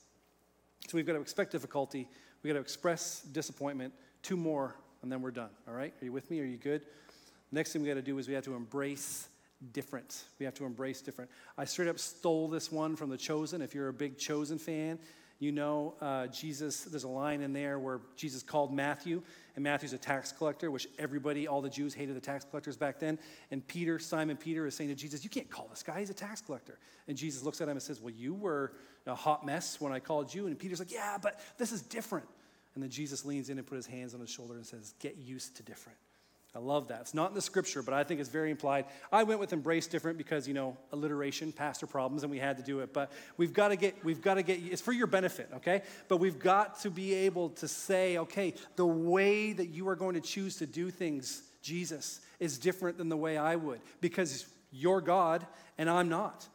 So 0.88 0.96
we've 0.96 1.08
got 1.08 1.14
to 1.14 1.22
expect 1.22 1.52
difficulty, 1.52 2.08
we've 2.44 2.54
got 2.54 2.58
to 2.58 2.62
express 2.62 3.22
disappointment, 3.22 3.96
two 4.22 4.38
more, 4.38 4.76
and 5.02 5.12
then 5.12 5.24
we're 5.24 5.32
done. 5.32 5.50
All 5.68 5.74
right? 5.74 5.92
Are 6.00 6.06
you 6.06 6.12
with 6.12 6.30
me? 6.30 6.40
Are 6.40 6.46
you 6.46 6.58
good? 6.58 6.86
Next 7.52 7.74
thing 7.74 7.82
we 7.82 7.88
got 7.88 7.96
to 7.96 8.04
do 8.04 8.20
is 8.20 8.28
we 8.28 8.36
have 8.36 8.44
to 8.44 8.54
embrace 8.54 9.28
different. 9.72 10.26
We 10.38 10.46
have 10.46 10.54
to 10.56 10.66
embrace 10.66 11.02
different. 11.02 11.32
I 11.58 11.66
straight 11.66 11.88
up 11.88 11.98
stole 11.98 12.48
this 12.48 12.72
one 12.72 12.96
from 12.96 13.10
The 13.10 13.18
Chosen. 13.18 13.64
If 13.64 13.74
you're 13.74 13.88
a 13.88 13.94
big 13.94 14.20
Chosen 14.20 14.60
fan, 14.60 15.00
you 15.40 15.52
know, 15.52 15.96
uh, 16.00 16.28
Jesus, 16.28 16.84
there's 16.84 17.06
a 17.06 17.10
line 17.10 17.42
in 17.42 17.54
there 17.54 17.80
where 17.80 18.02
Jesus 18.16 18.44
called 18.44 18.72
Matthew, 18.72 19.24
and 19.56 19.64
Matthew's 19.64 19.94
a 19.94 19.98
tax 19.98 20.32
collector, 20.32 20.72
which 20.72 20.88
everybody, 20.98 21.48
all 21.48 21.62
the 21.62 21.70
Jews 21.70 21.94
hated 21.94 22.16
the 22.16 22.22
tax 22.22 22.44
collectors 22.44 22.76
back 22.76 23.00
then. 23.00 23.20
And 23.52 23.66
Peter, 23.68 24.00
Simon 24.00 24.36
Peter, 24.36 24.66
is 24.66 24.76
saying 24.76 24.90
to 24.90 24.96
Jesus, 24.96 25.24
You 25.24 25.30
can't 25.30 25.50
call 25.50 25.68
this 25.70 25.84
guy, 25.84 26.00
he's 26.00 26.10
a 26.10 26.16
tax 26.16 26.42
collector. 26.42 26.80
And 27.08 27.16
Jesus 27.16 27.44
looks 27.44 27.62
at 27.62 27.66
him 27.66 27.72
and 27.72 27.82
says, 27.82 28.02
Well, 28.02 28.14
you 28.14 28.34
were 28.34 28.74
a 29.06 29.16
hot 29.16 29.46
mess 29.46 29.80
when 29.80 29.94
I 29.94 30.00
called 30.00 30.34
you. 30.34 30.48
And 30.48 30.58
Peter's 30.58 30.80
like, 30.80 30.92
Yeah, 30.92 31.18
but 31.22 31.40
this 31.58 31.72
is 31.72 31.82
different. 31.82 32.28
And 32.74 32.84
then 32.84 32.90
Jesus 32.90 33.24
leans 33.26 33.50
in 33.50 33.60
and 33.60 33.68
put 33.68 33.76
his 33.76 33.86
hands 33.86 34.16
on 34.16 34.20
his 34.20 34.30
shoulder 34.30 34.56
and 34.56 34.66
says, 34.66 34.96
Get 35.00 35.18
used 35.18 35.56
to 35.58 35.64
different. 35.64 35.98
I 36.56 36.60
love 36.60 36.90
that. 36.90 37.02
It's 37.02 37.16
not 37.16 37.30
in 37.30 37.36
the 37.36 37.42
scripture, 37.42 37.82
but 37.82 37.96
I 37.96 38.04
think 38.04 38.20
it's 38.20 38.30
very 38.30 38.52
implied. 38.52 38.86
I 39.12 39.24
went 39.24 39.40
with 39.40 39.54
embrace 39.54 39.88
different 39.88 40.20
because, 40.20 40.48
you 40.48 40.54
know, 40.54 40.78
alliteration, 40.92 41.52
pastor 41.52 41.88
problems, 41.88 42.22
and 42.22 42.30
we 42.30 42.38
had 42.38 42.58
to 42.58 42.64
do 42.64 42.82
it. 42.82 42.94
But 42.94 43.12
we've 43.38 43.54
got 43.54 43.70
to 43.70 43.76
get, 43.76 44.04
we've 44.06 44.22
got 44.22 44.36
to 44.36 44.44
get, 44.44 44.60
it's 44.62 44.82
for 44.82 44.92
your 44.92 45.08
benefit, 45.08 45.50
okay? 45.56 45.82
But 46.08 46.18
we've 46.18 46.38
got 46.38 46.80
to 46.82 46.92
be 46.92 47.14
able 47.16 47.50
to 47.50 47.68
say, 47.68 48.20
okay, 48.20 48.54
the 48.76 48.86
way 48.86 49.52
that 49.54 49.70
you 49.70 49.88
are 49.88 49.96
going 49.96 50.14
to 50.14 50.22
choose 50.22 50.58
to 50.58 50.68
do 50.68 50.92
things, 50.92 51.42
Jesus, 51.64 52.22
is 52.40 52.60
different 52.60 53.00
than 53.00 53.10
the 53.10 53.18
way 53.18 53.36
I 53.36 53.56
would 53.56 53.80
because 54.00 54.46
you're 54.72 55.02
God 55.02 55.46
and 55.80 55.90
I'm 55.90 56.10
not. 56.10 56.48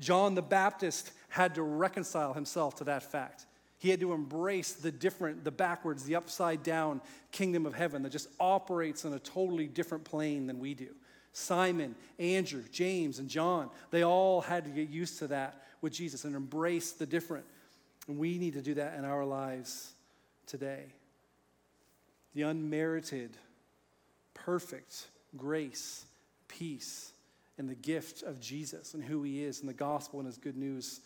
John 0.00 0.34
the 0.34 0.42
Baptist 0.42 1.12
had 1.28 1.54
to 1.54 1.62
reconcile 1.62 2.32
himself 2.32 2.74
to 2.76 2.84
that 2.84 3.04
fact. 3.04 3.46
He 3.84 3.90
had 3.90 4.00
to 4.00 4.14
embrace 4.14 4.72
the 4.72 4.90
different, 4.90 5.44
the 5.44 5.50
backwards, 5.50 6.04
the 6.04 6.16
upside 6.16 6.62
down 6.62 7.02
kingdom 7.32 7.66
of 7.66 7.74
heaven 7.74 8.02
that 8.04 8.12
just 8.12 8.30
operates 8.40 9.04
on 9.04 9.12
a 9.12 9.18
totally 9.18 9.66
different 9.66 10.04
plane 10.04 10.46
than 10.46 10.58
we 10.58 10.72
do. 10.72 10.88
Simon, 11.34 11.94
Andrew, 12.18 12.62
James, 12.72 13.18
and 13.18 13.28
John, 13.28 13.68
they 13.90 14.02
all 14.02 14.40
had 14.40 14.64
to 14.64 14.70
get 14.70 14.88
used 14.88 15.18
to 15.18 15.26
that 15.26 15.60
with 15.82 15.92
Jesus 15.92 16.24
and 16.24 16.34
embrace 16.34 16.92
the 16.92 17.04
different. 17.04 17.44
And 18.08 18.16
we 18.16 18.38
need 18.38 18.54
to 18.54 18.62
do 18.62 18.72
that 18.72 18.94
in 18.94 19.04
our 19.04 19.26
lives 19.26 19.92
today. 20.46 20.86
The 22.34 22.40
unmerited, 22.40 23.36
perfect 24.32 25.08
grace, 25.36 26.06
peace, 26.48 27.12
and 27.58 27.68
the 27.68 27.74
gift 27.74 28.22
of 28.22 28.40
Jesus 28.40 28.94
and 28.94 29.04
who 29.04 29.22
he 29.24 29.44
is 29.44 29.60
and 29.60 29.68
the 29.68 29.74
gospel 29.74 30.20
and 30.20 30.26
his 30.26 30.38
good 30.38 30.56
news 30.56 31.02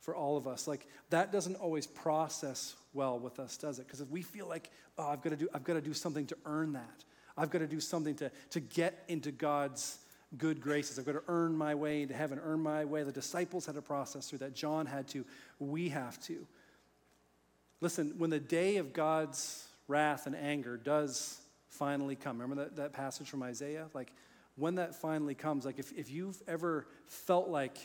for 0.00 0.14
all 0.14 0.36
of 0.36 0.46
us. 0.46 0.66
Like 0.66 0.86
that 1.10 1.32
doesn't 1.32 1.56
always 1.56 1.86
process 1.86 2.74
well 2.92 3.18
with 3.18 3.38
us, 3.38 3.56
does 3.56 3.78
it? 3.78 3.86
Because 3.86 4.00
if 4.00 4.08
we 4.10 4.22
feel 4.22 4.48
like, 4.48 4.70
oh, 4.96 5.08
I've 5.08 5.22
got 5.22 5.30
to 5.30 5.36
do, 5.36 5.48
I've 5.54 5.64
got 5.64 5.74
to 5.74 5.80
do 5.80 5.94
something 5.94 6.26
to 6.26 6.36
earn 6.44 6.72
that. 6.72 7.04
I've 7.36 7.50
got 7.50 7.58
to 7.58 7.66
do 7.66 7.80
something 7.80 8.14
to, 8.16 8.30
to 8.50 8.60
get 8.60 9.04
into 9.08 9.30
God's 9.30 9.98
good 10.36 10.60
graces. 10.60 10.98
I've 10.98 11.06
got 11.06 11.12
to 11.12 11.22
earn 11.28 11.56
my 11.56 11.74
way 11.74 12.02
into 12.02 12.14
heaven, 12.14 12.40
earn 12.42 12.60
my 12.60 12.84
way. 12.84 13.02
The 13.02 13.12
disciples 13.12 13.66
had 13.66 13.76
to 13.76 13.82
process 13.82 14.28
through 14.28 14.40
that. 14.40 14.54
John 14.54 14.86
had 14.86 15.08
to. 15.08 15.24
We 15.58 15.88
have 15.90 16.20
to. 16.24 16.46
Listen, 17.80 18.14
when 18.18 18.30
the 18.30 18.40
day 18.40 18.76
of 18.76 18.92
God's 18.92 19.66
wrath 19.86 20.26
and 20.26 20.34
anger 20.34 20.76
does 20.76 21.40
finally 21.68 22.16
come, 22.16 22.40
remember 22.40 22.64
that, 22.64 22.76
that 22.76 22.92
passage 22.92 23.28
from 23.28 23.42
Isaiah? 23.42 23.86
Like, 23.94 24.12
when 24.56 24.74
that 24.74 24.96
finally 24.96 25.36
comes, 25.36 25.64
like 25.64 25.78
if, 25.78 25.92
if 25.92 26.10
you've 26.10 26.42
ever 26.48 26.88
felt 27.06 27.48
like 27.48 27.78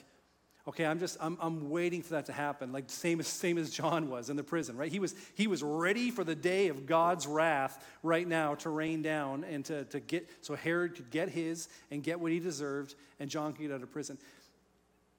Okay, 0.66 0.86
I'm 0.86 0.98
just, 0.98 1.18
I'm, 1.20 1.38
I'm 1.42 1.70
waiting 1.70 2.02
for 2.02 2.12
that 2.14 2.28
to 2.28 2.34
happen, 2.34 2.72
like 2.72 2.86
same 2.88 3.20
as, 3.20 3.28
same 3.28 3.58
as 3.58 3.70
John 3.70 4.10
was 4.10 4.30
in 4.30 4.38
the 4.38 4.46
prison, 4.46 4.78
right? 4.78 4.90
He 4.90 5.00
was, 5.00 5.14
he 5.36 5.46
was 5.46 5.62
ready 5.62 6.10
for 6.10 6.24
the 6.24 6.36
day 6.36 6.70
of 6.70 6.86
God's 6.86 7.28
wrath 7.28 7.86
right 8.02 8.26
now 8.26 8.56
to 8.56 8.70
rain 8.70 9.02
down 9.02 9.44
and 9.44 9.66
to, 9.66 9.84
to 9.86 10.00
get, 10.00 10.30
so 10.40 10.56
Herod 10.56 10.96
could 10.96 11.10
get 11.12 11.28
his 11.28 11.68
and 11.92 12.02
get 12.02 12.18
what 12.18 12.32
he 12.32 12.40
deserved, 12.40 12.96
and 13.20 13.30
John 13.30 13.52
could 13.52 13.64
get 13.64 13.72
out 13.74 13.84
of 13.84 13.92
prison. 13.92 14.18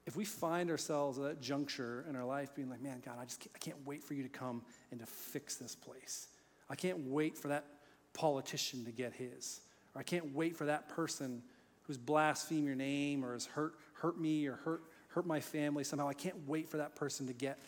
If 0.06 0.16
we 0.16 0.24
find 0.24 0.70
ourselves 0.70 1.18
at 1.18 1.24
that 1.24 1.42
juncture 1.42 2.06
in 2.08 2.16
our 2.16 2.24
life 2.24 2.54
being 2.54 2.70
like, 2.70 2.80
man, 2.80 3.02
God, 3.04 3.16
I 3.20 3.24
just 3.24 3.40
can't, 3.40 3.52
I 3.54 3.58
can't 3.58 3.86
wait 3.86 4.02
for 4.02 4.14
you 4.14 4.22
to 4.22 4.30
come 4.30 4.62
and 4.90 5.00
to 5.00 5.06
fix 5.06 5.56
this 5.56 5.74
place. 5.74 6.28
I 6.70 6.74
can't 6.74 7.10
wait 7.10 7.36
for 7.36 7.48
that 7.48 7.66
politician 8.14 8.86
to 8.86 8.92
get 8.92 9.12
his. 9.12 9.60
Or 9.94 10.00
I 10.00 10.04
can't 10.04 10.34
wait 10.34 10.56
for 10.56 10.64
that 10.64 10.88
person 10.88 11.42
who's 11.82 11.98
blasphemed 11.98 12.64
your 12.64 12.74
name 12.74 13.22
or 13.22 13.34
has 13.34 13.44
hurt, 13.44 13.74
hurt 13.92 14.18
me 14.18 14.46
or 14.46 14.56
hurt 14.56 14.82
hurt 15.14 15.26
my 15.26 15.40
family 15.40 15.84
somehow. 15.84 16.08
I 16.08 16.14
can't 16.14 16.48
wait 16.48 16.68
for 16.68 16.78
that 16.78 16.96
person 16.96 17.26
to 17.28 17.32
get 17.32 17.58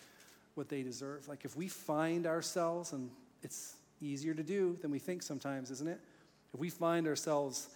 what 0.55 0.69
they 0.69 0.83
deserve. 0.83 1.29
Like 1.29 1.45
if 1.45 1.57
we 1.57 1.69
find 1.69 2.27
ourselves, 2.27 2.93
and 2.93 3.11
it's 3.43 3.77
easier 4.01 4.35
to 4.35 4.43
do 4.43 4.77
than 4.83 4.91
we 4.91 4.99
think 4.99 5.23
sometimes, 5.23 5.71
isn't 5.71 5.89
it? 5.89 6.01
If 6.53 6.61
we 6.61 6.71
find 6.71 7.07
ourselves 7.07 7.69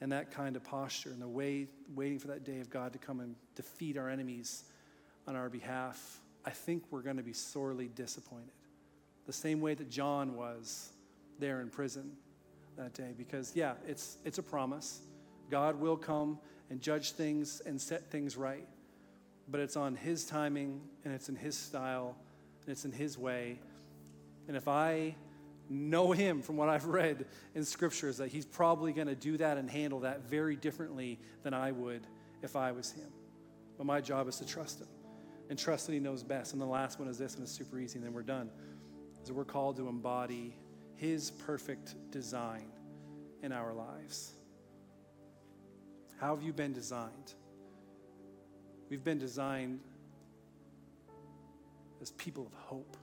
in 0.00 0.08
that 0.10 0.30
kind 0.30 0.56
of 0.56 0.64
posture 0.64 1.10
and 1.10 1.20
the 1.20 1.28
way 1.28 1.66
waiting 1.94 2.18
for 2.18 2.28
that 2.28 2.44
day 2.44 2.60
of 2.60 2.70
God 2.70 2.92
to 2.94 2.98
come 2.98 3.20
and 3.20 3.34
defeat 3.54 3.98
our 3.98 4.08
enemies 4.08 4.64
on 5.26 5.36
our 5.36 5.50
behalf, 5.50 6.20
I 6.46 6.50
think 6.50 6.84
we're 6.90 7.02
going 7.02 7.18
to 7.18 7.22
be 7.22 7.34
sorely 7.34 7.88
disappointed. 7.88 8.48
The 9.26 9.32
same 9.32 9.60
way 9.60 9.74
that 9.74 9.90
John 9.90 10.34
was 10.34 10.90
there 11.38 11.60
in 11.60 11.68
prison 11.68 12.12
that 12.78 12.94
day. 12.94 13.12
Because, 13.16 13.52
yeah, 13.54 13.74
it's, 13.86 14.16
it's 14.24 14.38
a 14.38 14.42
promise. 14.42 15.00
God 15.50 15.78
will 15.78 15.96
come 15.96 16.38
and 16.70 16.80
judge 16.80 17.12
things 17.12 17.60
and 17.66 17.78
set 17.78 18.10
things 18.10 18.36
right 18.36 18.66
but 19.50 19.60
it's 19.60 19.76
on 19.76 19.96
His 19.96 20.24
timing 20.24 20.80
and 21.04 21.14
it's 21.14 21.28
in 21.28 21.36
His 21.36 21.56
style 21.56 22.16
and 22.62 22.72
it's 22.72 22.84
in 22.84 22.92
His 22.92 23.18
way. 23.18 23.58
And 24.48 24.56
if 24.56 24.68
I 24.68 25.14
know 25.68 26.12
Him 26.12 26.42
from 26.42 26.56
what 26.56 26.68
I've 26.68 26.86
read 26.86 27.26
in 27.54 27.64
scriptures, 27.64 28.18
that 28.18 28.28
He's 28.28 28.46
probably 28.46 28.92
going 28.92 29.08
to 29.08 29.14
do 29.14 29.36
that 29.38 29.58
and 29.58 29.70
handle 29.70 30.00
that 30.00 30.22
very 30.22 30.56
differently 30.56 31.18
than 31.42 31.54
I 31.54 31.72
would 31.72 32.06
if 32.42 32.56
I 32.56 32.72
was 32.72 32.92
Him. 32.92 33.08
But 33.76 33.86
my 33.86 34.00
job 34.00 34.28
is 34.28 34.36
to 34.38 34.46
trust 34.46 34.80
Him 34.80 34.88
and 35.48 35.58
trust 35.58 35.86
that 35.86 35.92
He 35.92 36.00
knows 36.00 36.22
best. 36.22 36.52
And 36.52 36.60
the 36.60 36.66
last 36.66 36.98
one 36.98 37.08
is 37.08 37.18
this, 37.18 37.34
and 37.34 37.42
it's 37.42 37.52
super 37.52 37.78
easy, 37.78 37.98
and 37.98 38.06
then 38.06 38.12
we're 38.12 38.22
done. 38.22 38.50
Is 39.22 39.28
that 39.28 39.34
we're 39.34 39.44
called 39.44 39.76
to 39.76 39.88
embody 39.88 40.54
His 40.96 41.30
perfect 41.30 41.94
design 42.10 42.66
in 43.42 43.52
our 43.52 43.72
lives. 43.72 44.32
How 46.20 46.34
have 46.34 46.44
you 46.44 46.52
been 46.52 46.72
designed? 46.72 47.34
We've 48.90 49.04
been 49.04 49.18
designed 49.18 49.78
as 52.02 52.10
people 52.12 52.46
of 52.46 52.52
hope. 52.54 52.96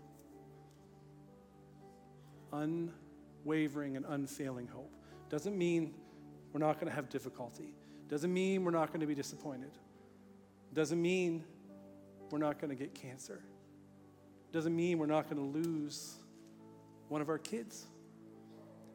Unwavering 2.52 3.96
and 3.96 4.06
unfailing 4.10 4.68
hope. 4.68 4.94
Doesn't 5.30 5.58
mean 5.58 5.94
we're 6.52 6.60
not 6.60 6.76
going 6.76 6.88
to 6.88 6.96
have 6.96 7.10
difficulty. 7.10 7.74
Doesn't 8.10 8.34
mean 8.34 8.66
we're 8.66 8.72
not 8.72 8.90
going 8.90 9.00
to 9.00 9.08
be 9.08 9.16
disappointed. 9.16 9.72
Doesn't 10.74 11.02
mean 11.02 11.46
we're 12.32 12.38
not 12.38 12.60
going 12.60 12.70
to 12.70 12.76
get 12.76 12.94
cancer. 12.94 13.42
Doesn't 14.52 14.76
mean 14.76 14.98
we're 14.98 15.06
not 15.06 15.30
going 15.30 15.38
to 15.38 15.60
lose 15.60 16.16
one 17.08 17.22
of 17.22 17.30
our 17.30 17.38
kids. 17.38 17.86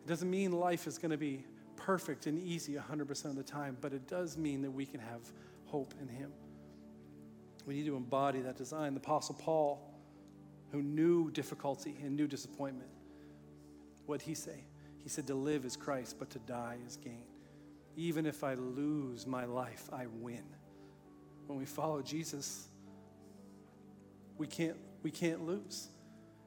It 0.05 0.09
doesn't 0.09 0.31
mean 0.31 0.53
life 0.53 0.87
is 0.87 0.99
going 0.99 1.11
to 1.11 1.17
be 1.17 1.45
perfect 1.77 2.27
and 2.27 2.39
easy 2.39 2.75
100% 2.75 3.25
of 3.27 3.37
the 3.37 3.43
time, 3.43 3.79
but 3.81 3.93
it 3.93 4.07
does 4.07 4.37
mean 4.37 4.61
that 4.63 4.71
we 4.71 4.85
can 4.85 5.01
have 5.01 5.21
hope 5.67 5.95
in 6.01 6.09
Him. 6.09 6.33
We 7.67 7.75
need 7.75 7.87
to 7.87 7.97
embody 7.97 8.41
that 8.41 8.57
design. 8.57 8.95
The 8.95 9.01
Apostle 9.01 9.37
Paul, 9.37 9.89
who 10.71 10.83
knew 10.83 11.31
difficulty 11.31 11.97
and 12.03 12.17
knew 12.17 12.27
disappointment, 12.27 12.91
what 14.07 14.21
did 14.21 14.27
he 14.27 14.35
say? 14.35 14.65
He 15.03 15.09
said, 15.09 15.27
To 15.29 15.35
live 15.35 15.65
is 15.65 15.77
Christ, 15.77 16.17
but 16.19 16.31
to 16.31 16.39
die 16.41 16.79
is 16.87 16.97
gain. 16.97 17.25
Even 17.97 18.27
if 18.27 18.43
I 18.43 18.55
lose 18.55 19.27
my 19.27 19.45
life, 19.45 19.89
I 19.93 20.07
win. 20.07 20.45
When 21.47 21.59
we 21.59 21.67
follow 21.67 22.03
Jesus, 22.03 22.69
we 24.39 24.47
can't, 24.47 24.77
we 25.03 25.11
can't 25.11 25.45
lose. 25.47 25.89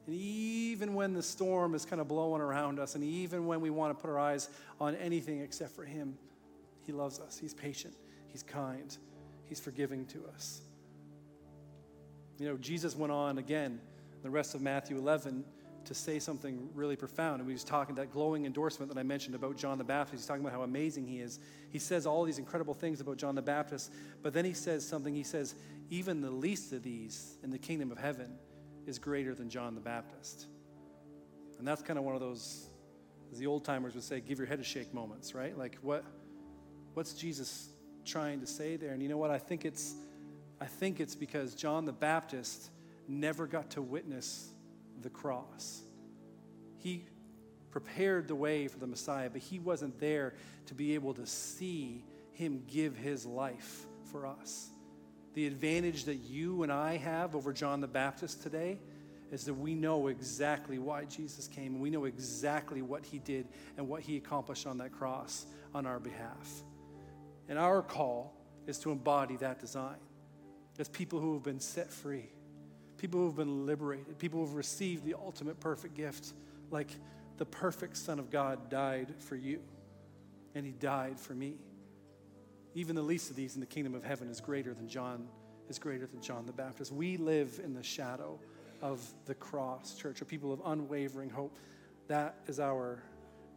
And 0.05 0.15
even 0.15 0.93
when 0.93 1.13
the 1.13 1.23
storm 1.23 1.73
is 1.75 1.85
kind 1.85 1.99
of 1.99 2.07
blowing 2.07 2.41
around 2.41 2.79
us, 2.79 2.95
and 2.95 3.03
even 3.03 3.45
when 3.45 3.61
we 3.61 3.69
want 3.69 3.97
to 3.97 4.01
put 4.01 4.09
our 4.09 4.19
eyes 4.19 4.49
on 4.79 4.95
anything 4.95 5.41
except 5.41 5.75
for 5.75 5.83
Him, 5.83 6.17
He 6.85 6.91
loves 6.91 7.19
us. 7.19 7.37
He's 7.37 7.53
patient. 7.53 7.95
He's 8.27 8.43
kind. 8.43 8.95
He's 9.45 9.59
forgiving 9.59 10.05
to 10.07 10.25
us. 10.33 10.61
You 12.37 12.49
know, 12.49 12.57
Jesus 12.57 12.95
went 12.95 13.11
on 13.11 13.37
again, 13.37 13.79
the 14.23 14.29
rest 14.29 14.55
of 14.55 14.61
Matthew 14.61 14.97
11, 14.97 15.45
to 15.85 15.93
say 15.93 16.19
something 16.19 16.69
really 16.73 16.95
profound. 16.95 17.39
And 17.39 17.47
we 17.47 17.53
was 17.53 17.63
talking 17.63 17.95
that 17.95 18.11
glowing 18.11 18.45
endorsement 18.45 18.91
that 18.91 18.99
I 18.99 19.03
mentioned 19.03 19.35
about 19.35 19.55
John 19.55 19.77
the 19.77 19.83
Baptist. 19.83 20.23
He's 20.23 20.27
talking 20.27 20.41
about 20.41 20.53
how 20.53 20.63
amazing 20.63 21.05
he 21.05 21.19
is. 21.19 21.39
He 21.69 21.79
says 21.79 22.05
all 22.05 22.23
these 22.23 22.39
incredible 22.39 22.73
things 22.73 23.01
about 23.01 23.17
John 23.17 23.35
the 23.35 23.41
Baptist, 23.41 23.93
but 24.23 24.33
then 24.33 24.45
he 24.45 24.53
says 24.53 24.85
something. 24.85 25.13
He 25.13 25.23
says, 25.23 25.55
even 25.89 26.21
the 26.21 26.31
least 26.31 26.73
of 26.73 26.83
these 26.83 27.37
in 27.43 27.51
the 27.51 27.59
kingdom 27.59 27.91
of 27.91 27.97
heaven 27.97 28.37
is 28.87 28.99
greater 28.99 29.35
than 29.35 29.49
John 29.49 29.75
the 29.75 29.81
Baptist. 29.81 30.47
And 31.59 31.67
that's 31.67 31.81
kind 31.81 31.97
of 31.97 32.05
one 32.05 32.15
of 32.15 32.21
those, 32.21 32.67
as 33.31 33.39
the 33.39 33.47
old 33.47 33.63
timers 33.63 33.93
would 33.93 34.03
say, 34.03 34.19
give 34.19 34.39
your 34.39 34.47
head 34.47 34.59
a 34.59 34.63
shake 34.63 34.93
moments, 34.93 35.33
right? 35.33 35.57
Like 35.57 35.77
what 35.81 36.03
what's 36.95 37.13
Jesus 37.13 37.69
trying 38.05 38.39
to 38.39 38.47
say 38.47 38.77
there? 38.77 38.93
And 38.93 39.03
you 39.03 39.09
know 39.09 39.17
what? 39.17 39.29
I 39.29 39.37
think 39.37 39.65
it's 39.65 39.95
I 40.59 40.65
think 40.65 40.99
it's 40.99 41.15
because 41.15 41.53
John 41.53 41.85
the 41.85 41.93
Baptist 41.93 42.69
never 43.07 43.45
got 43.47 43.71
to 43.71 43.81
witness 43.81 44.49
the 45.01 45.09
cross. 45.09 45.81
He 46.77 47.05
prepared 47.71 48.27
the 48.27 48.35
way 48.35 48.67
for 48.67 48.79
the 48.79 48.87
Messiah, 48.87 49.29
but 49.29 49.41
he 49.41 49.59
wasn't 49.59 49.99
there 49.99 50.33
to 50.67 50.73
be 50.73 50.95
able 50.95 51.13
to 51.15 51.25
see 51.25 52.03
him 52.31 52.63
give 52.67 52.95
his 52.95 53.25
life 53.25 53.85
for 54.11 54.25
us. 54.25 54.69
The 55.33 55.47
advantage 55.47 56.05
that 56.05 56.15
you 56.15 56.63
and 56.63 56.71
I 56.71 56.97
have 56.97 57.35
over 57.35 57.51
John 57.51 57.81
the 57.81 57.87
Baptist 57.87 58.41
today 58.41 58.79
is 59.31 59.43
that 59.45 59.53
we 59.53 59.73
know 59.73 60.07
exactly 60.07 60.79
why 60.79 61.03
Jesus 61.05 61.47
came 61.47 61.73
and 61.73 61.81
we 61.81 61.89
know 61.89 62.05
exactly 62.05 62.81
what 62.81 63.05
he 63.05 63.19
did 63.19 63.47
and 63.75 63.89
what 63.89 64.01
he 64.01 64.15
accomplished 64.15 64.65
on 64.65 64.77
that 64.77 64.93
cross 64.93 65.45
on 65.73 65.85
our 65.85 65.99
behalf. 65.99 66.63
And 67.49 67.59
our 67.59 67.81
call 67.81 68.33
is 68.67 68.79
to 68.79 68.91
embody 68.91 69.35
that 69.37 69.59
design 69.59 69.97
as 70.79 70.89
people 70.89 71.19
who 71.19 71.33
have 71.33 71.43
been 71.43 71.59
set 71.59 71.91
free, 71.91 72.29
people 72.97 73.19
who 73.19 73.27
have 73.27 73.35
been 73.35 73.65
liberated, 73.65 74.17
people 74.19 74.39
who 74.39 74.45
have 74.45 74.55
received 74.55 75.05
the 75.05 75.13
ultimate 75.13 75.59
perfect 75.59 75.93
gift, 75.95 76.33
like 76.71 76.89
the 77.37 77.45
perfect 77.45 77.97
Son 77.97 78.19
of 78.19 78.29
God 78.29 78.69
died 78.69 79.13
for 79.19 79.35
you, 79.35 79.61
and 80.53 80.65
he 80.65 80.71
died 80.71 81.19
for 81.19 81.33
me. 81.33 81.55
Even 82.73 82.95
the 82.95 83.01
least 83.01 83.29
of 83.29 83.35
these 83.35 83.55
in 83.55 83.61
the 83.61 83.67
kingdom 83.67 83.95
of 83.95 84.03
heaven 84.03 84.29
is 84.29 84.41
greater 84.41 84.73
than 84.73 84.87
John, 84.87 85.27
is 85.69 85.79
greater 85.79 86.07
than 86.07 86.21
John 86.21 86.45
the 86.45 86.53
Baptist. 86.53 86.91
We 86.91 87.17
live 87.17 87.61
in 87.63 87.73
the 87.73 87.83
shadow 87.83 88.39
of 88.81 89.01
the 89.25 89.35
cross, 89.35 89.95
church, 89.95 90.21
a 90.21 90.25
people 90.25 90.51
of 90.51 90.61
unwavering 90.65 91.29
hope. 91.29 91.57
That 92.07 92.35
is 92.47 92.59
our 92.59 93.01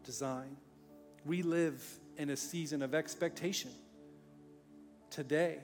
design. 0.05 0.57
We 1.25 1.43
live 1.43 1.83
in 2.17 2.31
a 2.31 2.37
season 2.37 2.83
of 2.83 2.95
expectation 2.95 3.71
today 5.11 5.59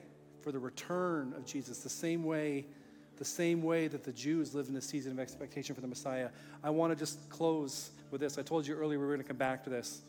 for 0.45 0.51
the 0.51 0.59
return 0.59 1.33
of 1.35 1.43
Jesus, 1.43 1.79
the 1.79 1.89
same 1.89 2.23
way, 2.23 2.67
the 3.17 3.25
same 3.25 3.63
way 3.63 3.87
that 3.87 4.03
the 4.03 4.11
Jews 4.11 4.53
live 4.53 4.69
in 4.69 4.75
a 4.75 4.81
season 4.81 5.11
of 5.11 5.19
expectation 5.19 5.73
for 5.73 5.81
the 5.81 5.87
Messiah. 5.87 6.29
I 6.63 6.69
want 6.69 6.93
to 6.93 6.95
just 6.95 7.27
close 7.31 7.89
with 8.11 8.21
this. 8.21 8.37
I 8.37 8.43
told 8.43 8.67
you 8.67 8.75
earlier 8.75 8.99
we 8.99 9.05
were 9.07 9.11
going 9.11 9.23
to 9.23 9.27
come 9.27 9.37
back 9.37 9.63
to 9.63 9.71
this. 9.71 10.03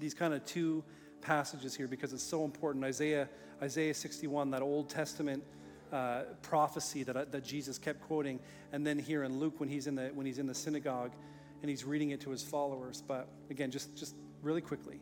These 0.00 0.14
kind 0.14 0.32
of 0.32 0.46
two 0.46 0.82
passages 1.20 1.76
here 1.76 1.86
because 1.86 2.14
it's 2.14 2.22
so 2.22 2.46
important. 2.46 2.86
Isaiah, 2.86 3.28
Isaiah 3.60 3.92
61, 3.92 4.50
that 4.52 4.62
Old 4.62 4.88
Testament 4.88 5.44
uh, 5.92 6.22
prophecy 6.40 7.02
that, 7.02 7.30
that 7.30 7.44
Jesus 7.44 7.76
kept 7.76 8.00
quoting, 8.00 8.40
and 8.72 8.86
then 8.86 8.98
here 8.98 9.24
in 9.24 9.38
Luke 9.38 9.60
when 9.60 9.68
he's 9.68 9.86
in 9.86 9.94
the 9.94 10.06
when 10.14 10.24
he's 10.24 10.38
in 10.38 10.46
the 10.46 10.54
synagogue 10.54 11.12
and 11.60 11.68
he's 11.68 11.84
reading 11.84 12.12
it 12.12 12.22
to 12.22 12.30
his 12.30 12.42
followers. 12.42 13.02
But 13.06 13.28
again, 13.50 13.70
just 13.70 13.94
just 13.94 14.14
really 14.42 14.62
quickly. 14.62 15.00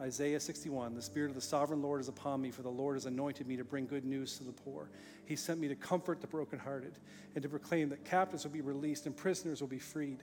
Isaiah 0.00 0.40
61 0.40 0.94
The 0.94 1.02
Spirit 1.02 1.30
of 1.30 1.34
the 1.34 1.40
sovereign 1.40 1.82
Lord 1.82 2.00
is 2.00 2.08
upon 2.08 2.40
me, 2.40 2.50
for 2.50 2.62
the 2.62 2.68
Lord 2.68 2.96
has 2.96 3.06
anointed 3.06 3.46
me 3.46 3.56
to 3.56 3.64
bring 3.64 3.86
good 3.86 4.04
news 4.04 4.36
to 4.38 4.44
the 4.44 4.52
poor. 4.52 4.90
He 5.24 5.36
sent 5.36 5.58
me 5.58 5.68
to 5.68 5.74
comfort 5.74 6.20
the 6.20 6.26
brokenhearted 6.26 6.98
and 7.34 7.42
to 7.42 7.48
proclaim 7.48 7.88
that 7.88 8.04
captives 8.04 8.44
will 8.44 8.52
be 8.52 8.60
released 8.60 9.06
and 9.06 9.16
prisoners 9.16 9.60
will 9.60 9.68
be 9.68 9.78
freed. 9.78 10.22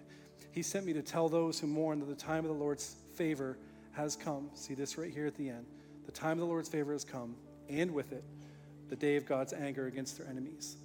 He 0.51 0.61
sent 0.61 0.85
me 0.85 0.93
to 0.93 1.01
tell 1.01 1.27
those 1.27 1.59
who 1.59 1.67
mourn 1.67 1.99
that 1.99 2.05
the 2.05 2.15
time 2.15 2.45
of 2.45 2.49
the 2.49 2.57
Lord's 2.57 2.95
favor 3.15 3.57
has 3.93 4.15
come. 4.15 4.49
See 4.53 4.73
this 4.73 4.97
right 4.97 5.11
here 5.11 5.25
at 5.25 5.35
the 5.35 5.49
end. 5.49 5.65
The 6.05 6.11
time 6.11 6.33
of 6.33 6.39
the 6.39 6.45
Lord's 6.45 6.69
favor 6.69 6.93
has 6.93 7.03
come, 7.03 7.35
and 7.69 7.91
with 7.91 8.11
it, 8.11 8.23
the 8.89 8.95
day 8.95 9.15
of 9.15 9.25
God's 9.25 9.53
anger 9.53 9.87
against 9.87 10.17
their 10.17 10.27
enemies. 10.27 10.77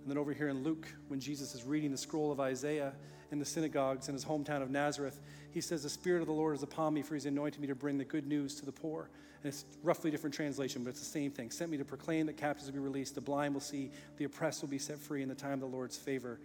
And 0.00 0.10
then 0.10 0.18
over 0.18 0.32
here 0.32 0.48
in 0.48 0.62
Luke, 0.62 0.86
when 1.08 1.20
Jesus 1.20 1.54
is 1.54 1.64
reading 1.64 1.90
the 1.90 1.96
scroll 1.96 2.32
of 2.32 2.40
Isaiah 2.40 2.92
in 3.30 3.38
the 3.38 3.44
synagogues 3.44 4.08
in 4.08 4.14
his 4.14 4.24
hometown 4.24 4.62
of 4.62 4.70
Nazareth, 4.70 5.20
he 5.54 5.60
says, 5.60 5.84
The 5.84 5.88
Spirit 5.88 6.20
of 6.20 6.26
the 6.26 6.34
Lord 6.34 6.56
is 6.56 6.64
upon 6.64 6.92
me, 6.92 7.02
for 7.02 7.14
he's 7.14 7.26
anointed 7.26 7.60
me 7.60 7.68
to 7.68 7.76
bring 7.76 7.96
the 7.96 8.04
good 8.04 8.26
news 8.26 8.56
to 8.56 8.66
the 8.66 8.72
poor. 8.72 9.08
And 9.42 9.52
it's 9.52 9.64
roughly 9.84 10.10
different 10.10 10.34
translation, 10.34 10.82
but 10.82 10.90
it's 10.90 10.98
the 10.98 11.06
same 11.06 11.30
thing. 11.30 11.52
Sent 11.52 11.70
me 11.70 11.78
to 11.78 11.84
proclaim 11.84 12.26
that 12.26 12.36
captives 12.36 12.66
will 12.66 12.74
be 12.74 12.80
released, 12.80 13.14
the 13.14 13.20
blind 13.20 13.54
will 13.54 13.60
see, 13.60 13.92
the 14.16 14.24
oppressed 14.24 14.62
will 14.62 14.68
be 14.68 14.78
set 14.78 14.98
free, 14.98 15.22
and 15.22 15.30
the 15.30 15.34
time 15.36 15.52
of 15.52 15.60
the 15.60 15.66
Lord's 15.66 15.96
favor 15.96 16.40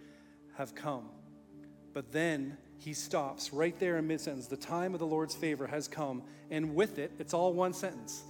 have 0.56 0.76
come. 0.76 1.08
But 1.92 2.12
then 2.12 2.56
he 2.78 2.92
stops 2.92 3.52
right 3.52 3.76
there 3.80 3.98
in 3.98 4.06
mid 4.06 4.20
sentence. 4.20 4.46
The 4.46 4.56
time 4.56 4.94
of 4.94 5.00
the 5.00 5.06
Lord's 5.06 5.34
favor 5.34 5.66
has 5.66 5.88
come, 5.88 6.22
and 6.50 6.76
with 6.76 7.00
it, 7.00 7.10
it's 7.18 7.34
all 7.34 7.52
one 7.52 7.72
sentence 7.72 8.22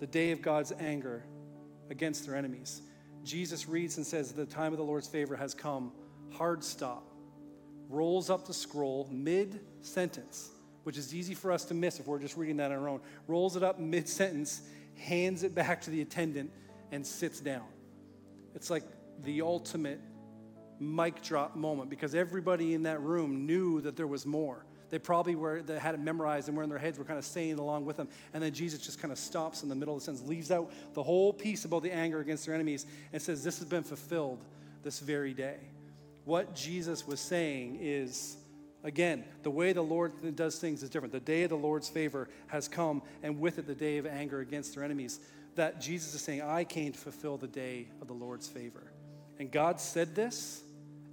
the 0.00 0.06
day 0.06 0.32
of 0.32 0.42
God's 0.42 0.72
anger 0.78 1.24
against 1.88 2.26
their 2.26 2.36
enemies. 2.36 2.82
Jesus 3.24 3.68
reads 3.68 3.96
and 3.96 4.06
says, 4.06 4.32
The 4.32 4.46
time 4.46 4.72
of 4.72 4.78
the 4.78 4.84
Lord's 4.84 5.08
favor 5.08 5.36
has 5.36 5.54
come. 5.54 5.92
Hard 6.32 6.62
stop. 6.62 7.09
Rolls 7.90 8.30
up 8.30 8.46
the 8.46 8.54
scroll 8.54 9.08
mid 9.10 9.60
sentence, 9.80 10.50
which 10.84 10.96
is 10.96 11.12
easy 11.12 11.34
for 11.34 11.50
us 11.50 11.64
to 11.66 11.74
miss 11.74 11.98
if 11.98 12.06
we're 12.06 12.20
just 12.20 12.36
reading 12.36 12.56
that 12.58 12.70
on 12.70 12.78
our 12.78 12.88
own. 12.88 13.00
Rolls 13.26 13.56
it 13.56 13.64
up 13.64 13.80
mid 13.80 14.08
sentence, 14.08 14.62
hands 14.96 15.42
it 15.42 15.54
back 15.54 15.80
to 15.82 15.90
the 15.90 16.00
attendant, 16.00 16.52
and 16.92 17.04
sits 17.04 17.40
down. 17.40 17.66
It's 18.54 18.70
like 18.70 18.84
the 19.24 19.42
ultimate 19.42 20.00
mic 20.78 21.20
drop 21.20 21.56
moment 21.56 21.90
because 21.90 22.14
everybody 22.14 22.74
in 22.74 22.84
that 22.84 23.00
room 23.02 23.44
knew 23.44 23.80
that 23.80 23.96
there 23.96 24.06
was 24.06 24.24
more. 24.24 24.64
They 24.88 24.98
probably 24.98 25.34
were, 25.34 25.62
they 25.62 25.78
had 25.78 25.94
it 25.94 26.00
memorized 26.00 26.48
and 26.48 26.56
were 26.56 26.62
in 26.62 26.68
their 26.68 26.78
heads, 26.78 26.98
were 26.98 27.04
kind 27.04 27.18
of 27.18 27.24
saying 27.24 27.58
along 27.58 27.86
with 27.86 27.96
them. 27.96 28.08
And 28.34 28.42
then 28.42 28.52
Jesus 28.52 28.80
just 28.80 29.00
kind 29.00 29.12
of 29.12 29.18
stops 29.18 29.62
in 29.62 29.68
the 29.68 29.74
middle 29.74 29.94
of 29.94 30.00
the 30.00 30.04
sentence, 30.04 30.28
leaves 30.28 30.50
out 30.50 30.70
the 30.94 31.02
whole 31.02 31.32
piece 31.32 31.64
about 31.64 31.82
the 31.82 31.92
anger 31.92 32.20
against 32.20 32.46
their 32.46 32.54
enemies, 32.54 32.86
and 33.12 33.20
says, 33.20 33.44
This 33.44 33.58
has 33.58 33.68
been 33.68 33.84
fulfilled 33.84 34.44
this 34.82 35.00
very 35.00 35.34
day. 35.34 35.58
What 36.30 36.54
Jesus 36.54 37.08
was 37.08 37.18
saying 37.18 37.78
is, 37.80 38.36
Again, 38.82 39.24
the 39.42 39.50
way 39.50 39.74
the 39.74 39.82
Lord 39.82 40.36
does 40.36 40.58
things 40.58 40.82
is 40.82 40.88
different. 40.88 41.12
The 41.12 41.20
day 41.20 41.42
of 41.42 41.50
the 41.50 41.56
Lord's 41.56 41.88
favor 41.90 42.30
has 42.46 42.66
come, 42.66 43.02
and 43.22 43.38
with 43.40 43.58
it, 43.58 43.66
the 43.66 43.74
day 43.74 43.98
of 43.98 44.06
anger 44.06 44.40
against 44.40 44.74
their 44.74 44.84
enemies. 44.84 45.20
That 45.56 45.82
Jesus 45.82 46.14
is 46.14 46.22
saying, 46.22 46.40
I 46.40 46.64
came 46.64 46.92
to 46.92 46.98
fulfill 46.98 47.36
the 47.36 47.46
day 47.46 47.88
of 48.00 48.06
the 48.06 48.14
Lord's 48.14 48.48
favor. 48.48 48.90
And 49.38 49.50
God 49.50 49.80
said 49.80 50.14
this, 50.14 50.62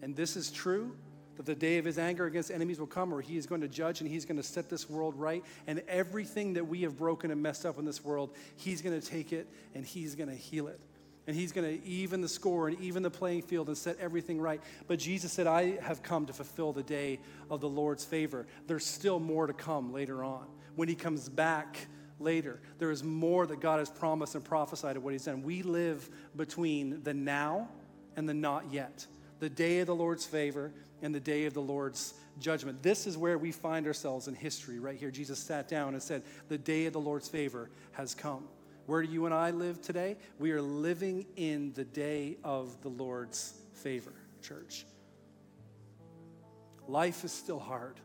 and 0.01 0.15
this 0.15 0.37
is 0.37 0.49
true 0.49 0.95
that 1.35 1.45
the 1.45 1.55
day 1.55 1.77
of 1.77 1.83
his 1.83 1.97
anger 1.97 2.25
against 2.25 2.51
enemies 2.51 2.79
will 2.79 2.87
come, 2.87 3.11
where 3.11 3.19
he 3.19 3.35
is 3.35 3.47
going 3.47 3.61
to 3.61 3.67
judge 3.67 3.99
and 3.99 4.09
he's 4.09 4.23
going 4.23 4.37
to 4.37 4.43
set 4.43 4.69
this 4.69 4.89
world 4.89 5.15
right. 5.15 5.43
And 5.65 5.81
everything 5.89 6.53
that 6.53 6.67
we 6.67 6.83
have 6.83 6.95
broken 6.95 7.31
and 7.31 7.41
messed 7.41 7.65
up 7.65 7.79
in 7.79 7.83
this 7.83 8.01
world, 8.01 8.33
he's 8.55 8.81
going 8.81 8.97
to 8.97 9.05
take 9.05 9.33
it 9.33 9.49
and 9.73 9.85
he's 9.85 10.15
going 10.15 10.29
to 10.29 10.35
heal 10.35 10.67
it. 10.67 10.79
And 11.27 11.35
he's 11.35 11.51
going 11.51 11.79
to 11.79 11.85
even 11.85 12.21
the 12.21 12.29
score 12.29 12.69
and 12.69 12.79
even 12.79 13.03
the 13.03 13.11
playing 13.11 13.41
field 13.41 13.67
and 13.67 13.77
set 13.77 13.97
everything 13.99 14.39
right. 14.39 14.61
But 14.87 14.97
Jesus 14.99 15.33
said, 15.33 15.45
I 15.45 15.77
have 15.81 16.01
come 16.01 16.25
to 16.25 16.33
fulfill 16.33 16.71
the 16.71 16.83
day 16.83 17.19
of 17.51 17.59
the 17.59 17.69
Lord's 17.69 18.05
favor. 18.05 18.47
There's 18.65 18.85
still 18.85 19.19
more 19.19 19.45
to 19.45 19.53
come 19.53 19.91
later 19.91 20.23
on. 20.23 20.45
When 20.75 20.87
he 20.87 20.95
comes 20.95 21.27
back, 21.27 21.87
later. 22.19 22.59
There 22.79 22.91
is 22.91 23.03
more 23.03 23.45
that 23.45 23.59
God 23.59 23.79
has 23.79 23.89
promised 23.89 24.35
and 24.35 24.43
prophesied 24.43 24.97
of 24.97 25.03
what 25.03 25.13
He's 25.13 25.25
done. 25.25 25.43
We 25.43 25.61
live 25.63 26.09
between 26.35 27.03
the 27.03 27.13
now 27.13 27.69
and 28.15 28.27
the 28.27 28.33
not 28.33 28.71
yet, 28.71 29.05
the 29.39 29.49
day 29.49 29.79
of 29.79 29.87
the 29.87 29.95
Lord's 29.95 30.25
favor 30.25 30.71
and 31.01 31.13
the 31.13 31.19
day 31.19 31.45
of 31.45 31.53
the 31.53 31.61
Lord's 31.61 32.15
judgment. 32.39 32.81
This 32.81 33.05
is 33.05 33.17
where 33.17 33.37
we 33.37 33.51
find 33.51 33.85
ourselves 33.85 34.27
in 34.27 34.33
history, 34.33 34.79
right 34.79 34.97
here. 34.97 35.11
Jesus 35.11 35.39
sat 35.39 35.67
down 35.67 35.93
and 35.93 36.01
said, 36.01 36.23
The 36.47 36.57
day 36.57 36.85
of 36.85 36.93
the 36.93 36.99
Lord's 36.99 37.27
favor 37.27 37.69
has 37.91 38.15
come. 38.15 38.45
Where 38.87 39.01
do 39.01 39.09
you 39.11 39.25
and 39.25 39.33
I 39.33 39.51
live 39.51 39.81
today? 39.81 40.15
We 40.39 40.51
are 40.51 40.61
living 40.61 41.25
in 41.35 41.73
the 41.73 41.83
day 41.83 42.37
of 42.41 42.81
the 42.81 42.87
Lord's 42.87 43.53
favor, 43.73 44.13
church. 44.41 44.85
Life 46.87 47.25
is 47.25 47.33
still 47.33 47.59
hard. 47.59 47.99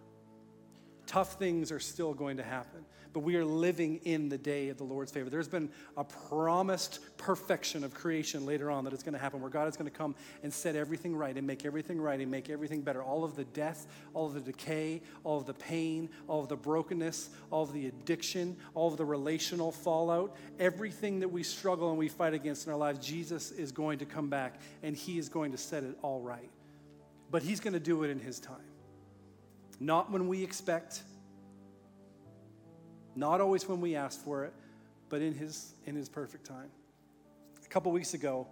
Tough 1.13 1.35
things 1.35 1.71
are 1.71 1.79
still 1.79 2.15
going 2.15 2.39
to 2.39 2.43
happen 2.43 2.87
but 3.13 3.21
we 3.21 3.37
are 3.37 3.45
living 3.45 4.01
in 4.05 4.29
the 4.29 4.39
day 4.39 4.69
of 4.69 4.79
the 4.79 4.85
Lord's 4.85 5.13
favor. 5.13 5.29
There's 5.29 5.49
been 5.49 5.71
a 5.97 6.05
promised 6.05 7.01
perfection 7.19 7.85
of 7.85 7.93
creation 7.93 8.47
later 8.47 8.71
on 8.71 8.85
that 8.85 8.93
is 8.93 9.03
going 9.03 9.13
to 9.13 9.19
happen, 9.19 9.41
where 9.41 9.51
God 9.51 9.69
is 9.69 9.77
going 9.77 9.91
to 9.91 9.97
come 9.97 10.15
and 10.43 10.53
set 10.53 10.77
everything 10.77 11.15
right 11.15 11.37
and 11.37 11.47
make 11.47 11.65
everything 11.65 12.01
right 12.01 12.19
and 12.19 12.31
make 12.31 12.49
everything 12.49 12.81
better. 12.81 13.03
All 13.03 13.25
of 13.25 13.37
the 13.37 13.45
death, 13.45 13.87
all 14.15 14.27
of 14.27 14.35
the 14.35 14.41
decay, 14.41 15.03
all 15.25 15.39
of 15.39 15.47
the 15.47 15.55
pain, 15.55 16.09
all 16.27 16.41
of 16.41 16.49
the 16.49 16.57
brokenness, 16.57 17.31
all 17.51 17.63
of 17.63 17.73
the 17.73 17.87
addiction, 17.87 18.57
all 18.75 18.89
of 18.89 18.97
the 18.97 19.05
relational 19.05 19.73
fallout, 19.73 20.35
everything 20.59 21.21
that 21.21 21.29
we 21.29 21.43
struggle 21.43 21.91
and 21.91 21.99
we 21.99 22.09
fight 22.09 22.35
against 22.35 22.67
in 22.67 22.73
our 22.73 22.79
lives, 22.79 23.05
Jesus 23.05 23.51
is 23.51 23.73
going 23.73 23.99
to 23.99 24.07
come 24.07 24.29
back 24.29 24.61
and 24.83 24.97
He 24.97 25.19
is 25.19 25.29
going 25.29 25.53
to 25.53 25.59
set 25.59 25.85
it 25.85 25.97
all 26.03 26.21
right. 26.21 26.51
But 27.31 27.43
He's 27.43 27.61
going 27.61 27.75
to 27.75 27.81
do 27.81 28.05
it 28.05 28.11
in 28.11 28.19
His 28.19 28.39
time. 28.39 28.72
Not 29.83 30.13
when 30.13 30.29
we 30.29 30.45
expect, 30.45 31.03
not 33.17 33.41
always 33.41 33.69
when 33.69 33.81
we 33.81 33.97
ask 33.97 34.23
for 34.25 34.45
it, 34.45 34.53
but 35.09 35.21
in 35.21 35.35
his, 35.35 35.75
in 35.87 35.97
his 35.97 36.09
perfect 36.09 36.47
time. 36.47 36.71
A 37.65 37.69
couple 37.69 37.91
weeks 37.91 38.15
ago, 38.15 38.47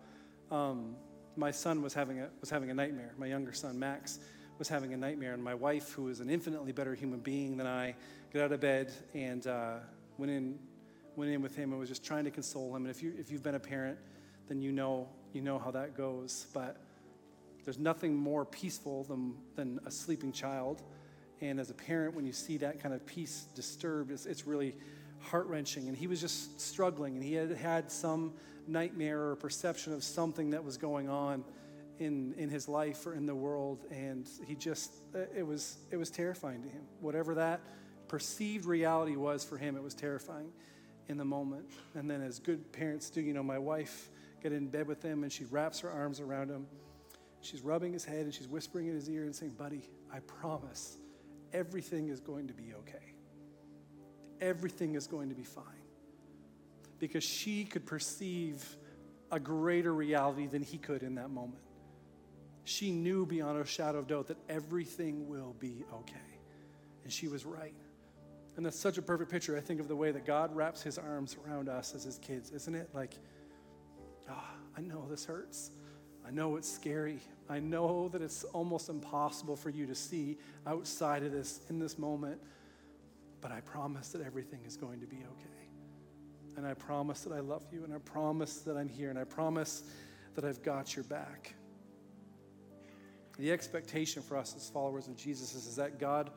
um, 0.51 0.97
my 1.37 1.53
son 1.53 1.83
was 1.83 1.95
having, 1.95 2.18
a, 2.18 2.31
was 2.41 2.51
having 2.51 2.68
a 2.72 2.74
nightmare. 2.74 3.14
My 3.16 3.26
younger 3.26 3.53
son, 3.53 3.78
Max, 3.78 4.18
was 4.59 4.68
having 4.68 4.93
a 4.93 4.97
nightmare. 4.97 5.33
And 5.33 5.43
my 5.43 5.55
wife, 5.55 5.93
who 5.93 6.09
is 6.09 6.18
an 6.18 6.28
infinitely 6.28 6.72
better 6.72 6.97
human 6.97 7.20
being 7.20 7.57
than 7.57 7.66
I, 7.68 7.95
got 8.35 8.43
out 8.43 8.53
of 8.53 8.61
bed 8.61 8.93
and 9.14 9.47
uh, 9.47 9.76
went, 10.18 10.33
in, 10.33 10.59
went 11.14 11.31
in 11.31 11.43
with 11.43 11.55
him 11.55 11.70
and 11.70 11.78
was 11.78 11.89
just 11.89 12.05
trying 12.05 12.24
to 12.24 12.33
console 12.33 12.74
him. 12.74 12.87
And 12.87 12.91
if, 12.91 13.05
you, 13.05 13.14
if 13.16 13.31
you've 13.31 13.45
been 13.45 13.55
a 13.55 13.61
parent, 13.61 14.01
then 14.49 14.61
you 14.61 14.72
know, 14.72 15.09
you 15.33 15.43
know 15.43 15.61
how 15.61 15.70
that 15.70 15.97
goes. 15.97 16.49
But 16.53 16.78
there's 17.64 17.78
nothing 17.78 18.16
more 18.16 18.45
peaceful 18.45 19.05
than, 19.05 19.37
than 19.55 19.78
a 19.87 19.93
sleeping 19.93 20.33
child. 20.33 20.83
And 21.41 21.59
as 21.59 21.70
a 21.70 21.74
parent, 21.74 22.14
when 22.14 22.26
you 22.26 22.32
see 22.32 22.59
that 22.59 22.82
kind 22.82 22.95
of 22.95 23.05
peace 23.07 23.47
disturbed, 23.55 24.11
it's, 24.11 24.26
it's 24.26 24.47
really 24.47 24.76
heart 25.20 25.47
wrenching. 25.47 25.88
And 25.88 25.97
he 25.97 26.07
was 26.07 26.20
just 26.20 26.61
struggling, 26.61 27.14
and 27.14 27.24
he 27.24 27.34
had 27.34 27.51
had 27.53 27.91
some 27.91 28.34
nightmare 28.66 29.20
or 29.30 29.36
perception 29.36 29.93
of 29.93 30.05
something 30.05 30.51
that 30.51 30.64
was 30.64 30.76
going 30.76 31.09
on 31.09 31.45
in, 31.99 32.34
in 32.36 32.49
his 32.49 32.68
life 32.68 33.07
or 33.07 33.14
in 33.14 33.26
the 33.26 33.34
world. 33.34 33.84
And 33.91 34.28
he 34.47 34.55
just, 34.55 34.93
uh, 35.14 35.20
it 35.36 35.47
was, 35.47 35.78
it 35.91 35.97
was 35.97 36.11
terrifying 36.11 36.62
to 36.62 36.68
him. 36.68 36.82
Whatever 37.01 37.34
that 37.36 37.61
perceived 38.09 38.64
reality 38.64 39.16
was 39.16 39.45
for 39.45 39.57
him, 39.57 39.76
it 39.76 39.82
was 39.82 39.95
terrifying 39.95 40.51
in 41.09 41.16
the 41.16 41.24
moment. 41.24 41.64
And 41.95 42.11
then, 42.11 42.22
as 42.22 42.38
good 42.38 42.72
parents 42.72 43.11
do, 43.11 43.20
you 43.20 43.32
know, 43.32 43.43
my 43.43 43.59
wife 43.59 44.11
got 44.43 44.53
in 44.53 44.68
bed 44.68 44.86
with 44.86 45.03
him 45.03 45.22
and 45.22 45.32
she 45.32 45.45
wraps 45.45 45.80
her 45.80 45.91
arms 45.91 46.20
around 46.20 46.51
him. 46.51 46.66
She's 47.43 47.62
rubbing 47.62 47.93
his 47.93 48.05
head 48.05 48.24
and 48.24 48.34
she's 48.34 48.49
whispering 48.49 48.88
in 48.88 48.95
his 48.95 49.09
ear 49.09 49.24
and 49.24 49.34
saying, 49.34 49.53
Buddy, 49.53 49.88
I 50.12 50.20
promise 50.20 50.99
everything 51.53 52.09
is 52.09 52.20
going 52.20 52.48
to 52.48 52.55
be 52.55 52.74
okay. 52.80 53.14
Everything 54.40 54.94
is 54.94 55.07
going 55.07 55.28
to 55.28 55.34
be 55.34 55.44
fine 55.44 55.64
because 56.98 57.24
she 57.24 57.64
could 57.64 57.86
perceive 57.86 58.76
a 59.30 59.38
greater 59.38 59.92
reality 59.92 60.46
than 60.46 60.62
he 60.62 60.78
could 60.78 61.03
in 61.03 61.14
that 61.16 61.30
moment. 61.30 61.62
She 62.64 62.90
knew 62.90 63.26
beyond 63.26 63.61
a 63.61 63.64
shadow 63.64 63.98
of 63.98 64.07
doubt 64.07 64.28
that 64.28 64.36
everything 64.48 65.28
will 65.28 65.55
be 65.59 65.84
okay. 65.92 66.16
And 67.05 67.12
she 67.12 67.28
was 67.28 67.44
right. 67.44 67.74
And 68.57 68.66
that's 68.66 68.78
such 68.78 68.98
a 68.98 69.03
perfect 69.03 69.30
picture, 69.30 69.57
I 69.57 69.61
think, 69.61 69.80
of 69.80 69.88
the 69.88 69.96
way 69.96 70.11
that 70.11 70.26
God 70.26 70.55
wraps 70.55 70.82
his 70.82 70.98
arms 70.98 71.36
around 71.46 71.68
us 71.68 71.94
as 71.94 72.05
his 72.05 72.18
kids, 72.18 72.51
isn't 72.51 72.74
it? 72.74 72.90
Like, 72.92 73.14
ah, 74.28 74.34
oh, 74.36 74.59
I 74.76 74.80
know 74.82 75.07
this 75.09 75.24
hurts. 75.24 75.70
I 76.27 76.31
know 76.31 76.57
it's 76.57 76.71
scary. 76.71 77.21
I 77.49 77.59
know 77.59 78.09
that 78.09 78.23
it's 78.23 78.45
almost 78.45 78.89
impossible 78.89 79.57
for 79.57 79.71
you 79.71 79.87
to 79.87 79.95
see 79.95 80.39
outside 80.66 81.23
of 81.23 81.33
this 81.33 81.61
in 81.68 81.79
this 81.79 81.99
moment. 81.99 82.41
But 83.41 83.53
I 83.53 83.61
promise 83.61 84.11
that 84.11 84.23
everything 84.23 84.61
is 84.66 84.77
going 84.77 85.01
to 85.01 85.07
be 85.07 85.16
okay. 85.16 85.61
And 86.57 86.66
I 86.66 86.75
promise 86.75 87.23
that 87.23 87.33
I 87.33 87.41
love 87.41 87.62
you, 87.73 87.85
and 87.85 87.95
I 87.95 87.99
promise 87.99 88.59
that 88.59 88.77
I'm 88.77 88.89
here, 88.89 89.09
and 89.09 89.18
I 89.18 89.25
promise 89.25 89.85
that 90.35 90.45
I've 90.45 90.62
got 90.62 90.95
your 90.95 91.05
back. 91.05 91.55
The 93.39 93.51
expectation 93.51 94.23
for 94.23 94.37
us 94.37 94.55
as 94.55 94.68
followers 94.68 95.09
of 95.09 95.16
Jesus 95.16 95.55
is, 95.55 95.66
is 95.66 95.77
that 95.77 95.99
God 95.99 96.31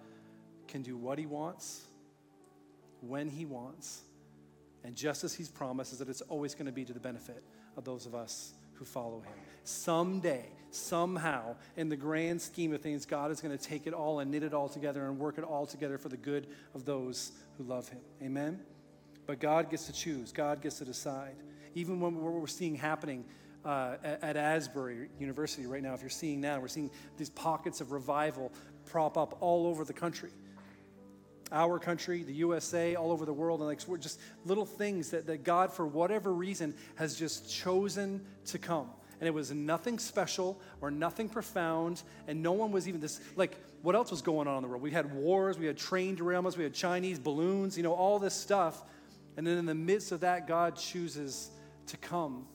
can 0.68 0.82
do 0.82 0.96
what 0.96 1.20
He 1.20 1.26
wants, 1.26 1.88
when 3.02 3.28
He 3.28 3.44
wants, 3.44 4.04
and 4.86 4.96
just 4.96 5.26
as 5.26 5.34
He's 5.34 5.50
promised, 5.50 5.92
is 5.92 6.00
that 6.00 6.08
it's 6.08 6.22
always 6.22 6.56
going 6.56 6.68
to 6.68 6.72
be 6.72 6.86
to 6.86 6.94
the 6.94 7.00
benefit 7.00 7.44
of 7.76 7.84
those 7.84 8.06
of 8.06 8.16
us 8.16 8.54
who 8.76 8.86
follow 8.86 9.20
Him. 9.20 9.34
Someday, 9.64 10.46
somehow, 10.72 11.56
in 11.78 11.90
the 11.90 11.96
grand 11.96 12.42
scheme 12.42 12.74
of 12.74 12.82
things, 12.82 13.06
God 13.06 13.32
is 13.32 13.42
going 13.42 13.58
to 13.58 13.64
take 13.64 13.88
it 13.88 13.94
all 13.94 14.20
and 14.20 14.32
knit 14.32 14.44
it 14.44 14.54
all 14.54 14.70
together 14.70 15.06
and 15.08 15.20
work 15.20 15.38
it 15.38 15.44
all 15.44 15.66
together 15.66 15.98
for 15.98 16.10
the 16.10 16.18
good 16.18 16.48
of 16.74 16.86
those 16.86 17.32
who 17.58 17.64
love 17.64 17.90
Him. 17.90 18.02
Amen? 18.22 18.60
But 19.26 19.40
God 19.40 19.70
gets 19.70 19.86
to 19.86 19.94
choose, 19.94 20.32
God 20.32 20.62
gets 20.62 20.80
to 20.80 20.86
decide. 20.86 21.36
Even 21.76 22.00
when 22.00 22.16
we're 22.16 22.46
seeing 22.48 22.76
happening 22.76 23.26
uh, 23.66 23.96
at, 24.04 24.24
at 24.24 24.38
Asbury 24.38 25.10
University 25.20 25.66
right 25.66 25.82
now, 25.82 25.94
if 25.94 26.02
you're 26.02 26.10
seeing 26.10 26.42
now, 26.42 26.60
we're 26.60 26.68
seeing 26.68 26.92
these 27.18 27.30
pockets 27.30 27.82
of 27.82 27.92
revival 27.92 28.52
prop 28.86 29.18
up 29.18 29.38
all 29.40 29.66
over 29.66 29.86
the 29.86 29.94
country. 29.94 30.30
Our 31.54 31.80
country, 31.80 32.24
the 32.24 32.34
USA, 32.34 32.96
all 32.96 33.12
over 33.12 33.26
the 33.26 33.34
world, 33.34 33.60
and 33.60 33.70
like 33.70 33.80
we're 33.88 33.98
just 33.98 34.20
little 34.44 34.66
things 34.66 35.12
that, 35.12 35.28
that 35.28 35.44
God, 35.44 35.72
for 35.72 35.86
whatever 35.86 36.34
reason, 36.34 36.74
has 36.96 37.16
just 37.16 37.50
chosen 37.50 38.26
to 38.48 38.58
come. 38.58 38.90
And 39.20 39.28
it 39.28 39.34
was 39.34 39.52
nothing 39.52 40.00
special 40.00 40.60
or 40.82 40.92
nothing 40.92 41.30
profound, 41.30 42.02
and 42.28 42.42
no 42.42 42.52
one 42.52 42.72
was 42.72 42.88
even 42.88 43.00
this 43.00 43.22
like 43.36 43.56
what 43.84 43.96
else 43.96 44.12
was 44.12 44.22
going 44.22 44.48
on 44.48 44.58
in 44.58 44.62
the 44.64 44.70
world? 44.70 44.82
We 44.82 44.92
had 44.92 45.14
wars, 45.14 45.60
we 45.60 45.66
had 45.66 45.78
train 45.78 46.16
derailments, 46.16 46.58
we 46.58 46.64
had 46.64 46.74
Chinese 46.74 47.20
balloons, 47.20 47.76
you 47.76 47.84
know, 47.84 47.94
all 47.94 48.18
this 48.18 48.34
stuff. 48.34 48.82
And 49.36 49.46
then 49.46 49.58
in 49.58 49.66
the 49.66 49.76
midst 49.76 50.14
of 50.14 50.22
that, 50.22 50.48
God 50.48 50.78
chooses 50.78 51.52
to 51.88 51.98
come 51.98 52.48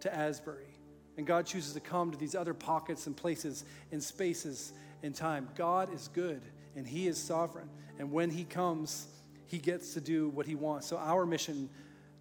to 0.00 0.14
Asbury. 0.14 0.74
And 1.18 1.26
God 1.26 1.44
chooses 1.44 1.74
to 1.74 1.80
come 1.80 2.10
to 2.10 2.18
these 2.18 2.34
other 2.34 2.54
pockets 2.54 3.06
and 3.06 3.14
places 3.14 3.64
and 3.92 4.02
spaces 4.02 4.72
in 5.02 5.12
time. 5.12 5.48
God 5.54 5.92
is 5.92 6.08
good 6.08 6.40
and 6.76 6.86
He 6.86 7.06
is 7.06 7.18
sovereign. 7.18 7.68
And 7.98 8.12
when 8.12 8.30
He 8.30 8.44
comes, 8.44 9.06
He 9.46 9.58
gets 9.58 9.94
to 9.94 10.00
do 10.00 10.28
what 10.28 10.46
He 10.46 10.54
wants. 10.54 10.86
So, 10.86 10.96
our 10.96 11.26
mission, 11.26 11.68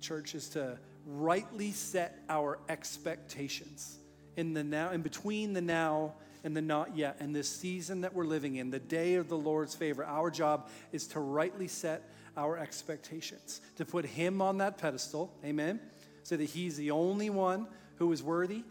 church, 0.02 0.36
is 0.36 0.50
to 0.50 0.78
rightly 1.06 1.72
set 1.72 2.20
our 2.30 2.60
expectations 2.70 3.98
in 4.38 4.54
the 4.54 4.64
now, 4.64 4.92
in 4.92 5.02
between 5.02 5.54
the 5.54 5.62
now 5.62 6.14
and 6.44 6.56
the 6.56 6.62
not 6.62 6.96
yet, 6.98 7.18
and 7.20 7.36
this 7.36 7.48
season 7.48 8.02
that 8.02 8.14
we're 8.14 8.26
living 8.26 8.56
in, 8.58 8.70
the 8.70 8.80
day 8.80 9.16
of 9.16 9.30
the 9.30 9.38
Lord's 9.38 9.76
favor. 9.76 10.04
Our 10.04 10.30
job 10.30 10.70
is 10.92 11.08
to 11.08 11.20
rightly 11.20 11.68
set 11.68 12.10
our 12.36 12.58
expectations, 12.58 13.62
to 13.78 13.86
put 13.86 14.06
him 14.06 14.42
on 14.42 14.58
that 14.58 14.78
pedestal, 14.78 15.34
amen, 15.46 15.80
so 16.24 16.36
that 16.36 16.46
he's 16.46 16.76
the 16.76 16.92
only 16.92 17.30
one 17.30 17.68
who 17.96 18.12
is 18.12 18.22
worthy. 18.22 18.64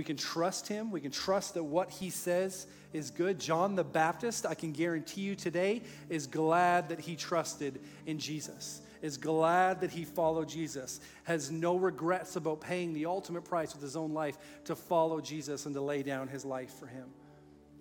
We 0.00 0.04
can 0.04 0.16
trust 0.16 0.66
him. 0.66 0.90
We 0.90 1.02
can 1.02 1.10
trust 1.10 1.52
that 1.52 1.62
what 1.62 1.90
he 1.90 2.08
says 2.08 2.66
is 2.94 3.10
good. 3.10 3.38
John 3.38 3.74
the 3.74 3.84
Baptist, 3.84 4.46
I 4.46 4.54
can 4.54 4.72
guarantee 4.72 5.20
you 5.20 5.36
today, 5.36 5.82
is 6.08 6.26
glad 6.26 6.88
that 6.88 7.00
he 7.00 7.16
trusted 7.16 7.82
in 8.06 8.18
Jesus, 8.18 8.80
is 9.02 9.18
glad 9.18 9.82
that 9.82 9.90
he 9.90 10.06
followed 10.06 10.48
Jesus, 10.48 11.00
has 11.24 11.50
no 11.50 11.76
regrets 11.76 12.36
about 12.36 12.62
paying 12.62 12.94
the 12.94 13.04
ultimate 13.04 13.44
price 13.44 13.74
with 13.74 13.82
his 13.82 13.94
own 13.94 14.14
life 14.14 14.38
to 14.64 14.74
follow 14.74 15.20
Jesus 15.20 15.66
and 15.66 15.74
to 15.74 15.82
lay 15.82 16.02
down 16.02 16.28
his 16.28 16.46
life 16.46 16.72
for 16.78 16.86
him. 16.86 17.04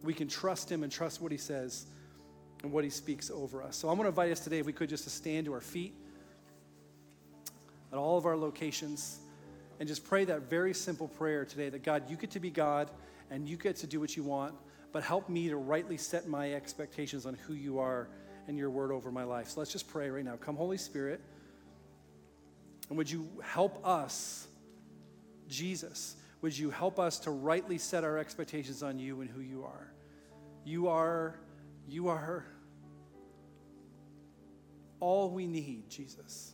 We 0.03 0.13
can 0.13 0.27
trust 0.27 0.69
him 0.69 0.83
and 0.83 0.91
trust 0.91 1.21
what 1.21 1.31
he 1.31 1.37
says 1.37 1.85
and 2.63 2.73
what 2.73 2.83
he 2.83 2.89
speaks 2.89 3.31
over 3.31 3.63
us. 3.63 3.77
So 3.77 3.87
I'm 3.87 3.95
going 3.95 4.07
to 4.07 4.09
invite 4.09 4.33
us 4.33 4.41
today, 4.41 4.59
if 4.59 4.65
we 4.65 4.73
could, 4.73 4.89
just 4.89 5.05
to 5.05 5.09
stand 5.09 5.45
to 5.45 5.53
our 5.53 5.61
feet 5.61 5.93
at 7.93 7.97
all 7.97 8.17
of 8.17 8.25
our 8.25 8.35
locations 8.35 9.19
and 9.79 9.87
just 9.87 10.03
pray 10.03 10.25
that 10.25 10.49
very 10.49 10.73
simple 10.73 11.07
prayer 11.07 11.45
today 11.45 11.69
that 11.69 11.83
God, 11.83 12.09
you 12.09 12.17
get 12.17 12.31
to 12.31 12.39
be 12.39 12.49
God 12.49 12.89
and 13.31 13.47
you 13.47 13.57
get 13.57 13.77
to 13.77 13.87
do 13.87 13.99
what 13.99 14.15
you 14.15 14.23
want, 14.23 14.53
but 14.91 15.03
help 15.03 15.29
me 15.29 15.49
to 15.49 15.57
rightly 15.57 15.97
set 15.97 16.27
my 16.27 16.53
expectations 16.53 17.25
on 17.25 17.35
who 17.35 17.53
you 17.53 17.79
are 17.79 18.09
and 18.47 18.57
your 18.57 18.69
word 18.69 18.91
over 18.91 19.11
my 19.11 19.23
life. 19.23 19.49
So 19.49 19.61
let's 19.61 19.71
just 19.71 19.87
pray 19.87 20.09
right 20.09 20.25
now. 20.25 20.35
Come, 20.35 20.55
Holy 20.55 20.77
Spirit, 20.77 21.21
and 22.89 22.97
would 22.97 23.09
you 23.09 23.29
help 23.43 23.85
us, 23.85 24.47
Jesus, 25.47 26.15
would 26.41 26.57
you 26.57 26.69
help 26.69 26.99
us 26.99 27.19
to 27.19 27.31
rightly 27.31 27.77
set 27.77 28.03
our 28.03 28.17
expectations 28.17 28.81
on 28.81 28.97
you 28.97 29.21
and 29.21 29.29
who 29.29 29.41
you 29.41 29.63
are? 29.63 29.93
You 30.65 30.87
are 30.87 31.39
you 31.87 32.09
are 32.09 32.45
all 34.99 35.29
we 35.29 35.47
need, 35.47 35.89
Jesus. 35.89 36.53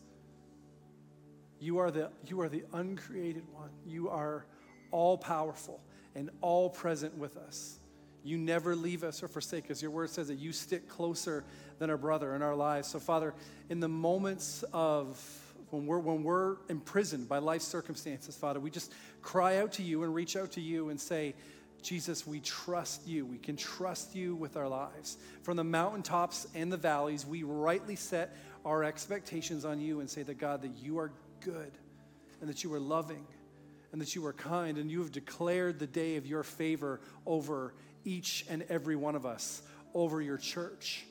You 1.66 1.80
are 1.80 1.90
the, 1.90 2.12
you 2.28 2.42
are 2.42 2.48
the 2.48 2.64
uncreated 2.74 3.44
one. 3.52 3.72
You 3.88 4.08
are 4.10 4.46
all 4.92 5.18
powerful 5.18 5.82
and 6.14 6.30
all 6.42 6.70
present 6.70 7.18
with 7.18 7.38
us. 7.38 7.80
You 8.24 8.38
never 8.38 8.76
leave 8.76 9.04
us 9.04 9.24
or 9.24 9.28
forsake 9.28 9.72
us. 9.72 9.82
Your 9.82 9.90
word 9.90 10.12
says 10.12 10.28
that 10.28 10.38
you 10.38 10.54
stick 10.54 10.88
closer 10.88 11.44
than 11.80 11.90
a 11.90 11.98
brother 11.98 12.36
in 12.36 12.44
our 12.44 12.56
lives. 12.56 12.88
So, 12.88 13.00
Father, 13.00 13.34
in 13.68 13.80
the 13.80 13.88
moments 13.88 14.64
of 14.74 15.20
when 15.72 15.88
we're, 15.88 15.98
when 15.98 16.22
we're 16.22 16.58
imprisoned 16.70 17.28
by 17.28 17.40
life 17.40 17.64
circumstances, 17.64 18.38
Father, 18.38 18.60
we 18.60 18.70
just 18.70 18.94
cry 19.24 19.58
out 19.58 19.72
to 19.74 19.82
you 19.82 20.04
and 20.04 20.14
reach 20.14 20.38
out 20.38 20.52
to 20.52 20.62
you 20.62 20.90
and 20.90 21.02
say, 21.02 21.34
Jesus, 21.82 22.28
we 22.28 22.42
trust 22.42 23.08
you. 23.08 23.26
We 23.26 23.40
can 23.40 23.56
trust 23.56 24.14
you 24.14 24.36
with 24.36 24.56
our 24.56 24.70
lives. 24.70 25.18
From 25.42 25.58
the 25.58 25.64
mountaintops 25.64 26.46
and 26.54 26.72
the 26.72 26.78
valleys, 26.78 27.26
we 27.26 27.42
rightly 27.42 27.96
set 27.96 28.36
our 28.66 28.84
expectations 28.84 29.66
on 29.66 29.80
you 29.80 30.00
and 30.00 30.08
say 30.08 30.22
that, 30.22 30.38
God, 30.38 30.62
that 30.62 30.78
you 30.84 31.00
are 31.00 31.12
good 31.42 31.72
and 32.42 32.50
that 32.50 32.64
you 32.64 32.74
are 32.74 32.80
loving 32.80 33.26
and 33.92 34.02
that 34.02 34.16
you 34.16 34.26
are 34.26 34.34
kind 34.34 34.78
and 34.78 34.92
you 34.92 35.00
have 35.00 35.12
declared 35.12 35.80
the 35.80 35.88
day 35.88 36.18
of 36.18 36.26
your 36.26 36.44
favor 36.44 37.00
over 37.26 37.74
each 38.04 38.46
and 38.50 38.64
every 38.70 38.96
one 38.96 39.16
of 39.16 39.26
us, 39.26 39.62
over 39.94 40.22
your 40.22 40.38
church. 40.38 41.06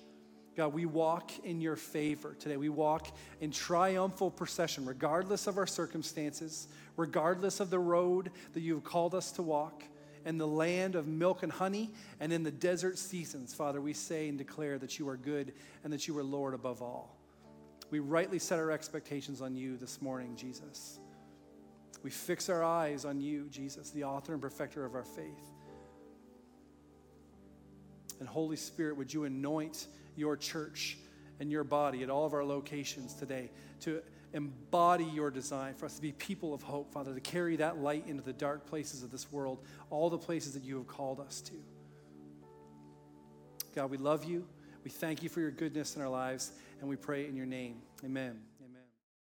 God, 0.56 0.72
we 0.72 0.86
walk 0.86 1.32
in 1.44 1.60
your 1.60 1.76
favor 1.76 2.36
today. 2.38 2.56
We 2.56 2.68
walk 2.68 3.08
in 3.40 3.50
triumphal 3.50 4.30
procession, 4.30 4.84
regardless 4.84 5.46
of 5.46 5.58
our 5.58 5.66
circumstances, 5.66 6.68
regardless 6.96 7.58
of 7.58 7.70
the 7.70 7.78
road 7.78 8.30
that 8.52 8.60
you 8.60 8.74
have 8.74 8.84
called 8.84 9.14
us 9.14 9.32
to 9.32 9.42
walk 9.42 9.82
in 10.24 10.38
the 10.38 10.46
land 10.46 10.94
of 10.94 11.06
milk 11.06 11.42
and 11.42 11.52
honey 11.52 11.90
and 12.20 12.32
in 12.32 12.42
the 12.42 12.50
desert 12.50 12.98
seasons, 12.98 13.52
Father, 13.52 13.80
we 13.80 13.92
say 13.92 14.28
and 14.28 14.38
declare 14.38 14.78
that 14.78 14.98
you 14.98 15.08
are 15.08 15.16
good 15.16 15.52
and 15.82 15.92
that 15.92 16.06
you 16.06 16.16
are 16.16 16.24
Lord 16.24 16.54
above 16.54 16.80
all. 16.80 17.16
We 17.94 18.00
rightly 18.00 18.40
set 18.40 18.58
our 18.58 18.72
expectations 18.72 19.40
on 19.40 19.54
you 19.54 19.76
this 19.76 20.02
morning, 20.02 20.34
Jesus. 20.34 20.98
We 22.02 22.10
fix 22.10 22.48
our 22.48 22.64
eyes 22.64 23.04
on 23.04 23.20
you, 23.20 23.46
Jesus, 23.50 23.90
the 23.90 24.02
author 24.02 24.32
and 24.32 24.42
perfecter 24.42 24.84
of 24.84 24.96
our 24.96 25.04
faith. 25.04 25.52
And 28.18 28.28
Holy 28.28 28.56
Spirit, 28.56 28.96
would 28.96 29.14
you 29.14 29.26
anoint 29.26 29.86
your 30.16 30.36
church 30.36 30.98
and 31.38 31.52
your 31.52 31.62
body 31.62 32.02
at 32.02 32.10
all 32.10 32.26
of 32.26 32.34
our 32.34 32.42
locations 32.42 33.14
today 33.14 33.52
to 33.82 34.02
embody 34.32 35.04
your 35.04 35.30
design 35.30 35.74
for 35.74 35.86
us 35.86 35.94
to 35.94 36.02
be 36.02 36.10
people 36.10 36.52
of 36.52 36.62
hope, 36.62 36.92
Father, 36.92 37.14
to 37.14 37.20
carry 37.20 37.54
that 37.54 37.78
light 37.78 38.08
into 38.08 38.24
the 38.24 38.32
dark 38.32 38.66
places 38.66 39.04
of 39.04 39.12
this 39.12 39.30
world, 39.30 39.64
all 39.88 40.10
the 40.10 40.18
places 40.18 40.52
that 40.54 40.64
you 40.64 40.78
have 40.78 40.88
called 40.88 41.20
us 41.20 41.40
to. 41.42 41.54
God, 43.72 43.88
we 43.88 43.98
love 43.98 44.24
you. 44.24 44.48
We 44.82 44.90
thank 44.90 45.22
you 45.22 45.28
for 45.30 45.40
your 45.40 45.52
goodness 45.52 45.94
in 45.96 46.02
our 46.02 46.08
lives, 46.08 46.50
and 46.84 46.90
we 46.90 46.96
pray 46.96 47.26
in 47.26 47.34
your 47.34 47.46
name. 47.46 47.76
Amen. 48.04 48.38